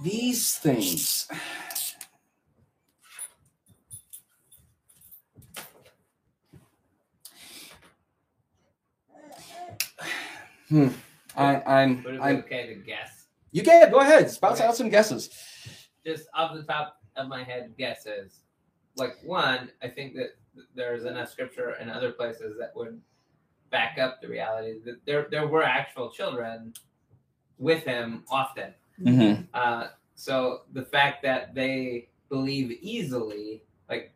these 0.03 0.59
things 0.59 1.29
hmm. 10.69 10.89
I, 11.37 11.63
I'm 11.67 12.03
Would 12.03 12.15
it 12.15 12.19
be 12.19 12.23
I'm 12.23 12.37
okay 12.39 12.67
to 12.67 12.75
guess? 12.75 13.27
you 13.53 13.63
can 13.63 13.91
go 13.91 14.01
ahead 14.01 14.31
spout 14.31 14.61
out 14.61 14.77
some 14.77 14.89
guesses 14.89 15.31
Just 16.05 16.27
off 16.35 16.55
the 16.55 16.63
top 16.65 17.03
of 17.17 17.29
my 17.29 17.43
head, 17.43 17.75
guesses. 17.79 18.41
Like 18.97 19.17
one, 19.23 19.71
I 19.83 19.89
think 19.89 20.15
that 20.15 20.31
there's 20.75 21.05
enough 21.05 21.31
scripture 21.31 21.77
in 21.81 21.89
other 21.89 22.13
places 22.13 22.57
that 22.59 22.73
would 22.75 23.01
back 23.71 23.99
up 23.99 24.21
the 24.21 24.29
reality 24.29 24.81
that 24.85 25.05
there 25.07 25.29
there 25.31 25.47
were 25.47 25.63
actual 25.63 26.11
children 26.11 26.75
with 27.59 27.85
him 27.85 28.25
often. 28.31 28.75
Mm-hmm. 29.01 29.43
Uh, 29.55 29.89
so 30.15 30.63
the 30.73 30.83
fact 30.83 31.23
that 31.23 31.55
they 31.55 32.09
believe 32.29 32.79
easily, 32.81 33.65
like 33.89 34.15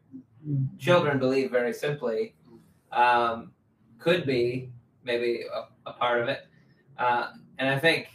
children 0.79 1.19
believe 1.19 1.51
very 1.51 1.73
simply 1.73 2.35
um, 2.93 3.53
could 3.99 4.27
be 4.27 4.71
maybe 5.05 5.45
a, 5.53 5.91
a 5.91 5.93
part 5.93 6.23
of 6.23 6.29
it. 6.29 6.47
Uh, 6.99 7.29
and 7.59 7.69
I 7.69 7.79
think 7.79 8.09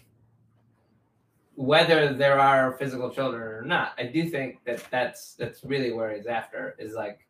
whether 1.55 2.13
there 2.13 2.39
are 2.39 2.73
physical 2.73 3.09
children 3.09 3.41
or 3.41 3.61
not, 3.61 3.93
I 3.97 4.03
do 4.03 4.29
think 4.29 4.63
that 4.65 4.83
that's 4.89 5.35
that's 5.35 5.63
really 5.63 5.91
where 5.91 6.15
he's 6.15 6.25
after 6.25 6.75
is 6.79 6.93
like 6.93 7.27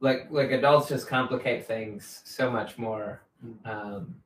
like 0.00 0.28
like 0.30 0.50
adults 0.50 0.88
just 0.88 1.08
complicate 1.08 1.66
things 1.66 2.22
so 2.24 2.50
much 2.50 2.78
more. 2.78 3.22
Um, 3.64 4.16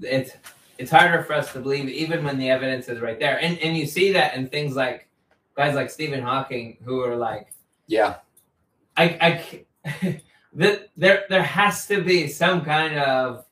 it's 0.00 0.32
it's 0.78 0.90
harder 0.90 1.22
for 1.22 1.32
us 1.32 1.52
to 1.52 1.60
believe 1.60 1.88
even 1.88 2.24
when 2.24 2.38
the 2.38 2.50
evidence 2.50 2.88
is 2.88 3.00
right 3.00 3.18
there, 3.18 3.38
and 3.40 3.58
and 3.58 3.76
you 3.76 3.86
see 3.86 4.12
that 4.12 4.34
in 4.34 4.48
things 4.48 4.76
like 4.76 5.08
guys 5.56 5.74
like 5.74 5.90
Stephen 5.90 6.22
Hawking 6.22 6.76
who 6.84 7.00
are 7.00 7.16
like 7.16 7.48
Yeah. 7.86 8.16
I, 8.96 9.64
I 9.84 10.22
that 10.54 10.88
there 10.96 11.24
there 11.28 11.42
has 11.42 11.86
to 11.86 12.02
be 12.02 12.28
some 12.28 12.64
kind 12.64 12.98
of 12.98 13.44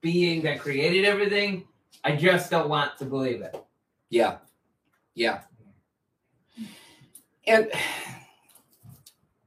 being 0.00 0.42
that 0.42 0.60
created 0.60 1.04
everything. 1.04 1.66
I 2.04 2.16
just 2.16 2.50
don't 2.50 2.68
want 2.68 2.98
to 2.98 3.04
believe 3.04 3.42
it. 3.42 3.56
Yeah. 4.10 4.38
Yeah. 5.14 5.40
And 7.46 7.70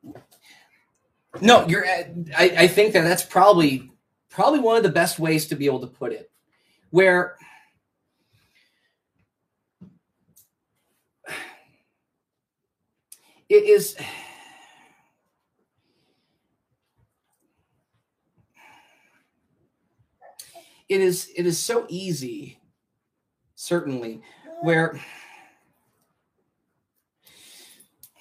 no, 1.42 1.68
you're 1.68 1.86
I, 1.86 2.14
I 2.38 2.68
think 2.68 2.94
that 2.94 3.02
that's 3.02 3.24
probably 3.24 3.92
probably 4.30 4.60
one 4.60 4.78
of 4.78 4.84
the 4.84 4.90
best 4.90 5.20
ways 5.20 5.48
to 5.48 5.56
be 5.56 5.66
able 5.66 5.80
to 5.80 5.88
put 5.88 6.12
it 6.12 6.32
where 6.96 7.36
it 13.50 13.64
is 13.66 13.98
it 20.88 21.02
is 21.02 21.30
it 21.36 21.46
is 21.46 21.60
so 21.60 21.86
easy 21.90 22.58
certainly 23.56 24.22
where 24.62 24.98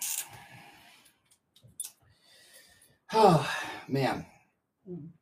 oh 3.13 3.49
man 3.87 4.27
hmm. 4.85 5.14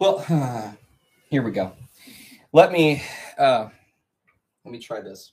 Well 0.00 0.18
here 1.30 1.42
we 1.42 1.52
go. 1.52 1.72
Let 2.52 2.72
me 2.72 3.02
uh 3.38 3.68
let 4.64 4.72
me 4.72 4.80
try 4.80 5.00
this. 5.00 5.32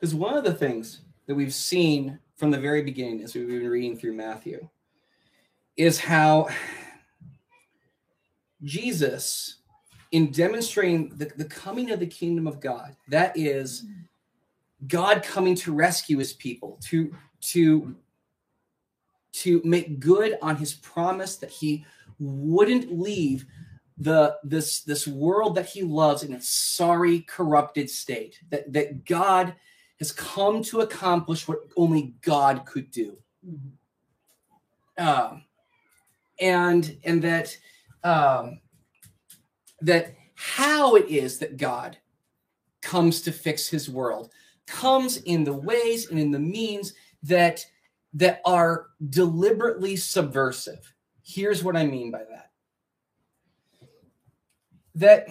Because 0.00 0.14
one 0.14 0.36
of 0.36 0.44
the 0.44 0.54
things 0.54 1.02
that 1.26 1.34
we've 1.34 1.54
seen 1.54 2.18
from 2.36 2.50
the 2.50 2.58
very 2.58 2.82
beginning 2.82 3.22
as 3.22 3.34
we've 3.34 3.46
been 3.46 3.68
reading 3.68 3.96
through 3.96 4.14
Matthew 4.14 4.68
is 5.76 5.98
how 6.00 6.48
Jesus, 8.64 9.58
in 10.10 10.30
demonstrating 10.32 11.16
the, 11.16 11.30
the 11.36 11.44
coming 11.44 11.90
of 11.90 12.00
the 12.00 12.06
kingdom 12.06 12.46
of 12.46 12.60
God, 12.60 12.96
that 13.08 13.36
is 13.36 13.84
God 14.88 15.22
coming 15.22 15.54
to 15.56 15.72
rescue 15.72 16.18
his 16.18 16.32
people, 16.32 16.80
to 16.88 17.14
to 17.42 17.94
to 19.32 19.60
make 19.64 20.00
good 20.00 20.36
on 20.42 20.56
his 20.56 20.74
promise 20.74 21.36
that 21.36 21.50
he 21.50 21.84
wouldn't 22.18 22.92
leave 22.92 23.46
the 23.98 24.36
this 24.42 24.82
this 24.82 25.06
world 25.06 25.54
that 25.54 25.66
he 25.66 25.82
loves 25.82 26.22
in 26.22 26.32
its 26.32 26.48
sorry 26.48 27.20
corrupted 27.20 27.90
state 27.90 28.40
that 28.50 28.72
that 28.72 29.04
god 29.04 29.54
has 30.02 30.10
come 30.10 30.64
to 30.64 30.80
accomplish 30.80 31.46
what 31.46 31.60
only 31.76 32.12
God 32.22 32.66
could 32.66 32.90
do. 32.90 33.16
Um, 34.98 35.44
and 36.40 36.96
and 37.04 37.22
that 37.22 37.56
um, 38.02 38.58
that 39.80 40.16
how 40.34 40.96
it 40.96 41.08
is 41.08 41.38
that 41.38 41.56
God 41.56 41.98
comes 42.80 43.20
to 43.22 43.30
fix 43.30 43.68
His 43.68 43.88
world 43.88 44.32
comes 44.66 45.18
in 45.18 45.44
the 45.44 45.52
ways 45.52 46.10
and 46.10 46.18
in 46.18 46.32
the 46.32 46.38
means 46.40 46.94
that 47.22 47.64
that 48.14 48.40
are 48.44 48.88
deliberately 49.08 49.96
subversive. 49.96 50.94
Here's 51.24 51.64
what 51.64 51.76
I 51.76 51.86
mean 51.86 52.10
by 52.10 52.24
that. 52.30 52.50
That 54.94 55.26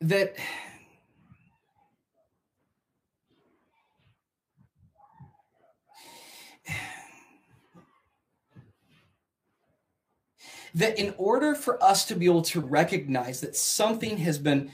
that 0.00 0.36
that 10.74 10.98
in 10.98 11.14
order 11.18 11.54
for 11.54 11.82
us 11.82 12.04
to 12.06 12.14
be 12.14 12.26
able 12.26 12.42
to 12.42 12.60
recognize 12.60 13.40
that 13.40 13.56
something 13.56 14.16
has 14.18 14.38
been 14.38 14.70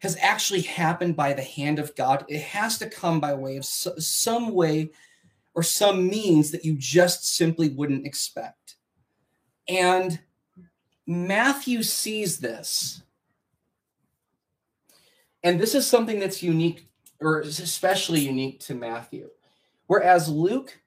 has 0.00 0.16
actually 0.20 0.62
happened 0.62 1.16
by 1.16 1.32
the 1.32 1.42
hand 1.42 1.78
of 1.78 1.94
God 1.96 2.24
it 2.28 2.40
has 2.40 2.78
to 2.78 2.88
come 2.88 3.20
by 3.20 3.34
way 3.34 3.56
of 3.56 3.64
so, 3.64 3.94
some 3.98 4.54
way 4.54 4.90
or 5.54 5.62
some 5.62 6.08
means 6.08 6.50
that 6.50 6.64
you 6.64 6.76
just 6.76 7.36
simply 7.36 7.68
wouldn't 7.70 8.06
expect 8.06 8.76
and 9.68 10.20
Matthew 11.06 11.82
sees 11.82 12.38
this 12.38 13.02
and 15.42 15.60
this 15.60 15.74
is 15.74 15.86
something 15.86 16.18
that's 16.18 16.42
unique, 16.42 16.86
or 17.20 17.40
is 17.40 17.60
especially 17.60 18.20
unique 18.20 18.60
to 18.60 18.74
Matthew. 18.74 19.30
Whereas 19.86 20.28
Luke, 20.28 20.78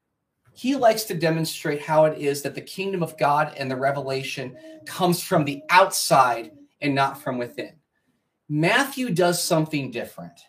he 0.53 0.75
likes 0.75 1.03
to 1.05 1.13
demonstrate 1.13 1.81
how 1.81 2.05
it 2.05 2.19
is 2.19 2.41
that 2.41 2.55
the 2.55 2.61
kingdom 2.61 3.01
of 3.01 3.17
God 3.17 3.53
and 3.57 3.71
the 3.71 3.75
revelation 3.75 4.57
comes 4.85 5.23
from 5.23 5.45
the 5.45 5.63
outside 5.69 6.51
and 6.81 6.93
not 6.93 7.21
from 7.21 7.37
within. 7.37 7.73
Matthew 8.53 9.11
does 9.11 9.41
something 9.41 9.91
different, 9.91 10.41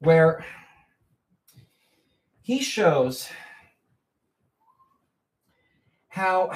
where 0.00 0.44
he 2.42 2.60
shows 2.60 3.28
how. 6.08 6.50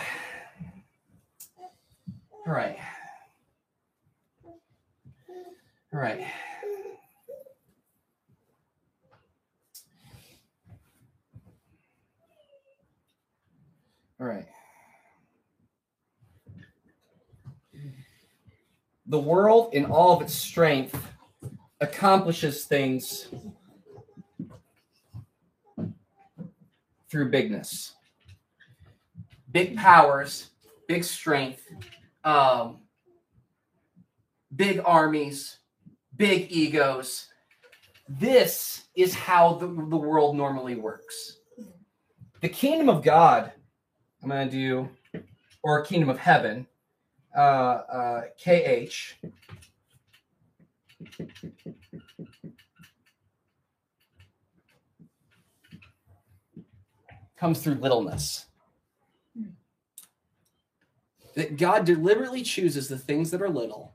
All 2.45 2.53
right. 2.53 2.77
All 5.95 6.01
right. 6.01 6.27
All 14.21 14.27
right. 14.27 14.49
The 19.13 19.21
world, 19.21 19.75
in 19.75 19.85
all 19.85 20.17
of 20.17 20.23
its 20.23 20.33
strength, 20.33 20.99
accomplishes 21.83 22.65
things 22.65 23.29
through 27.11 27.29
bigness. 27.29 27.93
Big 29.51 29.77
powers, 29.77 30.49
big 30.89 31.05
strength, 31.05 31.63
um, 32.25 32.79
big 34.57 34.81
armies, 34.83 35.59
big 36.17 36.51
egos. 36.51 37.29
This 38.09 38.85
is 38.95 39.15
how 39.15 39.57
the, 39.57 39.67
the 39.67 39.99
world 39.99 40.37
normally 40.37 40.77
works. 40.77 41.37
The 42.41 42.49
kingdom 42.49 42.89
of 42.89 43.03
God, 43.03 43.53
I'm 44.23 44.31
going 44.31 44.49
to 44.49 44.57
do, 44.57 44.89
or 45.63 45.85
kingdom 45.85 46.09
of 46.09 46.19
heaven, 46.19 46.67
uh, 47.37 47.39
uh, 47.39 48.23
KH. 48.43 49.17
Comes 57.37 57.61
through 57.61 57.75
littleness. 57.75 58.47
That 61.35 61.57
God 61.57 61.85
deliberately 61.85 62.43
chooses 62.43 62.89
the 62.89 62.99
things 62.99 63.31
that 63.31 63.41
are 63.41 63.49
little 63.49 63.95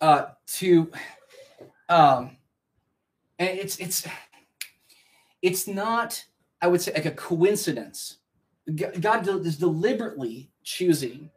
uh, 0.00 0.26
to 0.46 0.90
um, 1.88 2.36
and 3.38 3.58
it's 3.58 3.78
it's 3.78 4.06
it's 5.42 5.66
not 5.66 6.24
I 6.60 6.68
would 6.68 6.80
say 6.80 6.92
like 6.92 7.06
a 7.06 7.10
coincidence. 7.12 8.18
God 8.74 9.28
is 9.46 9.58
deliberately 9.58 10.50
choosing 10.64 11.30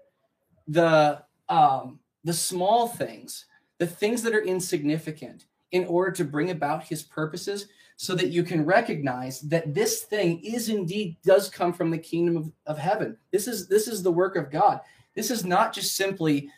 the 0.69 1.23
um, 1.49 1.99
the 2.23 2.33
small 2.33 2.87
things, 2.87 3.45
the 3.79 3.87
things 3.87 4.21
that 4.21 4.35
are 4.35 4.43
insignificant, 4.43 5.45
in 5.71 5.85
order 5.85 6.11
to 6.11 6.23
bring 6.23 6.51
about 6.51 6.83
His 6.83 7.03
purposes, 7.03 7.67
so 7.97 8.15
that 8.15 8.29
you 8.29 8.43
can 8.43 8.65
recognize 8.65 9.41
that 9.41 9.73
this 9.73 10.03
thing 10.03 10.39
is 10.43 10.69
indeed 10.69 11.17
does 11.25 11.49
come 11.49 11.73
from 11.73 11.91
the 11.91 11.97
kingdom 11.97 12.37
of, 12.37 12.51
of 12.65 12.77
heaven. 12.77 13.17
This 13.31 13.47
is 13.47 13.67
this 13.67 13.87
is 13.87 14.03
the 14.03 14.11
work 14.11 14.35
of 14.35 14.51
God. 14.51 14.79
This 15.15 15.31
is 15.31 15.43
not 15.43 15.73
just 15.73 15.95
simply 15.95 16.49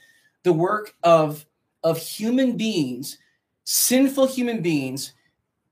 the 0.43 0.53
work 0.53 0.93
of 1.03 1.45
of 1.84 1.97
human 1.97 2.57
beings, 2.57 3.18
sinful 3.64 4.28
human 4.28 4.62
beings, 4.62 5.14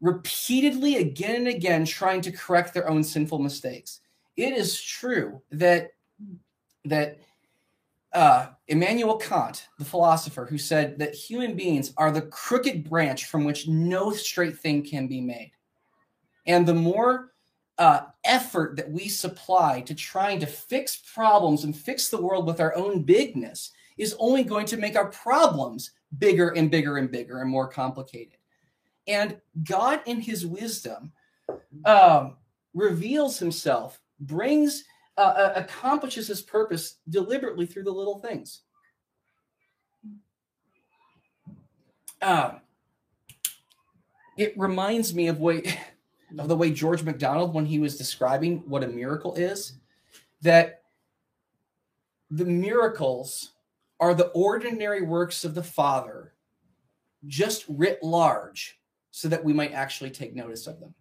repeatedly 0.02 0.98
again 0.98 1.36
and 1.36 1.48
again 1.48 1.86
trying 1.86 2.22
to 2.22 2.32
correct 2.32 2.74
their 2.74 2.90
own 2.90 3.04
sinful 3.04 3.40
mistakes. 3.40 4.00
It 4.38 4.54
is 4.54 4.82
true 4.82 5.42
that 5.52 5.92
that 6.86 7.20
uh, 8.14 8.48
Immanuel 8.68 9.18
Kant, 9.18 9.68
the 9.78 9.86
philosopher, 9.86 10.46
who 10.46 10.58
said 10.58 10.98
that 11.00 11.14
human 11.14 11.56
beings 11.56 11.94
are 11.98 12.12
the 12.12 12.24
crooked 12.24 12.90
branch 12.90 13.26
from 13.26 13.44
which 13.44 13.68
no 13.68 14.12
straight 14.12 14.58
thing 14.58 14.84
can 14.84 15.08
be 15.08 15.22
made. 15.22 15.52
And 16.48 16.68
the 16.68 16.74
more 16.74 17.34
uh, 17.78 18.02
effort 18.24 18.76
that 18.76 18.90
we 18.92 19.08
supply 19.08 19.82
to 19.82 19.96
trying 19.96 20.40
to 20.40 20.46
fix 20.46 20.98
problems 21.14 21.64
and 21.64 21.76
fix 21.76 22.10
the 22.10 22.22
world 22.22 22.46
with 22.46 22.60
our 22.60 22.76
own 22.76 23.04
bigness 23.04 23.72
is 23.98 24.16
only 24.20 24.44
going 24.44 24.66
to 24.66 24.78
make 24.78 24.96
our 24.96 25.10
problems 25.10 25.92
bigger 26.18 26.50
and 26.50 26.72
bigger 26.72 26.98
and 26.98 27.12
bigger 27.12 27.42
and 27.42 27.50
more 27.50 27.68
complicated. 27.68 28.38
And 29.08 29.38
God, 29.64 30.02
in 30.06 30.20
his 30.20 30.46
wisdom, 30.46 31.12
um, 31.86 32.38
reveals 32.74 33.40
himself, 33.40 34.02
brings 34.20 34.84
uh, 35.20 35.22
uh, 35.22 35.54
accomplishes 35.58 36.30
his 36.30 36.42
purpose 36.42 37.00
deliberately 37.10 37.66
through 37.66 37.84
the 37.84 37.92
little 37.92 38.20
things. 38.20 38.62
Um, 42.22 42.62
it 44.38 44.54
reminds 44.58 45.14
me 45.14 45.28
of 45.28 45.40
way 45.40 45.78
of 46.38 46.48
the 46.48 46.56
way 46.56 46.72
George 46.72 47.04
MacDonald, 47.04 47.54
when 47.54 47.66
he 47.66 47.80
was 47.80 47.98
describing 47.98 48.60
what 48.66 48.84
a 48.84 48.88
miracle 48.88 49.36
is, 49.36 49.74
that 50.42 50.84
the 52.32 52.46
miracles 52.46 53.52
are 54.00 54.14
the 54.14 54.28
ordinary 54.28 55.02
works 55.02 55.44
of 55.44 55.54
the 55.54 55.64
Father, 55.64 56.34
just 57.28 57.66
writ 57.68 58.02
large, 58.02 58.80
so 59.12 59.28
that 59.28 59.44
we 59.44 59.52
might 59.52 59.74
actually 59.74 60.12
take 60.12 60.34
notice 60.34 60.66
of 60.66 60.80
them. 60.80 60.94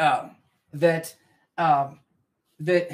Um, 0.00 0.36
that 0.72 1.14
um, 1.58 2.00
that 2.60 2.90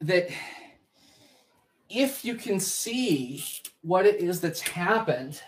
that 0.00 0.28
if 1.90 2.24
you 2.24 2.34
can 2.34 2.60
see 2.60 3.44
what 3.82 4.06
it 4.06 4.16
is 4.16 4.40
that's 4.40 4.60
happened 4.60 5.40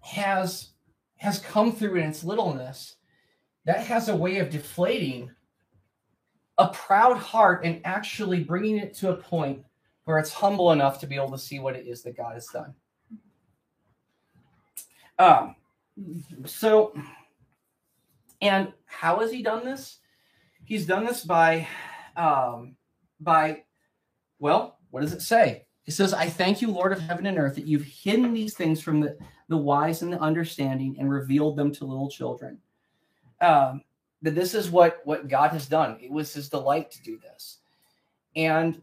has 0.00 0.70
has 1.16 1.38
come 1.38 1.72
through 1.72 1.96
in 1.96 2.08
its 2.08 2.24
littleness 2.24 2.96
that 3.66 3.80
has 3.80 4.08
a 4.08 4.16
way 4.16 4.38
of 4.38 4.50
deflating 4.50 5.30
a 6.58 6.68
proud 6.68 7.16
heart 7.16 7.64
and 7.64 7.80
actually 7.84 8.42
bringing 8.42 8.78
it 8.78 8.94
to 8.94 9.10
a 9.10 9.16
point 9.16 9.62
where 10.04 10.18
it's 10.18 10.32
humble 10.32 10.72
enough 10.72 10.98
to 11.00 11.06
be 11.06 11.16
able 11.16 11.30
to 11.30 11.38
see 11.38 11.58
what 11.58 11.76
it 11.76 11.86
is 11.86 12.02
that 12.02 12.16
God 12.16 12.34
has 12.34 12.46
done. 12.46 12.74
Um, 15.20 15.54
so, 16.46 16.94
and 18.40 18.72
how 18.86 19.20
has 19.20 19.30
he 19.30 19.42
done 19.42 19.66
this? 19.66 19.98
He's 20.64 20.86
done 20.86 21.04
this 21.04 21.24
by, 21.24 21.68
um, 22.16 22.74
by, 23.20 23.64
well, 24.38 24.78
what 24.90 25.02
does 25.02 25.12
it 25.12 25.20
say? 25.20 25.66
It 25.84 25.92
says, 25.92 26.14
I 26.14 26.26
thank 26.26 26.62
you, 26.62 26.70
Lord 26.70 26.92
of 26.92 27.00
heaven 27.00 27.26
and 27.26 27.36
earth, 27.36 27.54
that 27.56 27.66
you've 27.66 27.84
hidden 27.84 28.32
these 28.32 28.54
things 28.54 28.80
from 28.80 29.00
the, 29.00 29.18
the 29.48 29.58
wise 29.58 30.00
and 30.00 30.10
the 30.10 30.20
understanding 30.20 30.96
and 30.98 31.10
revealed 31.10 31.56
them 31.56 31.70
to 31.72 31.84
little 31.84 32.08
children. 32.08 32.56
Um, 33.42 33.82
that 34.22 34.34
this 34.34 34.54
is 34.54 34.70
what, 34.70 35.02
what 35.04 35.28
God 35.28 35.50
has 35.50 35.66
done. 35.66 35.98
It 36.00 36.10
was 36.10 36.32
his 36.32 36.48
delight 36.48 36.90
to 36.92 37.02
do 37.02 37.18
this. 37.18 37.58
And 38.36 38.80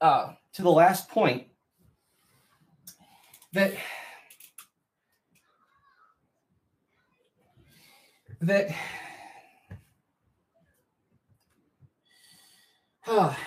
uh, 0.00 0.32
to 0.54 0.62
the 0.62 0.70
last 0.70 1.10
point, 1.10 1.48
that 3.52 3.74
that 8.40 8.68
uh, 13.06 13.34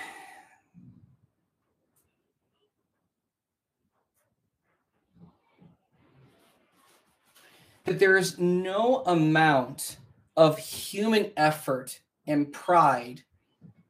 that 7.85 7.99
there 7.99 8.17
is 8.17 8.37
no 8.37 9.03
amount 9.05 9.97
of 10.37 10.57
human 10.57 11.31
effort 11.35 11.99
and 12.27 12.51
pride 12.51 13.23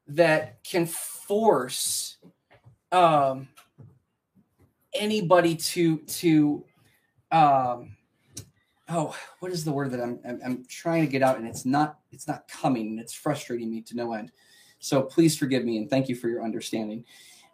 that 0.07 0.63
can 0.63 0.85
force 0.85 2.17
um, 2.91 3.47
anybody 4.93 5.55
to 5.55 5.97
to 5.99 6.63
um, 7.31 7.95
oh 8.91 9.15
what 9.39 9.51
is 9.51 9.63
the 9.63 9.71
word 9.71 9.91
that 9.91 10.01
I'm, 10.01 10.19
I'm 10.27 10.41
i'm 10.45 10.65
trying 10.65 11.01
to 11.01 11.11
get 11.11 11.23
out 11.23 11.37
and 11.37 11.47
it's 11.47 11.65
not 11.65 11.99
it's 12.11 12.27
not 12.27 12.47
coming 12.47 12.87
and 12.87 12.99
it's 12.99 13.13
frustrating 13.13 13.71
me 13.71 13.81
to 13.81 13.95
no 13.95 14.13
end. 14.13 14.31
So 14.79 15.03
please 15.03 15.37
forgive 15.37 15.63
me 15.63 15.77
and 15.77 15.89
thank 15.89 16.09
you 16.09 16.15
for 16.15 16.27
your 16.27 16.43
understanding. 16.43 17.05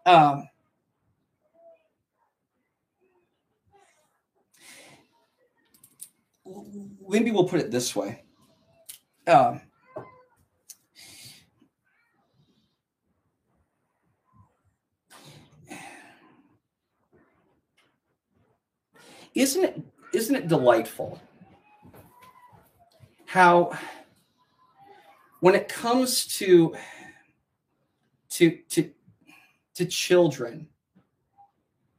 Um, 0.05 0.47
maybe 7.07 7.31
we'll 7.31 7.47
put 7.47 7.59
it 7.59 7.69
this 7.69 7.95
way. 7.95 8.23
Um, 9.27 9.61
isn't 19.35 19.63
it 19.63 19.81
isn't 20.13 20.35
it 20.35 20.47
delightful 20.47 21.21
how 23.27 23.77
when 25.41 25.53
it 25.53 25.67
comes 25.67 26.25
to 26.25 26.75
to 28.29 28.57
to 28.69 28.89
to 29.75 29.85
children 29.85 30.67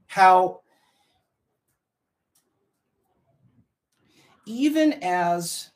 how 0.06 0.62
even 4.46 4.94
as 5.02 5.70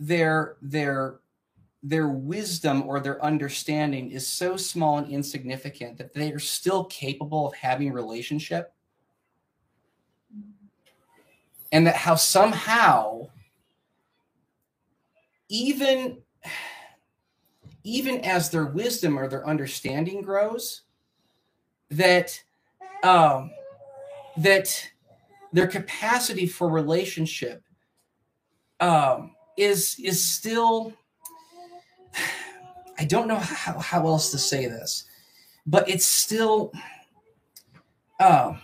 their 0.00 0.56
their 0.60 1.20
their 1.84 2.08
wisdom 2.08 2.82
or 2.82 2.98
their 2.98 3.24
understanding 3.24 4.10
is 4.10 4.26
so 4.26 4.56
small 4.56 4.98
and 4.98 5.12
insignificant 5.12 5.96
that 5.96 6.12
they 6.12 6.32
are 6.32 6.40
still 6.40 6.84
capable 6.86 7.46
of 7.46 7.54
having 7.54 7.92
relationship 7.92 8.74
and 11.70 11.86
that 11.86 11.94
how 11.94 12.16
somehow 12.16 13.28
even 15.48 16.22
even 17.84 18.20
as 18.22 18.50
their 18.50 18.66
wisdom 18.66 19.16
or 19.18 19.28
their 19.28 19.46
understanding 19.46 20.22
grows 20.22 20.82
that 21.90 22.42
um 23.02 23.50
that 24.36 24.90
their 25.52 25.66
capacity 25.66 26.46
for 26.46 26.68
relationship 26.68 27.62
um 28.80 29.34
is 29.56 29.96
is 30.02 30.22
still 30.22 30.92
i 32.98 33.04
don't 33.04 33.28
know 33.28 33.38
how, 33.38 33.78
how 33.78 34.06
else 34.06 34.30
to 34.30 34.38
say 34.38 34.66
this 34.66 35.04
but 35.66 35.88
it's 35.88 36.06
still 36.06 36.72
um 38.20 38.60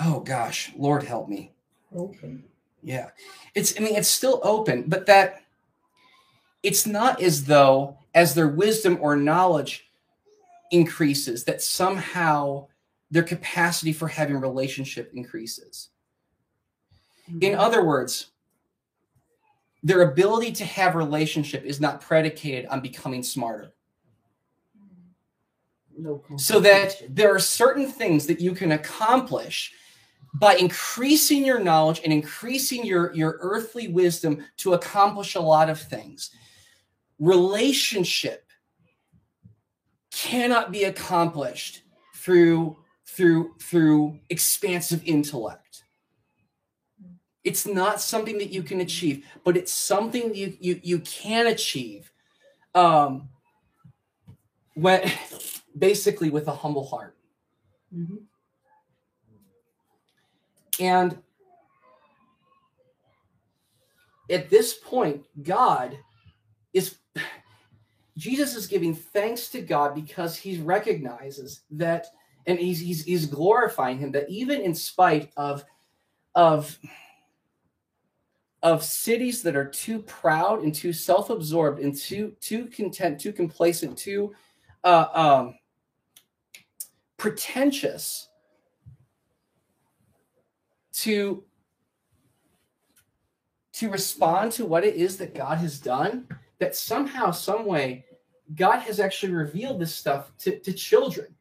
oh 0.00 0.20
gosh 0.20 0.72
lord 0.76 1.02
help 1.02 1.28
me 1.28 1.50
Open. 1.94 2.42
Yeah. 2.84 3.10
It's 3.54 3.78
i 3.78 3.82
mean 3.82 3.96
it's 3.96 4.08
still 4.08 4.40
open 4.42 4.84
but 4.86 5.06
that 5.06 5.42
it's 6.62 6.86
not 6.86 7.22
as 7.22 7.44
though 7.44 7.98
as 8.14 8.34
their 8.34 8.48
wisdom 8.48 8.98
or 9.00 9.16
knowledge 9.16 9.88
increases 10.70 11.44
that 11.44 11.62
somehow 11.62 12.66
their 13.10 13.22
capacity 13.22 13.92
for 13.92 14.08
having 14.08 14.40
relationship 14.40 15.12
increases. 15.14 15.90
In 17.28 17.40
mm-hmm. 17.40 17.60
other 17.60 17.84
words 17.84 18.30
their 19.84 20.00
ability 20.00 20.50
to 20.50 20.64
have 20.64 20.94
relationship 20.94 21.62
is 21.62 21.78
not 21.78 22.00
predicated 22.00 22.64
on 22.66 22.80
becoming 22.80 23.22
smarter. 23.22 23.72
No 25.96 26.22
so 26.36 26.58
that 26.60 27.02
there 27.08 27.32
are 27.32 27.38
certain 27.38 27.86
things 27.86 28.26
that 28.26 28.40
you 28.40 28.52
can 28.52 28.72
accomplish 28.72 29.72
by 30.34 30.54
increasing 30.56 31.44
your 31.44 31.60
knowledge 31.60 32.00
and 32.04 32.12
increasing 32.12 32.84
your 32.84 33.14
your 33.14 33.38
earthly 33.40 33.88
wisdom 33.88 34.44
to 34.58 34.74
accomplish 34.74 35.34
a 35.34 35.40
lot 35.40 35.70
of 35.70 35.80
things 35.80 36.30
relationship 37.20 38.44
cannot 40.10 40.72
be 40.72 40.84
accomplished 40.84 41.82
through 42.16 42.76
through 43.06 43.54
through 43.60 44.18
expansive 44.30 45.02
intellect. 45.04 45.84
It's 47.44 47.66
not 47.66 48.00
something 48.00 48.38
that 48.38 48.50
you 48.50 48.62
can 48.62 48.80
achieve, 48.80 49.26
but 49.44 49.56
it's 49.56 49.72
something 49.72 50.34
you 50.34 50.56
you, 50.60 50.80
you 50.82 50.98
can 51.00 51.46
achieve 51.48 52.10
um 52.74 53.28
when 54.74 55.10
basically 55.78 56.30
with 56.30 56.48
a 56.48 56.54
humble 56.54 56.86
heart. 56.86 57.16
Mhm. 57.94 58.22
And 60.80 61.18
at 64.30 64.50
this 64.50 64.74
point, 64.74 65.24
God 65.42 65.96
is 66.72 66.96
Jesus 68.16 68.54
is 68.54 68.66
giving 68.68 68.94
thanks 68.94 69.48
to 69.48 69.60
God 69.60 69.94
because 69.94 70.36
he 70.36 70.58
recognizes 70.58 71.62
that 71.72 72.06
and 72.46 72.58
he's 72.58 72.80
he's 72.80 73.04
he's 73.04 73.26
glorifying 73.26 73.98
him 73.98 74.12
that 74.12 74.28
even 74.28 74.60
in 74.60 74.74
spite 74.74 75.30
of 75.36 75.64
of 76.34 76.78
of 78.62 78.82
cities 78.82 79.42
that 79.42 79.56
are 79.56 79.68
too 79.68 80.00
proud 80.00 80.62
and 80.62 80.74
too 80.74 80.92
self-absorbed 80.92 81.80
and 81.80 81.96
too 81.96 82.34
too 82.40 82.66
content, 82.66 83.20
too 83.20 83.32
complacent, 83.32 83.98
too 83.98 84.32
uh, 84.84 85.06
um, 85.12 85.54
pretentious 87.16 88.28
to 90.94 91.44
to 93.74 93.90
respond 93.90 94.52
to 94.52 94.64
what 94.64 94.84
it 94.84 94.94
is 94.94 95.16
that 95.16 95.34
God 95.34 95.58
has 95.58 95.80
done, 95.80 96.28
that 96.60 96.76
somehow, 96.76 97.32
some 97.32 97.66
way, 97.66 98.04
God 98.54 98.78
has 98.78 99.00
actually 99.00 99.32
revealed 99.32 99.80
this 99.80 99.92
stuff 99.92 100.30
to, 100.38 100.60
to 100.60 100.72
children, 100.72 101.34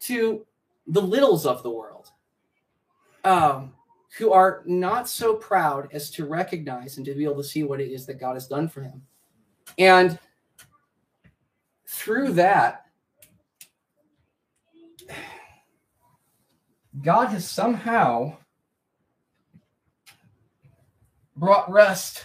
to 0.00 0.46
the 0.86 1.02
littles 1.02 1.44
of 1.44 1.62
the 1.62 1.70
world, 1.70 2.10
um, 3.24 3.74
who 4.16 4.32
are 4.32 4.62
not 4.64 5.06
so 5.06 5.34
proud 5.34 5.88
as 5.92 6.10
to 6.12 6.24
recognize 6.24 6.96
and 6.96 7.04
to 7.04 7.14
be 7.14 7.24
able 7.24 7.36
to 7.36 7.44
see 7.44 7.62
what 7.62 7.80
it 7.80 7.90
is 7.90 8.06
that 8.06 8.18
God 8.18 8.34
has 8.34 8.46
done 8.46 8.68
for 8.68 8.80
him. 8.80 9.02
And 9.76 10.18
through 11.86 12.32
that, 12.32 12.86
God 17.02 17.26
has 17.26 17.46
somehow 17.46 18.38
brought 21.36 21.70
rest 21.70 22.24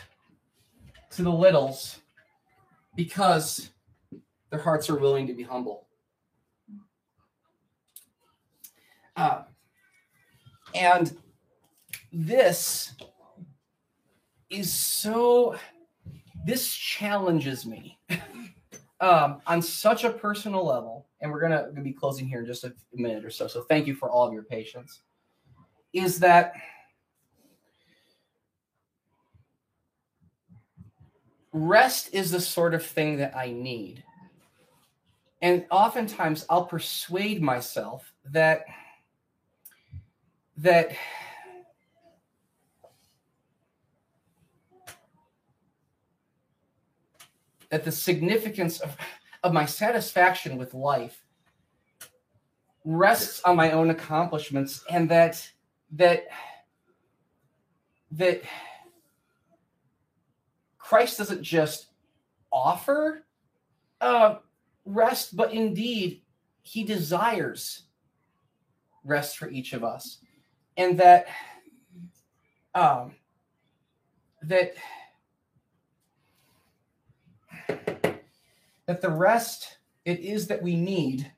to 1.12 1.24
the 1.24 1.32
littles 1.32 1.99
because 2.95 3.70
their 4.49 4.59
hearts 4.59 4.89
are 4.89 4.97
willing 4.97 5.28
to 5.28 5.34
be 5.34 5.43
humble. 5.43 5.88
Uh, 9.16 9.43
and 10.74 11.18
this 12.14 12.93
is 14.49 14.72
so, 14.72 15.55
this 16.45 16.74
challenges 16.74 17.66
me 17.66 17.99
um, 19.01 19.41
on 19.47 19.62
such 19.62 20.03
a 20.03 20.09
personal 20.09 20.66
level. 20.66 21.07
And 21.22 21.32
we're 21.32 21.39
going 21.39 21.76
to 21.76 21.82
be 21.82 21.93
closing 21.93 22.28
here 22.28 22.39
in 22.39 22.45
just 22.45 22.64
a 22.64 22.74
minute 22.93 23.24
or 23.24 23.30
so. 23.30 23.47
So 23.47 23.62
thank 23.62 23.86
you 23.86 23.93
for 23.93 24.09
all 24.09 24.28
of 24.28 24.34
your 24.34 24.43
patience. 24.43 25.01
Is 25.93 26.20
that 26.20 26.53
rest 31.52 32.14
is 32.14 32.32
the 32.32 32.39
sort 32.39 32.74
of 32.74 32.86
thing 32.86 33.18
that 33.18 33.36
I 33.36 33.52
need. 33.52 34.04
And 35.41 35.66
oftentimes 35.72 36.45
I'll 36.49 36.66
persuade 36.66 37.41
myself 37.41 38.14
that 38.26 38.66
that 40.58 40.91
that 47.70 47.84
the 47.86 47.91
significance 47.91 48.80
of, 48.82 48.95
of 49.43 49.54
my 49.54 49.66
satisfaction 49.66 50.58
with 50.58 50.74
life 50.74 51.24
rests 52.84 53.41
on 53.43 53.56
my 53.56 53.72
own 53.72 53.89
accomplishments 53.89 54.84
and 54.89 55.10
that 55.10 55.49
that 55.91 56.28
that 58.12 58.41
Christ 60.92 61.18
doesn't 61.20 61.42
just 61.42 61.86
offer 62.52 63.24
uh, 64.02 64.39
rest, 64.84 65.38
but 65.38 65.54
indeed 65.54 66.22
he 66.64 66.84
desires 66.84 67.84
rest 69.06 69.38
for 69.38 69.50
each 69.50 69.72
of 69.72 69.86
us, 69.86 70.18
and 70.76 71.00
that 71.00 71.28
um, 72.76 73.16
that 74.44 74.74
that 78.86 79.00
the 79.00 79.10
rest 79.10 79.78
it 80.04 80.20
is 80.20 80.46
that 80.48 80.62
we 80.62 80.76
need 80.76 81.32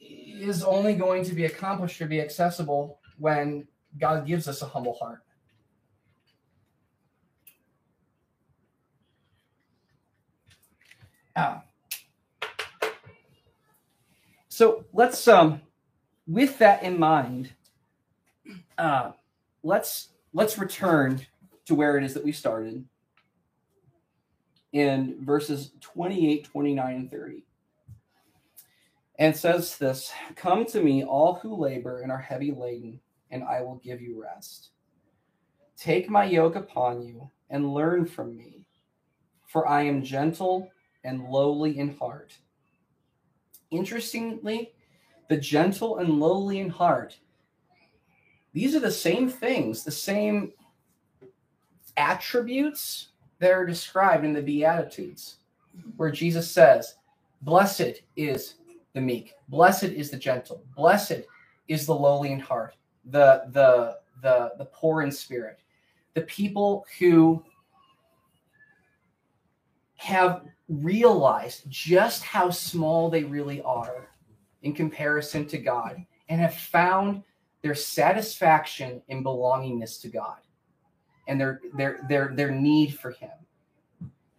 is 0.00 0.64
only 0.64 0.94
going 0.94 1.22
to 1.22 1.34
be 1.34 1.44
accomplished 1.44 2.00
or 2.00 2.06
be 2.06 2.22
accessible 2.22 2.98
when 3.18 3.68
God 4.00 4.26
gives 4.26 4.48
us 4.48 4.62
a 4.62 4.66
humble 4.66 4.94
heart. 4.94 5.20
Ah. 11.36 11.64
So 14.48 14.84
let's 14.92 15.26
um 15.26 15.60
with 16.26 16.58
that 16.58 16.82
in 16.82 16.98
mind, 16.98 17.50
uh 18.78 19.12
let's 19.62 20.08
let's 20.32 20.58
return 20.58 21.26
to 21.66 21.74
where 21.74 21.96
it 21.98 22.04
is 22.04 22.14
that 22.14 22.24
we 22.24 22.32
started 22.32 22.84
in 24.72 25.16
verses 25.20 25.70
28, 25.80 26.44
29, 26.44 26.96
and 26.96 27.10
30. 27.10 27.44
And 29.18 29.36
says 29.36 29.78
this 29.78 30.12
Come 30.34 30.66
to 30.66 30.82
me, 30.82 31.04
all 31.04 31.34
who 31.34 31.54
labor 31.54 32.02
and 32.02 32.10
are 32.10 32.18
heavy 32.18 32.50
laden, 32.52 33.00
and 33.30 33.44
I 33.44 33.62
will 33.62 33.76
give 33.76 34.00
you 34.00 34.20
rest. 34.20 34.70
Take 35.76 36.10
my 36.10 36.24
yoke 36.24 36.56
upon 36.56 37.02
you 37.02 37.30
and 37.50 37.72
learn 37.72 38.06
from 38.06 38.36
me, 38.36 38.66
for 39.46 39.68
I 39.68 39.82
am 39.82 40.02
gentle 40.02 40.68
and 41.04 41.24
lowly 41.28 41.78
in 41.78 41.96
heart. 41.96 42.38
Interestingly, 43.70 44.72
the 45.28 45.36
gentle 45.38 45.98
and 45.98 46.20
lowly 46.20 46.60
in 46.60 46.70
heart, 46.70 47.18
these 48.52 48.76
are 48.76 48.80
the 48.80 48.90
same 48.92 49.28
things, 49.28 49.84
the 49.84 49.90
same 49.92 50.52
attributes 51.98 53.08
that 53.40 53.52
are 53.52 53.66
described 53.66 54.24
in 54.26 54.34
the 54.34 54.42
Beatitudes, 54.42 55.38
where 55.96 56.12
Jesus 56.12 56.50
says, 56.50 56.96
Blessed 57.42 58.02
is 58.16 58.56
the 58.94 59.02
meek, 59.02 59.34
blessed 59.48 59.84
is 59.84 60.10
the 60.10 60.18
gentle, 60.18 60.64
blessed 60.76 61.22
is 61.68 61.86
the 61.86 61.94
lowly 61.94 62.32
in 62.32 62.40
heart, 62.40 62.76
the 63.06 63.44
the 63.52 63.98
the, 64.22 64.52
the 64.58 64.66
poor 64.66 65.02
in 65.02 65.12
spirit, 65.12 65.60
the 66.14 66.22
people 66.22 66.86
who 66.98 67.44
have 69.96 70.42
realized 70.68 71.64
just 71.68 72.22
how 72.22 72.50
small 72.50 73.10
they 73.10 73.24
really 73.24 73.60
are 73.62 74.08
in 74.62 74.72
comparison 74.72 75.46
to 75.46 75.58
God 75.58 76.04
and 76.28 76.40
have 76.40 76.54
found 76.54 77.22
their 77.62 77.74
satisfaction 77.74 79.02
in 79.08 79.24
belongingness 79.24 80.00
to 80.02 80.08
God 80.08 80.38
and 81.28 81.40
their 81.40 81.60
their 81.76 82.04
their 82.08 82.32
their 82.34 82.50
need 82.50 82.98
for 82.98 83.10
him. 83.10 83.30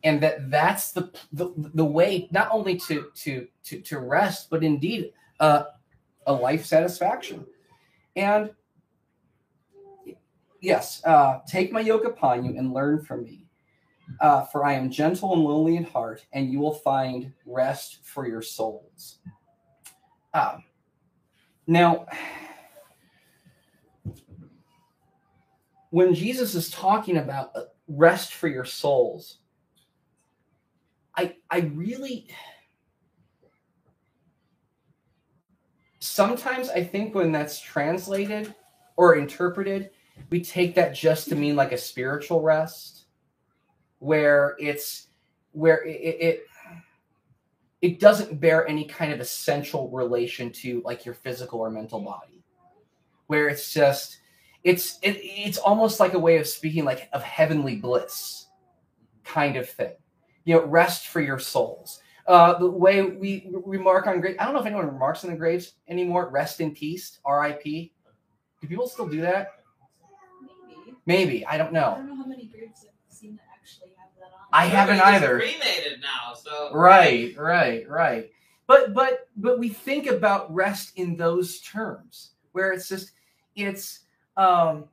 And 0.03 0.21
that 0.21 0.49
that's 0.51 0.91
the 0.91 1.11
the, 1.33 1.51
the 1.55 1.85
way 1.85 2.27
not 2.31 2.49
only 2.51 2.77
to 2.81 3.09
to 3.15 3.47
to 3.65 3.81
to 3.81 3.99
rest 3.99 4.49
but 4.49 4.63
indeed 4.63 5.11
uh, 5.39 5.65
a 6.27 6.33
life 6.33 6.65
satisfaction. 6.65 7.45
And 8.15 8.51
yes 10.61 11.03
uh, 11.05 11.39
take 11.47 11.71
my 11.71 11.81
yoke 11.81 12.05
upon 12.05 12.45
you 12.45 12.57
and 12.57 12.73
learn 12.73 13.03
from 13.03 13.23
me 13.23 13.44
uh, 14.19 14.45
for 14.45 14.65
I 14.65 14.73
am 14.73 14.89
gentle 14.89 15.33
and 15.33 15.43
lowly 15.43 15.77
in 15.77 15.83
heart, 15.83 16.25
and 16.33 16.51
you 16.51 16.59
will 16.59 16.73
find 16.73 17.31
rest 17.45 17.99
for 18.03 18.27
your 18.27 18.41
souls. 18.41 19.19
Um, 20.33 20.63
now, 21.67 22.07
when 25.89 26.13
Jesus 26.13 26.55
is 26.55 26.69
talking 26.69 27.17
about 27.17 27.51
uh, 27.55 27.63
rest 27.87 28.33
for 28.33 28.47
your 28.47 28.65
souls, 28.65 29.39
I 31.15 31.35
I 31.49 31.71
really 31.73 32.27
sometimes 35.99 36.69
I 36.69 36.83
think 36.83 37.15
when 37.15 37.31
that's 37.31 37.59
translated 37.59 38.53
or 38.95 39.15
interpreted, 39.15 39.89
we 40.29 40.41
take 40.41 40.75
that 40.75 40.93
just 40.93 41.29
to 41.29 41.35
mean 41.35 41.55
like 41.55 41.71
a 41.71 41.77
spiritual 41.77 42.41
rest 42.41 42.94
where 44.05 44.55
it's 44.59 45.07
where 45.51 45.83
it, 45.83 46.17
it 46.19 46.45
it 47.81 47.99
doesn't 47.99 48.39
bear 48.39 48.67
any 48.67 48.85
kind 48.85 49.11
of 49.11 49.19
essential 49.19 49.89
relation 49.89 50.51
to 50.51 50.81
like 50.85 51.05
your 51.05 51.15
physical 51.15 51.59
or 51.59 51.69
mental 51.69 51.99
body. 51.99 52.43
Where 53.27 53.47
it's 53.47 53.73
just 53.73 54.19
it's 54.63 54.99
it, 55.01 55.17
it's 55.21 55.57
almost 55.57 55.99
like 55.99 56.13
a 56.13 56.19
way 56.19 56.37
of 56.37 56.47
speaking 56.47 56.85
like 56.85 57.09
of 57.13 57.23
heavenly 57.23 57.75
bliss 57.75 58.47
kind 59.23 59.55
of 59.55 59.67
thing. 59.67 59.93
You 60.43 60.55
know 60.55 60.65
rest 60.65 61.07
for 61.07 61.21
your 61.21 61.39
souls. 61.39 61.99
Uh 62.27 62.59
the 62.59 62.69
way 62.69 63.01
we 63.01 63.49
remark 63.65 64.07
on 64.07 64.19
grave 64.19 64.35
i 64.39 64.45
don't 64.45 64.53
know 64.53 64.59
if 64.59 64.65
anyone 64.65 64.87
remarks 64.87 65.23
on 65.23 65.31
the 65.31 65.35
graves 65.35 65.73
anymore. 65.87 66.29
Rest 66.29 66.61
in 66.61 66.75
peace 66.75 67.19
rip 67.27 67.63
do 67.63 68.67
people 68.67 68.87
still 68.87 69.07
do 69.07 69.21
that? 69.21 69.47
Maybe. 70.67 70.97
maybe 71.05 71.45
i 71.45 71.57
don't 71.57 71.73
know 71.73 71.91
how 72.17 72.25
many 72.25 72.45
graves 72.45 72.85
I've 72.87 73.15
seen 73.15 73.35
that 73.35 73.45
actually 73.65 73.93
have 73.97 74.09
that 74.19 74.31
on. 74.33 74.44
I 74.55 74.65
haven't 74.67 75.01
either. 75.01 75.39
Cremated 75.39 76.01
now, 76.01 76.33
so. 76.33 76.73
Right 76.73 77.35
right 77.37 77.87
right. 77.89 78.31
But 78.67 78.93
but 78.93 79.27
but 79.35 79.59
we 79.59 79.69
think 79.69 80.07
about 80.07 80.53
rest 80.53 80.93
in 80.97 81.17
those 81.17 81.59
terms 81.59 82.31
where 82.53 82.71
it's 82.71 82.87
just 82.87 83.11
it's 83.55 84.01
um 84.37 84.85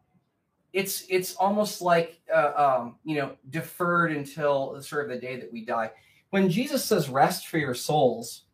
it's 0.73 1.05
it's 1.09 1.37
almost 1.37 1.81
like 1.81 2.21
uh, 2.35 2.53
um 2.57 2.97
you 3.05 3.17
know 3.17 3.37
deferred 3.51 4.13
until 4.13 4.81
sort 4.83 5.05
of 5.05 5.11
the 5.11 5.19
day 5.19 5.39
that 5.39 5.53
we 5.53 5.65
die. 5.65 5.91
When 6.31 6.49
jesus 6.49 6.83
says 6.83 7.11
rest 7.11 7.49
for 7.49 7.59
your 7.59 7.75
souls 7.75 8.45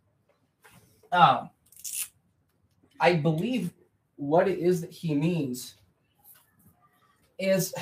um 1.13 1.49
i 3.01 3.15
believe 3.15 3.71
what 4.17 4.49
it 4.49 4.59
is 4.59 4.81
that 4.81 4.91
he 4.91 5.15
means 5.15 5.75
is 7.39 7.73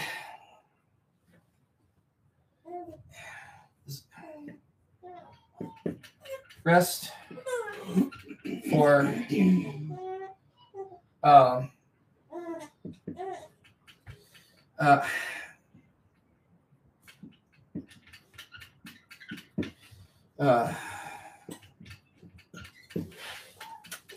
rest 6.67 7.13
for 8.69 9.15
um 11.23 11.71
uh, 14.79 15.07
uh, 20.39 20.75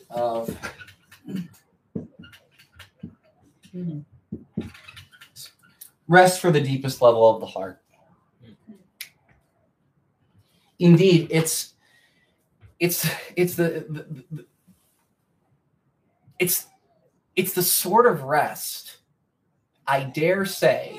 of 0.10 0.58
rest 6.08 6.42
for 6.42 6.52
the 6.52 6.60
deepest 6.60 7.02
level 7.02 7.30
of 7.30 7.40
the 7.40 7.46
heart. 7.46 7.82
Indeed, 10.80 11.28
it's 11.30 11.76
it's 12.80 13.10
it's 13.36 13.56
the, 13.56 13.86
the, 13.90 14.24
the 14.32 14.46
it's 16.40 16.68
it's 17.36 17.54
the 17.54 17.64
sort 17.64 18.06
of 18.06 18.24
rest 18.24 18.98
I 19.90 20.04
dare 20.04 20.46
say 20.46 20.96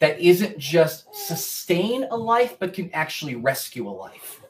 that 0.00 0.20
isn't 0.20 0.58
just 0.58 1.12
sustain 1.14 2.04
a 2.10 2.16
life 2.16 2.58
but 2.58 2.74
can 2.74 2.90
actually 2.92 3.34
rescue 3.34 3.88
a 3.88 3.90
life. 3.90 4.42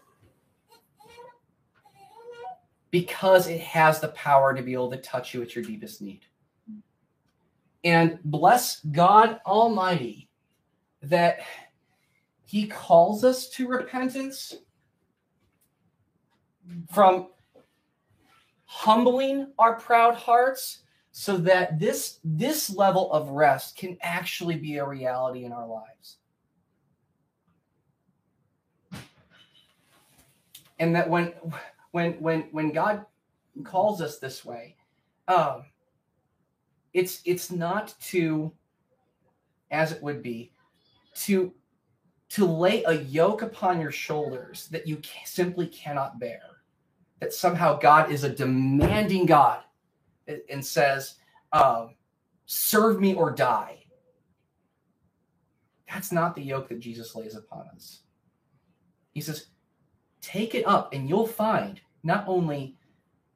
Because 2.90 3.46
it 3.46 3.60
has 3.60 4.00
the 4.00 4.08
power 4.08 4.54
to 4.54 4.62
be 4.62 4.72
able 4.72 4.90
to 4.90 4.96
touch 4.96 5.32
you 5.32 5.42
at 5.42 5.54
your 5.54 5.64
deepest 5.64 6.02
need. 6.02 6.22
And 7.84 8.18
bless 8.24 8.80
God 8.80 9.38
Almighty 9.46 10.28
that 11.02 11.40
He 12.44 12.66
calls 12.66 13.22
us 13.22 13.48
to 13.50 13.68
repentance 13.68 14.54
from 16.90 17.28
humbling 18.64 19.52
our 19.58 19.74
proud 19.78 20.14
hearts 20.14 20.82
so 21.10 21.36
that 21.36 21.78
this 21.80 22.20
this 22.22 22.70
level 22.70 23.10
of 23.12 23.30
rest 23.30 23.76
can 23.76 23.96
actually 24.02 24.56
be 24.56 24.76
a 24.76 24.86
reality 24.86 25.44
in 25.44 25.52
our 25.52 25.66
lives. 25.66 26.18
And 30.78 30.94
that 30.94 31.08
when 31.10 31.32
when 31.90 32.12
when 32.14 32.42
when 32.52 32.72
god 32.72 33.04
calls 33.64 34.00
us 34.00 34.18
this 34.18 34.44
way 34.44 34.76
um 35.26 35.64
it's 36.92 37.20
it's 37.24 37.50
not 37.50 37.94
to 38.00 38.52
as 39.70 39.92
it 39.92 40.02
would 40.02 40.22
be 40.22 40.52
to 41.14 41.52
to 42.28 42.46
lay 42.46 42.84
a 42.84 42.92
yoke 42.92 43.42
upon 43.42 43.80
your 43.80 43.90
shoulders 43.90 44.68
that 44.68 44.86
you 44.86 45.00
simply 45.24 45.66
cannot 45.66 46.18
bear 46.20 46.40
that 47.20 47.32
somehow 47.32 47.78
god 47.78 48.10
is 48.10 48.24
a 48.24 48.30
demanding 48.30 49.26
god 49.26 49.60
and 50.50 50.64
says, 50.64 51.14
um, 51.52 51.94
serve 52.46 53.00
me 53.00 53.14
or 53.14 53.30
die. 53.30 53.78
That's 55.92 56.12
not 56.12 56.34
the 56.34 56.42
yoke 56.42 56.68
that 56.68 56.80
Jesus 56.80 57.14
lays 57.14 57.34
upon 57.34 57.66
us. 57.74 58.00
He 59.14 59.20
says, 59.20 59.46
take 60.20 60.54
it 60.54 60.66
up 60.66 60.92
and 60.92 61.08
you'll 61.08 61.26
find 61.26 61.80
not 62.02 62.24
only 62.28 62.76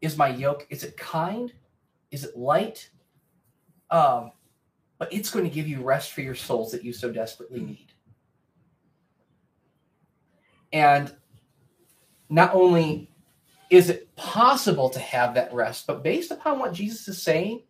is 0.00 0.16
my 0.16 0.28
yoke, 0.28 0.66
is 0.68 0.84
it 0.84 0.96
kind? 0.96 1.52
Is 2.10 2.24
it 2.24 2.36
light? 2.36 2.90
Um, 3.90 4.32
but 4.98 5.12
it's 5.12 5.30
going 5.30 5.44
to 5.44 5.50
give 5.50 5.66
you 5.66 5.82
rest 5.82 6.12
for 6.12 6.20
your 6.20 6.34
souls 6.34 6.70
that 6.72 6.84
you 6.84 6.92
so 6.92 7.10
desperately 7.10 7.60
need. 7.60 7.92
And 10.72 11.14
not 12.28 12.54
only 12.54 13.11
is 13.72 13.88
it 13.88 14.14
possible 14.16 14.90
to 14.90 14.98
have 14.98 15.32
that 15.32 15.52
rest? 15.54 15.86
But 15.86 16.02
based 16.02 16.30
upon 16.30 16.58
what 16.58 16.74
Jesus 16.74 17.08
is 17.08 17.22
saying, 17.22 17.62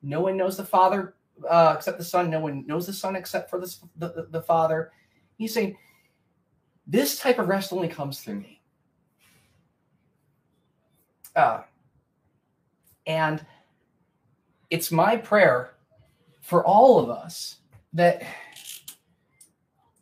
no 0.00 0.20
one 0.20 0.36
knows 0.36 0.56
the 0.56 0.64
Father 0.64 1.16
uh, 1.50 1.74
except 1.76 1.98
the 1.98 2.04
Son. 2.04 2.30
No 2.30 2.38
one 2.38 2.64
knows 2.68 2.86
the 2.86 2.92
Son 2.92 3.16
except 3.16 3.50
for 3.50 3.58
the, 3.58 3.74
the, 3.96 4.28
the 4.30 4.42
Father. 4.42 4.92
He's 5.36 5.52
saying 5.52 5.76
this 6.86 7.18
type 7.18 7.40
of 7.40 7.48
rest 7.48 7.72
only 7.72 7.88
comes 7.88 8.20
through 8.20 8.36
me. 8.36 8.62
Uh, 11.34 11.62
and 13.08 13.44
it's 14.70 14.92
my 14.92 15.16
prayer 15.16 15.74
for 16.42 16.64
all 16.64 17.00
of 17.00 17.10
us 17.10 17.56
that 17.92 18.22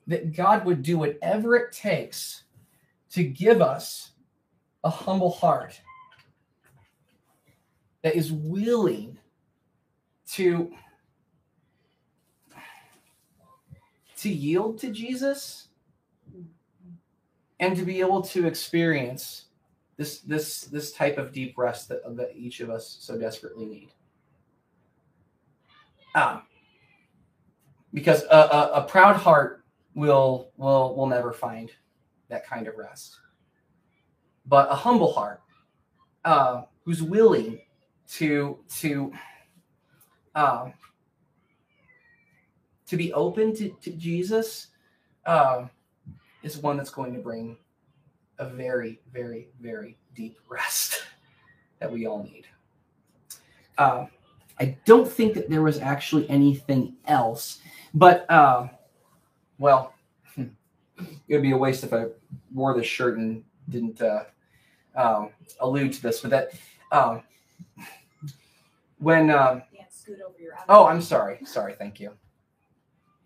that 0.08 0.36
God 0.36 0.66
would 0.66 0.82
do 0.82 0.98
whatever 0.98 1.56
it 1.56 1.72
takes 1.72 2.44
to 3.12 3.24
give 3.24 3.62
us 3.62 4.12
a 4.86 4.90
humble 4.90 5.32
heart 5.32 5.80
that 8.02 8.14
is 8.14 8.30
willing 8.30 9.18
to 10.28 10.72
to 14.16 14.28
yield 14.28 14.78
to 14.78 14.92
Jesus 14.92 15.66
and 17.58 17.76
to 17.76 17.82
be 17.82 17.98
able 17.98 18.22
to 18.22 18.46
experience 18.46 19.46
this 19.96 20.20
this 20.20 20.60
this 20.62 20.92
type 20.92 21.18
of 21.18 21.32
deep 21.32 21.58
rest 21.58 21.88
that, 21.88 22.02
that 22.16 22.36
each 22.36 22.60
of 22.60 22.70
us 22.70 22.96
so 23.00 23.18
desperately 23.18 23.66
need. 23.66 23.88
Ah, 26.14 26.44
because 27.92 28.22
a, 28.30 28.36
a, 28.36 28.70
a 28.74 28.82
proud 28.84 29.16
heart 29.16 29.64
will 29.96 30.52
will 30.56 30.94
will 30.94 31.08
never 31.08 31.32
find 31.32 31.72
that 32.28 32.46
kind 32.46 32.68
of 32.68 32.76
rest 32.76 33.18
but 34.46 34.70
a 34.70 34.74
humble 34.74 35.12
heart 35.12 35.40
uh, 36.24 36.62
who's 36.84 37.02
willing 37.02 37.60
to 38.08 38.58
to 38.68 39.12
uh, 40.34 40.70
to 42.86 42.96
be 42.96 43.12
open 43.12 43.54
to, 43.56 43.70
to 43.82 43.90
Jesus 43.92 44.68
uh, 45.24 45.64
is 46.42 46.58
one 46.58 46.76
that's 46.76 46.90
going 46.90 47.12
to 47.14 47.20
bring 47.20 47.56
a 48.38 48.46
very 48.48 49.00
very 49.12 49.48
very 49.60 49.96
deep 50.14 50.38
rest 50.48 51.02
that 51.80 51.90
we 51.90 52.06
all 52.06 52.22
need. 52.22 52.46
Uh, 53.78 54.06
I 54.58 54.78
don't 54.86 55.10
think 55.10 55.34
that 55.34 55.50
there 55.50 55.62
was 55.62 55.78
actually 55.78 56.28
anything 56.30 56.96
else, 57.06 57.58
but 57.92 58.30
uh, 58.30 58.68
well, 59.58 59.92
it 60.36 60.48
would 61.28 61.42
be 61.42 61.52
a 61.52 61.56
waste 61.56 61.84
if 61.84 61.92
I 61.92 62.06
wore 62.54 62.74
this 62.74 62.86
shirt 62.86 63.18
and 63.18 63.44
didn't 63.68 64.00
uh, 64.00 64.24
um, 64.96 65.30
allude 65.60 65.92
to 65.92 66.02
this, 66.02 66.20
but 66.20 66.30
that 66.30 66.50
um, 66.92 67.22
when 68.98 69.30
um, 69.30 69.62
Can't 69.74 69.92
scoot 69.92 70.18
over 70.26 70.38
your 70.40 70.54
oh, 70.68 70.86
I'm 70.86 71.02
sorry, 71.02 71.38
sorry, 71.44 71.74
thank 71.74 72.00
you. 72.00 72.12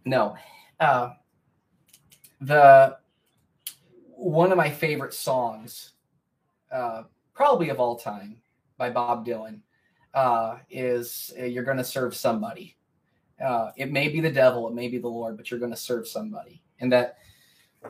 No, 0.04 0.36
uh, 0.80 1.10
the 2.40 2.96
one 4.16 4.50
of 4.50 4.58
my 4.58 4.68
favorite 4.68 5.14
songs, 5.14 5.92
uh, 6.72 7.04
probably 7.34 7.68
of 7.68 7.80
all 7.80 7.96
time, 7.96 8.42
by 8.76 8.90
Bob 8.90 9.26
Dylan, 9.26 9.60
uh, 10.14 10.56
is 10.70 11.32
uh, 11.38 11.44
"You're 11.44 11.64
Going 11.64 11.78
to 11.78 11.84
Serve 11.84 12.14
Somebody." 12.14 12.76
Uh, 13.42 13.70
it 13.76 13.90
may 13.90 14.08
be 14.08 14.20
the 14.20 14.30
devil, 14.30 14.68
it 14.68 14.74
may 14.74 14.88
be 14.88 14.98
the 14.98 15.08
Lord, 15.08 15.36
but 15.36 15.50
you're 15.50 15.60
going 15.60 15.72
to 15.72 15.76
serve 15.76 16.06
somebody, 16.06 16.62
and 16.80 16.92
that 16.92 17.16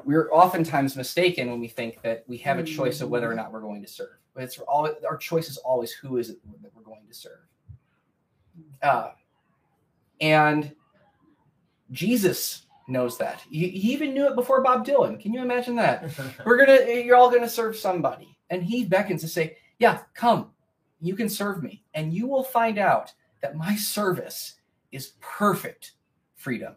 we're 0.05 0.31
oftentimes 0.31 0.97
mistaken 0.97 1.51
when 1.51 1.61
we 1.61 1.69
think 1.69 2.01
that 2.03 2.25
we 2.27 2.37
have 2.39 2.59
a 2.59 2.62
choice 2.62 3.01
of 3.01 3.11
whether 3.11 3.31
or 3.31 3.35
not 3.35 3.53
we're 3.53 3.61
going 3.61 3.83
to 3.83 3.89
serve. 3.89 4.17
But 4.35 4.45
it's 4.45 4.59
all 4.61 4.89
our 5.09 5.17
choice 5.17 5.49
is 5.49 5.57
always 5.59 5.93
who 5.93 6.19
is 6.19 6.31
it 6.31 6.39
that 6.62 6.71
we're 6.75 6.83
going 6.83 7.07
to 7.09 7.15
serve. 7.15 7.41
Uh, 8.83 9.11
and 10.21 10.73
Jesus 11.91 12.67
knows 12.89 13.19
that. 13.19 13.43
He, 13.51 13.69
he 13.69 13.93
even 13.93 14.15
knew 14.15 14.27
it 14.27 14.37
before 14.37 14.62
Bob 14.62 14.87
Dylan. 14.87 15.21
Can 15.21 15.33
you 15.33 15.43
imagine 15.43 15.77
that? 15.77 16.11
We're 16.45 16.65
gonna, 16.65 16.91
you're 16.93 17.17
all 17.17 17.31
gonna 17.31 17.49
serve 17.49 17.77
somebody, 17.77 18.37
and 18.51 18.62
he 18.62 18.85
beckons 18.85 19.23
to 19.23 19.29
say, 19.29 19.57
"Yeah, 19.79 20.01
come, 20.15 20.51
you 21.01 21.15
can 21.15 21.29
serve 21.29 21.62
me, 21.62 21.85
and 21.95 22.12
you 22.12 22.27
will 22.27 22.45
find 22.45 22.79
out 22.79 23.12
that 23.41 23.57
my 23.57 23.77
service 23.77 24.55
is 24.93 25.12
perfect 25.21 25.93
freedom." 26.35 26.75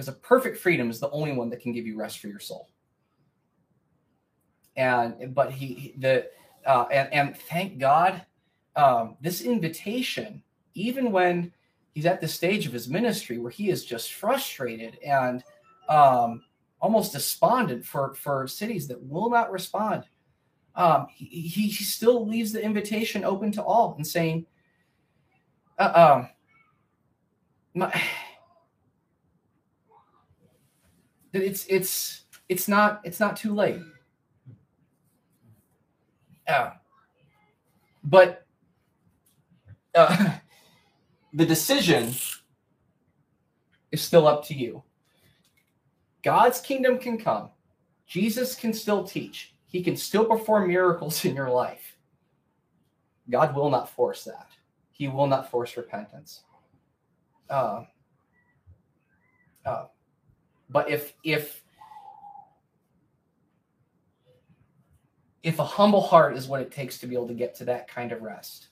Because 0.00 0.08
a 0.08 0.18
perfect 0.20 0.56
freedom 0.56 0.88
is 0.88 0.98
the 0.98 1.10
only 1.10 1.32
one 1.32 1.50
that 1.50 1.60
can 1.60 1.74
give 1.74 1.86
you 1.86 1.94
rest 1.94 2.20
for 2.20 2.28
your 2.28 2.40
soul. 2.40 2.70
And 4.74 5.34
but 5.34 5.52
he 5.52 5.94
the 5.98 6.30
uh, 6.64 6.86
and 6.90 7.12
and 7.12 7.36
thank 7.36 7.76
God, 7.76 8.24
um, 8.76 9.18
this 9.20 9.42
invitation, 9.42 10.42
even 10.72 11.12
when 11.12 11.52
he's 11.92 12.06
at 12.06 12.22
the 12.22 12.28
stage 12.28 12.64
of 12.66 12.72
his 12.72 12.88
ministry 12.88 13.36
where 13.36 13.50
he 13.50 13.68
is 13.68 13.84
just 13.84 14.14
frustrated 14.14 14.98
and 15.04 15.44
um, 15.90 16.44
almost 16.80 17.12
despondent 17.12 17.84
for 17.84 18.14
for 18.14 18.46
cities 18.46 18.88
that 18.88 19.02
will 19.06 19.28
not 19.28 19.52
respond. 19.52 20.04
Um, 20.76 21.08
he, 21.14 21.68
he 21.68 21.84
still 21.84 22.26
leaves 22.26 22.52
the 22.52 22.64
invitation 22.64 23.22
open 23.22 23.52
to 23.52 23.62
all 23.62 23.96
and 23.96 24.06
saying, 24.06 24.46
uh, 25.78 26.22
um, 26.22 26.28
my, 27.74 27.92
that 27.92 28.02
it's 31.32 31.66
it's 31.68 32.22
it's 32.48 32.68
not 32.68 33.00
it's 33.04 33.20
not 33.20 33.36
too 33.36 33.54
late. 33.54 33.80
Uh, 36.46 36.72
but 38.02 38.46
uh, 39.94 40.36
the 41.32 41.46
decision 41.46 42.12
is 43.92 44.00
still 44.00 44.26
up 44.26 44.44
to 44.46 44.54
you. 44.54 44.82
God's 46.22 46.60
kingdom 46.60 46.98
can 46.98 47.18
come. 47.18 47.50
Jesus 48.06 48.54
can 48.54 48.72
still 48.72 49.04
teach. 49.04 49.54
He 49.66 49.82
can 49.82 49.96
still 49.96 50.24
perform 50.24 50.68
miracles 50.68 51.24
in 51.24 51.34
your 51.34 51.50
life. 51.50 51.96
God 53.30 53.54
will 53.54 53.70
not 53.70 53.88
force 53.88 54.24
that. 54.24 54.48
He 54.90 55.06
will 55.06 55.28
not 55.28 55.50
force 55.50 55.76
repentance. 55.76 56.42
Uh, 57.48 57.84
uh, 59.64 59.84
but 60.70 60.88
if 60.88 61.12
if 61.24 61.62
if 65.42 65.58
a 65.58 65.64
humble 65.64 66.02
heart 66.02 66.36
is 66.36 66.48
what 66.48 66.60
it 66.60 66.70
takes 66.70 66.98
to 66.98 67.06
be 67.06 67.14
able 67.14 67.28
to 67.28 67.34
get 67.34 67.54
to 67.56 67.64
that 67.64 67.88
kind 67.88 68.12
of 68.12 68.22
rest, 68.22 68.68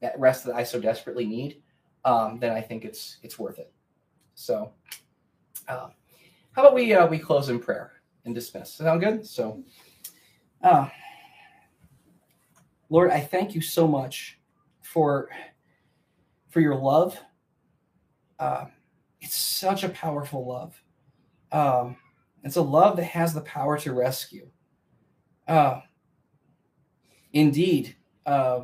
that 0.00 0.18
rest 0.18 0.44
that 0.44 0.54
I 0.54 0.62
so 0.62 0.78
desperately 0.78 1.24
need, 1.24 1.62
um, 2.04 2.38
then 2.38 2.52
I 2.52 2.60
think 2.60 2.84
it's 2.84 3.18
it's 3.22 3.38
worth 3.38 3.58
it. 3.58 3.72
So, 4.34 4.72
uh, 5.68 5.88
how 6.52 6.62
about 6.62 6.74
we 6.74 6.94
uh, 6.94 7.06
we 7.06 7.18
close 7.18 7.48
in 7.48 7.58
prayer 7.58 7.92
and 8.24 8.34
dismiss? 8.34 8.74
Sound 8.74 9.00
good? 9.00 9.26
So, 9.26 9.62
uh, 10.62 10.88
Lord, 12.90 13.10
I 13.10 13.20
thank 13.20 13.54
you 13.54 13.60
so 13.60 13.88
much 13.88 14.38
for 14.82 15.30
for 16.48 16.60
your 16.60 16.76
love. 16.76 17.18
Uh, 18.38 18.66
it's 19.20 19.36
such 19.36 19.84
a 19.84 19.88
powerful 19.88 20.46
love. 20.46 20.83
Um, 21.52 21.96
it's 22.42 22.56
a 22.56 22.62
love 22.62 22.96
that 22.96 23.04
has 23.04 23.34
the 23.34 23.40
power 23.40 23.78
to 23.78 23.92
rescue. 23.92 24.48
Uh, 25.48 25.80
indeed, 27.32 27.96
uh, 28.26 28.62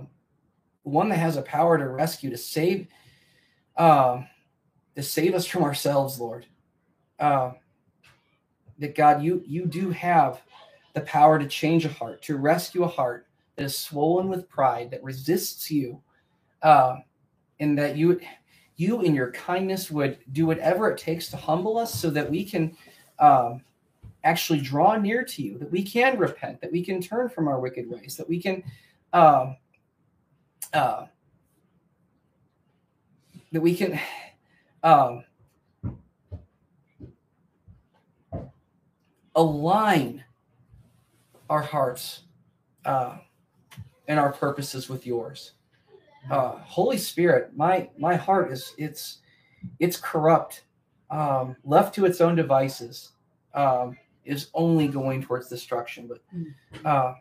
one 0.82 1.08
that 1.08 1.18
has 1.18 1.36
a 1.36 1.42
power 1.42 1.78
to 1.78 1.88
rescue, 1.88 2.30
to 2.30 2.38
save, 2.38 2.88
uh, 3.76 4.22
to 4.96 5.02
save 5.02 5.34
us 5.34 5.46
from 5.46 5.64
ourselves, 5.64 6.20
Lord. 6.20 6.46
Uh, 7.18 7.52
that 8.78 8.94
God, 8.94 9.22
you 9.22 9.42
you 9.46 9.66
do 9.66 9.90
have 9.90 10.42
the 10.94 11.02
power 11.02 11.38
to 11.38 11.46
change 11.46 11.84
a 11.84 11.90
heart, 11.90 12.22
to 12.22 12.36
rescue 12.36 12.82
a 12.82 12.88
heart 12.88 13.26
that 13.56 13.64
is 13.64 13.78
swollen 13.78 14.28
with 14.28 14.48
pride, 14.48 14.90
that 14.90 15.04
resists 15.04 15.70
you, 15.70 16.02
uh, 16.62 16.96
and 17.60 17.78
that 17.78 17.96
you 17.96 18.20
you 18.80 19.02
in 19.02 19.14
your 19.14 19.30
kindness 19.32 19.90
would 19.90 20.18
do 20.32 20.46
whatever 20.46 20.90
it 20.90 20.98
takes 20.98 21.28
to 21.28 21.36
humble 21.36 21.76
us 21.76 21.92
so 21.94 22.08
that 22.08 22.30
we 22.30 22.42
can 22.42 22.74
um, 23.18 23.60
actually 24.24 24.58
draw 24.58 24.96
near 24.96 25.22
to 25.22 25.42
you, 25.42 25.58
that 25.58 25.70
we 25.70 25.82
can 25.82 26.18
repent, 26.18 26.62
that 26.62 26.72
we 26.72 26.82
can 26.82 27.00
turn 27.02 27.28
from 27.28 27.46
our 27.46 27.60
wicked 27.60 27.88
ways, 27.90 28.16
that 28.16 28.26
we 28.26 28.40
can 28.40 28.64
um, 29.12 29.56
uh, 30.72 31.04
that 33.52 33.60
we 33.60 33.74
can 33.74 34.00
um, 34.82 35.24
align 39.34 40.24
our 41.50 41.62
hearts 41.62 42.20
uh, 42.86 43.18
and 44.08 44.18
our 44.18 44.32
purposes 44.32 44.88
with 44.88 45.06
yours. 45.06 45.52
Uh, 46.28 46.58
Holy 46.64 46.98
Spirit, 46.98 47.56
my 47.56 47.88
my 47.98 48.16
heart 48.16 48.50
is 48.50 48.74
it's 48.78 49.18
it's 49.78 49.96
corrupt, 49.96 50.64
um, 51.10 51.56
left 51.64 51.94
to 51.94 52.04
its 52.04 52.20
own 52.20 52.34
devices, 52.34 53.12
um, 53.54 53.96
is 54.24 54.48
only 54.54 54.88
going 54.88 55.22
towards 55.22 55.48
destruction. 55.48 56.08
But 56.08 56.20
uh, 56.84 57.14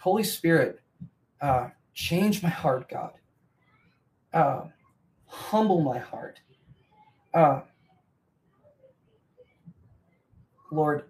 Holy 0.00 0.24
Spirit, 0.24 0.80
uh, 1.40 1.68
change 1.94 2.42
my 2.42 2.48
heart, 2.48 2.88
God. 2.88 3.12
Uh, 4.32 4.62
humble 5.26 5.80
my 5.80 5.98
heart. 5.98 6.40
Uh, 7.34 7.60
Lord, 10.70 11.04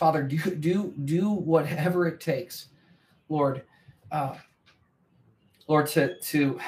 Father, 0.00 0.22
do 0.22 0.38
do 0.38 0.94
do 1.04 1.28
whatever 1.28 2.08
it 2.08 2.22
takes, 2.22 2.68
Lord, 3.28 3.64
uh, 4.10 4.34
Lord, 5.68 5.88
to 5.88 6.18
to 6.18 6.58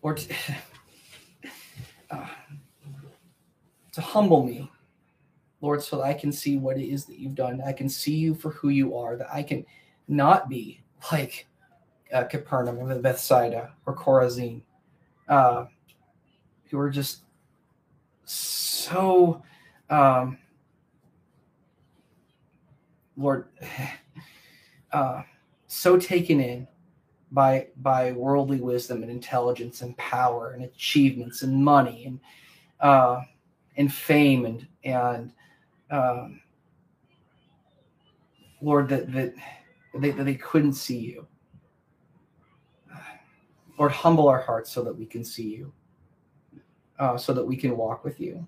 Lord, 0.00 0.18
to, 0.18 0.34
uh, 2.12 2.26
to 3.94 4.00
humble 4.00 4.46
me, 4.46 4.70
Lord, 5.60 5.82
so 5.82 5.96
that 5.96 6.04
I 6.04 6.14
can 6.14 6.30
see 6.30 6.56
what 6.56 6.78
it 6.78 6.86
is 6.86 7.04
that 7.06 7.18
you've 7.18 7.34
done. 7.34 7.60
I 7.66 7.72
can 7.72 7.88
see 7.88 8.14
you 8.14 8.36
for 8.36 8.50
who 8.50 8.68
you 8.68 8.96
are. 8.96 9.16
That 9.16 9.34
I 9.34 9.42
can 9.42 9.66
not 10.06 10.48
be 10.48 10.84
like 11.10 11.48
uh, 12.14 12.24
Capernaum 12.24 12.78
or 12.78 12.98
Bethsaida 12.98 13.72
or 13.84 13.94
Chorazin, 13.94 14.62
uh, 15.28 15.66
who 16.70 16.78
are 16.78 16.90
just 16.90 17.22
so, 18.24 19.42
um, 19.90 20.38
Lord, 23.16 23.46
uh, 24.92 25.22
so 25.66 25.98
taken 25.98 26.40
in 26.40 26.68
by 27.32 27.66
by 27.78 28.12
worldly 28.12 28.60
wisdom 28.60 29.02
and 29.02 29.10
intelligence 29.10 29.82
and 29.82 29.96
power 29.96 30.52
and 30.52 30.62
achievements 30.62 31.42
and 31.42 31.64
money 31.64 32.04
and 32.06 32.20
uh, 32.80 33.22
and 33.76 33.92
fame 33.92 34.46
and 34.46 34.66
and 34.84 35.32
um, 35.90 36.40
Lord 38.62 38.88
that 38.88 39.12
that 39.12 39.34
they, 39.98 40.10
that 40.10 40.24
they 40.24 40.36
couldn't 40.36 40.74
see 40.74 40.98
you. 40.98 41.26
Lord, 43.78 43.92
humble 43.92 44.28
our 44.28 44.40
hearts 44.40 44.70
so 44.70 44.82
that 44.82 44.96
we 44.96 45.06
can 45.06 45.24
see 45.24 45.48
you, 45.48 45.72
uh, 46.98 47.16
so 47.16 47.32
that 47.32 47.44
we 47.44 47.56
can 47.56 47.76
walk 47.76 48.04
with 48.04 48.20
you, 48.20 48.46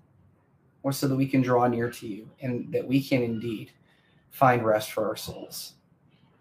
or 0.83 0.91
so 0.91 1.07
that 1.07 1.15
we 1.15 1.27
can 1.27 1.41
draw 1.41 1.67
near 1.67 1.89
to 1.89 2.07
you, 2.07 2.29
and 2.41 2.71
that 2.71 2.87
we 2.87 3.03
can 3.03 3.21
indeed 3.21 3.71
find 4.29 4.65
rest 4.65 4.91
for 4.91 5.07
our 5.07 5.15
souls. 5.15 5.73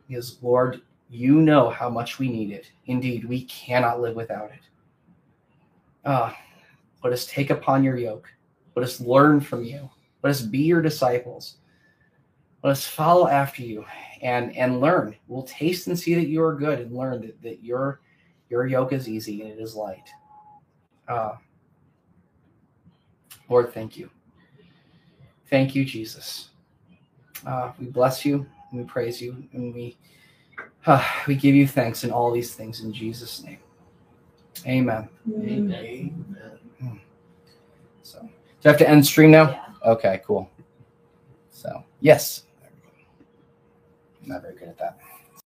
Because, 0.07 0.39
Lord, 0.41 0.83
you 1.11 1.41
know 1.41 1.69
how 1.71 1.89
much 1.89 2.19
we 2.19 2.29
need 2.29 2.53
it. 2.53 2.71
Indeed, 2.87 3.25
we 3.25 3.45
cannot 3.45 4.01
live 4.01 4.15
without 4.15 4.51
it. 4.51 4.61
Uh, 6.05 6.33
let 7.03 7.13
us 7.13 7.27
take 7.27 7.51
upon 7.51 7.83
your 7.83 7.97
yoke. 7.97 8.29
Let 8.77 8.85
us 8.85 9.01
learn 9.01 9.41
from 9.41 9.65
you. 9.65 9.91
Let 10.23 10.31
us 10.31 10.43
be 10.43 10.59
your 10.59 10.83
disciples. 10.83 11.57
Let 12.63 12.73
us 12.73 12.85
follow 12.85 13.29
after 13.29 13.63
you 13.63 13.85
and, 14.23 14.55
and 14.57 14.81
learn. 14.81 15.17
We'll 15.29 15.45
taste 15.45 15.87
and 15.87 15.99
see 15.99 16.15
that 16.15 16.29
you 16.29 16.43
are 16.43 16.55
good 16.55 16.81
and 16.81 16.97
learn 16.97 17.21
that, 17.23 17.41
that 17.43 17.63
your 17.65 18.01
your 18.49 18.67
yoke 18.67 18.93
is 18.93 19.09
easy 19.09 19.43
and 19.43 19.51
it 19.51 19.59
is 19.59 19.75
light. 19.75 20.09
Uh, 21.09 21.37
Lord, 23.49 23.73
thank 23.73 23.97
you. 23.97 24.11
Thank 25.49 25.75
you, 25.75 25.85
Jesus. 25.85 26.51
Uh, 27.47 27.73
we 27.79 27.87
bless 27.87 28.25
you. 28.25 28.47
and 28.71 28.81
we 28.81 28.87
praise 28.87 29.21
you 29.21 29.45
and 29.53 29.75
we 29.75 29.97
uh, 30.87 31.05
we 31.27 31.35
give 31.35 31.55
you 31.55 31.67
thanks 31.67 32.05
in 32.05 32.11
all 32.11 32.31
these 32.31 32.55
things 32.55 32.81
in 32.81 32.93
Jesus' 32.93 33.43
name. 33.43 33.59
Amen. 34.67 35.09
Amen. 35.29 37.01
So 38.03 38.21
do 38.21 38.29
I 38.65 38.69
have 38.69 38.79
to 38.79 38.89
end 38.89 39.05
stream 39.05 39.31
now? 39.31 39.51
Yeah. 39.51 39.91
Okay, 39.93 40.23
cool. 40.25 40.51
So 41.51 41.85
yes. 42.01 42.43
I'm 44.23 44.29
not 44.29 44.43
very 44.43 44.55
good 44.55 44.69
at 44.69 44.79
that. 44.79 44.99